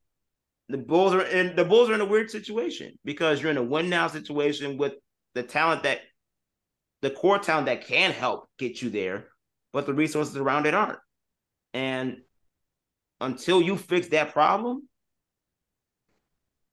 the 0.69 0.77
Bulls 0.77 1.14
are 1.14 1.22
in 1.22 1.56
the 1.56 1.65
Bulls 1.65 1.89
are 1.89 1.94
in 1.94 2.02
a 2.02 2.06
weird 2.06 2.30
situation 2.30 2.98
because 3.06 3.41
you're 3.41 3.52
in 3.52 3.57
a 3.57 3.64
win 3.64 3.89
now 3.89 4.07
situation 4.07 4.77
with 4.77 4.94
the 5.34 5.44
talent 5.44 5.84
that 5.84 5.99
the 7.02 7.11
core 7.11 7.39
talent 7.39 7.68
that 7.68 7.85
can 7.85 8.11
help 8.11 8.48
get 8.57 8.81
you 8.81 8.89
there, 8.89 9.27
but 9.72 9.85
the 9.85 9.94
resources 9.94 10.35
around 10.35 10.65
it 10.65 10.73
aren't. 10.73 10.99
And 11.73 12.18
until 13.22 13.61
you 13.61 13.77
fix 13.77 14.10
that 14.10 14.34
problem, 14.34 14.88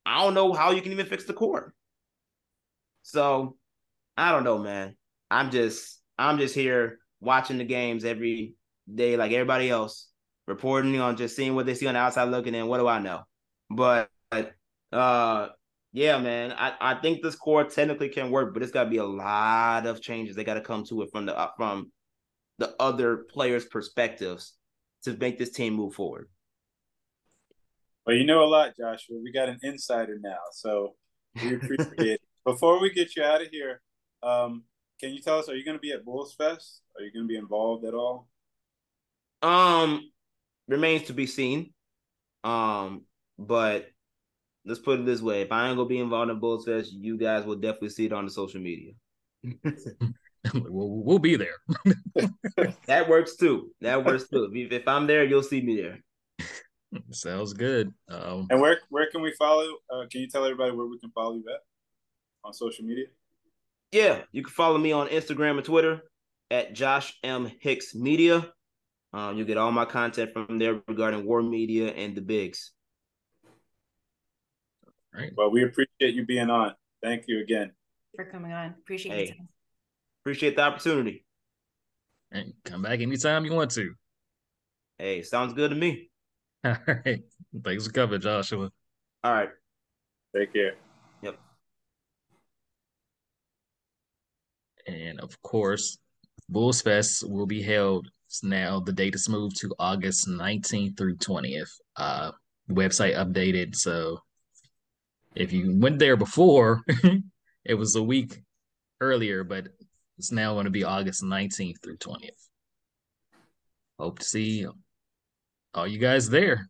I 0.04 0.22
don't 0.22 0.34
know 0.34 0.52
how 0.52 0.72
you 0.72 0.82
can 0.82 0.92
even 0.92 1.06
fix 1.06 1.24
the 1.24 1.32
core. 1.32 1.74
So 3.02 3.56
I 4.16 4.32
don't 4.32 4.44
know, 4.44 4.58
man. 4.58 4.96
I'm 5.30 5.50
just 5.50 6.00
I'm 6.18 6.38
just 6.38 6.54
here 6.54 6.98
watching 7.20 7.58
the 7.58 7.64
games 7.64 8.04
every 8.04 8.54
day, 8.92 9.16
like 9.16 9.32
everybody 9.32 9.70
else, 9.70 10.08
reporting 10.46 10.98
on 11.00 11.16
just 11.16 11.36
seeing 11.36 11.54
what 11.54 11.66
they 11.66 11.74
see 11.74 11.86
on 11.86 11.94
the 11.94 12.00
outside 12.00 12.24
looking 12.24 12.54
in. 12.54 12.66
What 12.66 12.78
do 12.78 12.88
I 12.88 12.98
know? 12.98 13.22
But 13.70 14.10
uh, 14.92 15.48
yeah, 15.92 16.18
man, 16.18 16.52
I, 16.52 16.72
I 16.80 16.94
think 16.94 17.22
this 17.22 17.36
core 17.36 17.64
technically 17.64 18.08
can 18.08 18.30
work, 18.30 18.54
but 18.54 18.62
it's 18.62 18.72
got 18.72 18.84
to 18.84 18.90
be 18.90 18.98
a 18.98 19.04
lot 19.04 19.86
of 19.86 20.00
changes. 20.00 20.36
They 20.36 20.44
got 20.44 20.54
to 20.54 20.60
come 20.60 20.84
to 20.86 21.02
it 21.02 21.10
from 21.12 21.26
the 21.26 21.38
uh, 21.38 21.50
from 21.56 21.92
the 22.58 22.74
other 22.78 23.26
players' 23.30 23.64
perspectives 23.64 24.54
to 25.04 25.16
make 25.16 25.38
this 25.38 25.50
team 25.50 25.74
move 25.74 25.94
forward. 25.94 26.28
Well, 28.06 28.16
you 28.16 28.24
know 28.24 28.44
a 28.44 28.46
lot, 28.46 28.76
Joshua. 28.76 29.16
We 29.22 29.32
got 29.32 29.48
an 29.48 29.58
insider 29.62 30.18
now, 30.20 30.38
so 30.52 30.94
we 31.42 31.54
appreciate 31.54 31.98
it. 31.98 32.20
Before 32.44 32.78
we 32.78 32.92
get 32.92 33.16
you 33.16 33.22
out 33.22 33.40
of 33.40 33.48
here, 33.48 33.80
um, 34.22 34.64
can 35.00 35.14
you 35.14 35.22
tell 35.22 35.38
us, 35.38 35.48
are 35.48 35.54
you 35.54 35.64
going 35.64 35.76
to 35.76 35.80
be 35.80 35.92
at 35.92 36.04
Bulls 36.04 36.34
Fest? 36.34 36.82
Are 36.96 37.02
you 37.02 37.10
going 37.10 37.24
to 37.24 37.28
be 37.28 37.38
involved 37.38 37.86
at 37.86 37.94
all? 37.94 38.28
Um, 39.40 40.10
remains 40.68 41.04
to 41.04 41.14
be 41.14 41.26
seen. 41.26 41.72
Um, 42.42 43.06
but 43.38 43.88
let's 44.64 44.80
put 44.80 45.00
it 45.00 45.06
this 45.06 45.20
way: 45.20 45.42
if 45.42 45.52
I 45.52 45.68
ain't 45.68 45.76
gonna 45.76 45.88
be 45.88 45.98
involved 45.98 46.30
in 46.30 46.38
Bulls 46.38 46.64
Fest, 46.64 46.92
you 46.92 47.16
guys 47.16 47.44
will 47.44 47.56
definitely 47.56 47.90
see 47.90 48.06
it 48.06 48.12
on 48.12 48.24
the 48.24 48.30
social 48.30 48.60
media. 48.60 48.92
we'll, 50.54 51.02
we'll 51.04 51.18
be 51.18 51.36
there. 51.36 51.56
that 52.86 53.08
works 53.08 53.36
too. 53.36 53.70
That 53.80 54.04
works 54.04 54.28
too. 54.28 54.50
If, 54.52 54.72
if 54.72 54.88
I'm 54.88 55.06
there, 55.06 55.24
you'll 55.24 55.42
see 55.42 55.62
me 55.62 55.80
there. 55.80 56.00
Sounds 57.10 57.52
good. 57.52 57.92
Um, 58.08 58.46
and 58.50 58.60
where 58.60 58.80
where 58.88 59.10
can 59.10 59.22
we 59.22 59.32
follow? 59.32 59.66
Uh, 59.90 60.04
can 60.10 60.20
you 60.20 60.28
tell 60.28 60.44
everybody 60.44 60.72
where 60.72 60.86
we 60.86 60.98
can 60.98 61.10
follow 61.10 61.34
you 61.34 61.44
at 61.52 61.60
on 62.44 62.52
social 62.52 62.84
media? 62.84 63.06
Yeah, 63.92 64.22
you 64.32 64.42
can 64.42 64.52
follow 64.52 64.78
me 64.78 64.92
on 64.92 65.08
Instagram 65.08 65.56
and 65.56 65.64
Twitter 65.64 66.02
at 66.50 66.74
Josh 66.74 67.16
M 67.22 67.50
Hicks 67.60 67.94
Media. 67.94 68.50
Uh, 69.12 69.32
you 69.34 69.44
get 69.44 69.56
all 69.56 69.70
my 69.70 69.84
content 69.84 70.32
from 70.32 70.58
there 70.58 70.80
regarding 70.88 71.24
War 71.24 71.42
Media 71.42 71.92
and 71.92 72.16
the 72.16 72.20
Bigs. 72.20 72.72
Right. 75.14 75.32
Well, 75.36 75.50
we 75.50 75.62
appreciate 75.62 76.14
you 76.14 76.26
being 76.26 76.50
on. 76.50 76.74
Thank 77.02 77.24
you 77.28 77.40
again 77.40 77.72
for 78.14 78.24
coming 78.24 78.52
on. 78.52 78.74
Appreciate 78.78 79.28
hey, 79.28 79.40
Appreciate 80.22 80.56
the 80.56 80.62
opportunity. 80.62 81.24
And 82.30 82.52
come 82.64 82.82
back 82.82 83.00
anytime 83.00 83.44
you 83.44 83.52
want 83.52 83.70
to. 83.72 83.94
Hey, 84.98 85.22
sounds 85.22 85.52
good 85.52 85.70
to 85.70 85.76
me. 85.76 86.10
All 86.64 86.76
right. 86.86 87.22
Thanks 87.62 87.86
for 87.86 87.92
coming, 87.92 88.20
Joshua. 88.20 88.70
All 89.22 89.32
right. 89.32 89.50
Take 90.34 90.52
care. 90.52 90.74
Yep. 91.22 91.38
And 94.86 95.20
of 95.20 95.40
course, 95.42 95.98
Bulls 96.48 96.82
Fest 96.82 97.28
will 97.28 97.46
be 97.46 97.62
held 97.62 98.08
now. 98.42 98.80
The 98.80 98.92
date 98.92 99.14
is 99.14 99.28
moved 99.28 99.56
to 99.60 99.74
August 99.78 100.28
19th 100.28 100.96
through 100.96 101.16
20th. 101.16 101.70
Uh, 101.96 102.32
website 102.70 103.14
updated. 103.14 103.76
So 103.76 104.18
if 105.34 105.52
you 105.52 105.76
went 105.78 105.98
there 105.98 106.16
before, 106.16 106.82
it 107.64 107.74
was 107.74 107.96
a 107.96 108.02
week 108.02 108.42
earlier, 109.00 109.44
but 109.44 109.68
it's 110.18 110.32
now 110.32 110.54
going 110.54 110.64
to 110.64 110.70
be 110.70 110.84
August 110.84 111.22
19th 111.22 111.82
through 111.82 111.96
20th. 111.98 112.30
Hope 113.98 114.18
to 114.20 114.24
see 114.24 114.66
all 115.72 115.86
you 115.86 115.98
guys 115.98 116.28
there. 116.28 116.68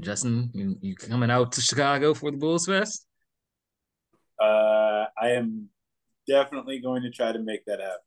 Justin, 0.00 0.50
you, 0.54 0.76
you 0.80 0.96
coming 0.96 1.30
out 1.30 1.52
to 1.52 1.60
Chicago 1.60 2.14
for 2.14 2.30
the 2.30 2.36
Bulls 2.36 2.66
Fest? 2.66 3.06
Uh, 4.40 5.04
I 5.20 5.30
am 5.30 5.68
definitely 6.26 6.80
going 6.80 7.02
to 7.02 7.10
try 7.10 7.32
to 7.32 7.38
make 7.38 7.64
that 7.66 7.80
happen. 7.80 7.98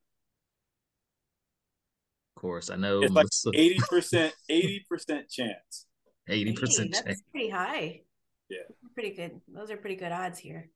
Of 2.35 2.41
course, 2.41 2.69
I 2.69 2.75
know 2.75 2.99
it's 3.01 3.13
like 3.13 3.27
eighty 3.55 3.79
percent, 3.79 4.33
eighty 4.49 4.85
percent 4.87 5.27
chance. 5.29 5.87
Eighty 6.27 6.53
percent. 6.53 7.01
That's 7.03 7.23
pretty 7.31 7.49
high. 7.49 8.01
Yeah, 8.49 8.63
pretty 8.93 9.13
good. 9.13 9.41
Those 9.47 9.71
are 9.71 9.77
pretty 9.77 9.95
good 9.95 10.11
odds 10.11 10.39
here. 10.39 10.69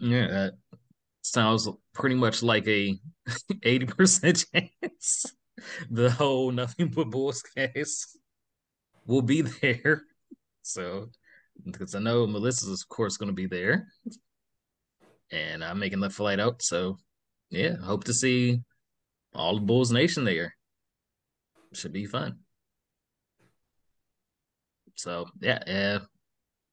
Yeah, 0.00 0.26
that 0.26 0.54
sounds 1.22 1.68
pretty 1.94 2.16
much 2.16 2.42
like 2.42 2.66
a 2.68 2.98
eighty 3.62 3.86
percent 3.86 4.44
chance. 4.52 5.26
The 5.90 6.10
whole 6.10 6.52
nothing 6.52 6.88
but 6.88 7.10
Bulls 7.10 7.42
case 7.42 8.16
will 9.06 9.22
be 9.22 9.42
there. 9.42 10.02
So, 10.62 11.10
because 11.64 11.94
I 11.94 12.00
know 12.00 12.26
Melissa's 12.26 12.82
of 12.82 12.88
course 12.88 13.16
going 13.16 13.28
to 13.28 13.32
be 13.32 13.46
there, 13.46 13.86
and 15.30 15.64
I'm 15.64 15.78
making 15.78 16.00
the 16.00 16.10
flight 16.10 16.40
out. 16.40 16.62
So, 16.62 16.98
yeah, 17.50 17.76
hope 17.76 18.04
to 18.04 18.14
see 18.14 18.60
all 19.34 19.54
the 19.54 19.64
Bulls 19.64 19.92
Nation 19.92 20.24
there. 20.24 20.54
Should 21.72 21.92
be 21.92 22.06
fun. 22.06 22.38
So 24.96 25.26
yeah, 25.40 25.58
uh, 25.66 26.04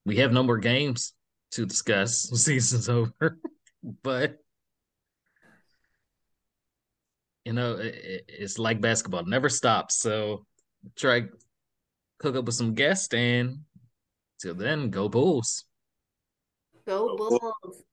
we 0.05 0.17
have 0.17 0.31
no 0.31 0.43
more 0.43 0.57
games 0.57 1.13
to 1.51 1.65
discuss. 1.65 2.21
Season's 2.33 2.89
over, 2.89 3.37
but 4.03 4.37
you 7.45 7.53
know 7.53 7.73
it, 7.75 8.25
it's 8.27 8.59
like 8.59 8.81
basketball, 8.81 9.25
never 9.25 9.49
stops. 9.49 9.95
So 9.97 10.45
try 10.95 11.23
hook 12.21 12.35
up 12.35 12.45
with 12.45 12.55
some 12.55 12.73
guests, 12.73 13.13
and 13.13 13.59
till 14.41 14.55
then, 14.55 14.89
go 14.89 15.09
Bulls. 15.09 15.65
Go 16.87 17.15
Bulls. 17.17 17.83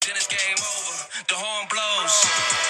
Tennis 0.00 0.26
game 0.26 0.56
over. 0.58 1.24
The 1.28 1.34
horn 1.34 1.68
blows. 1.70 2.69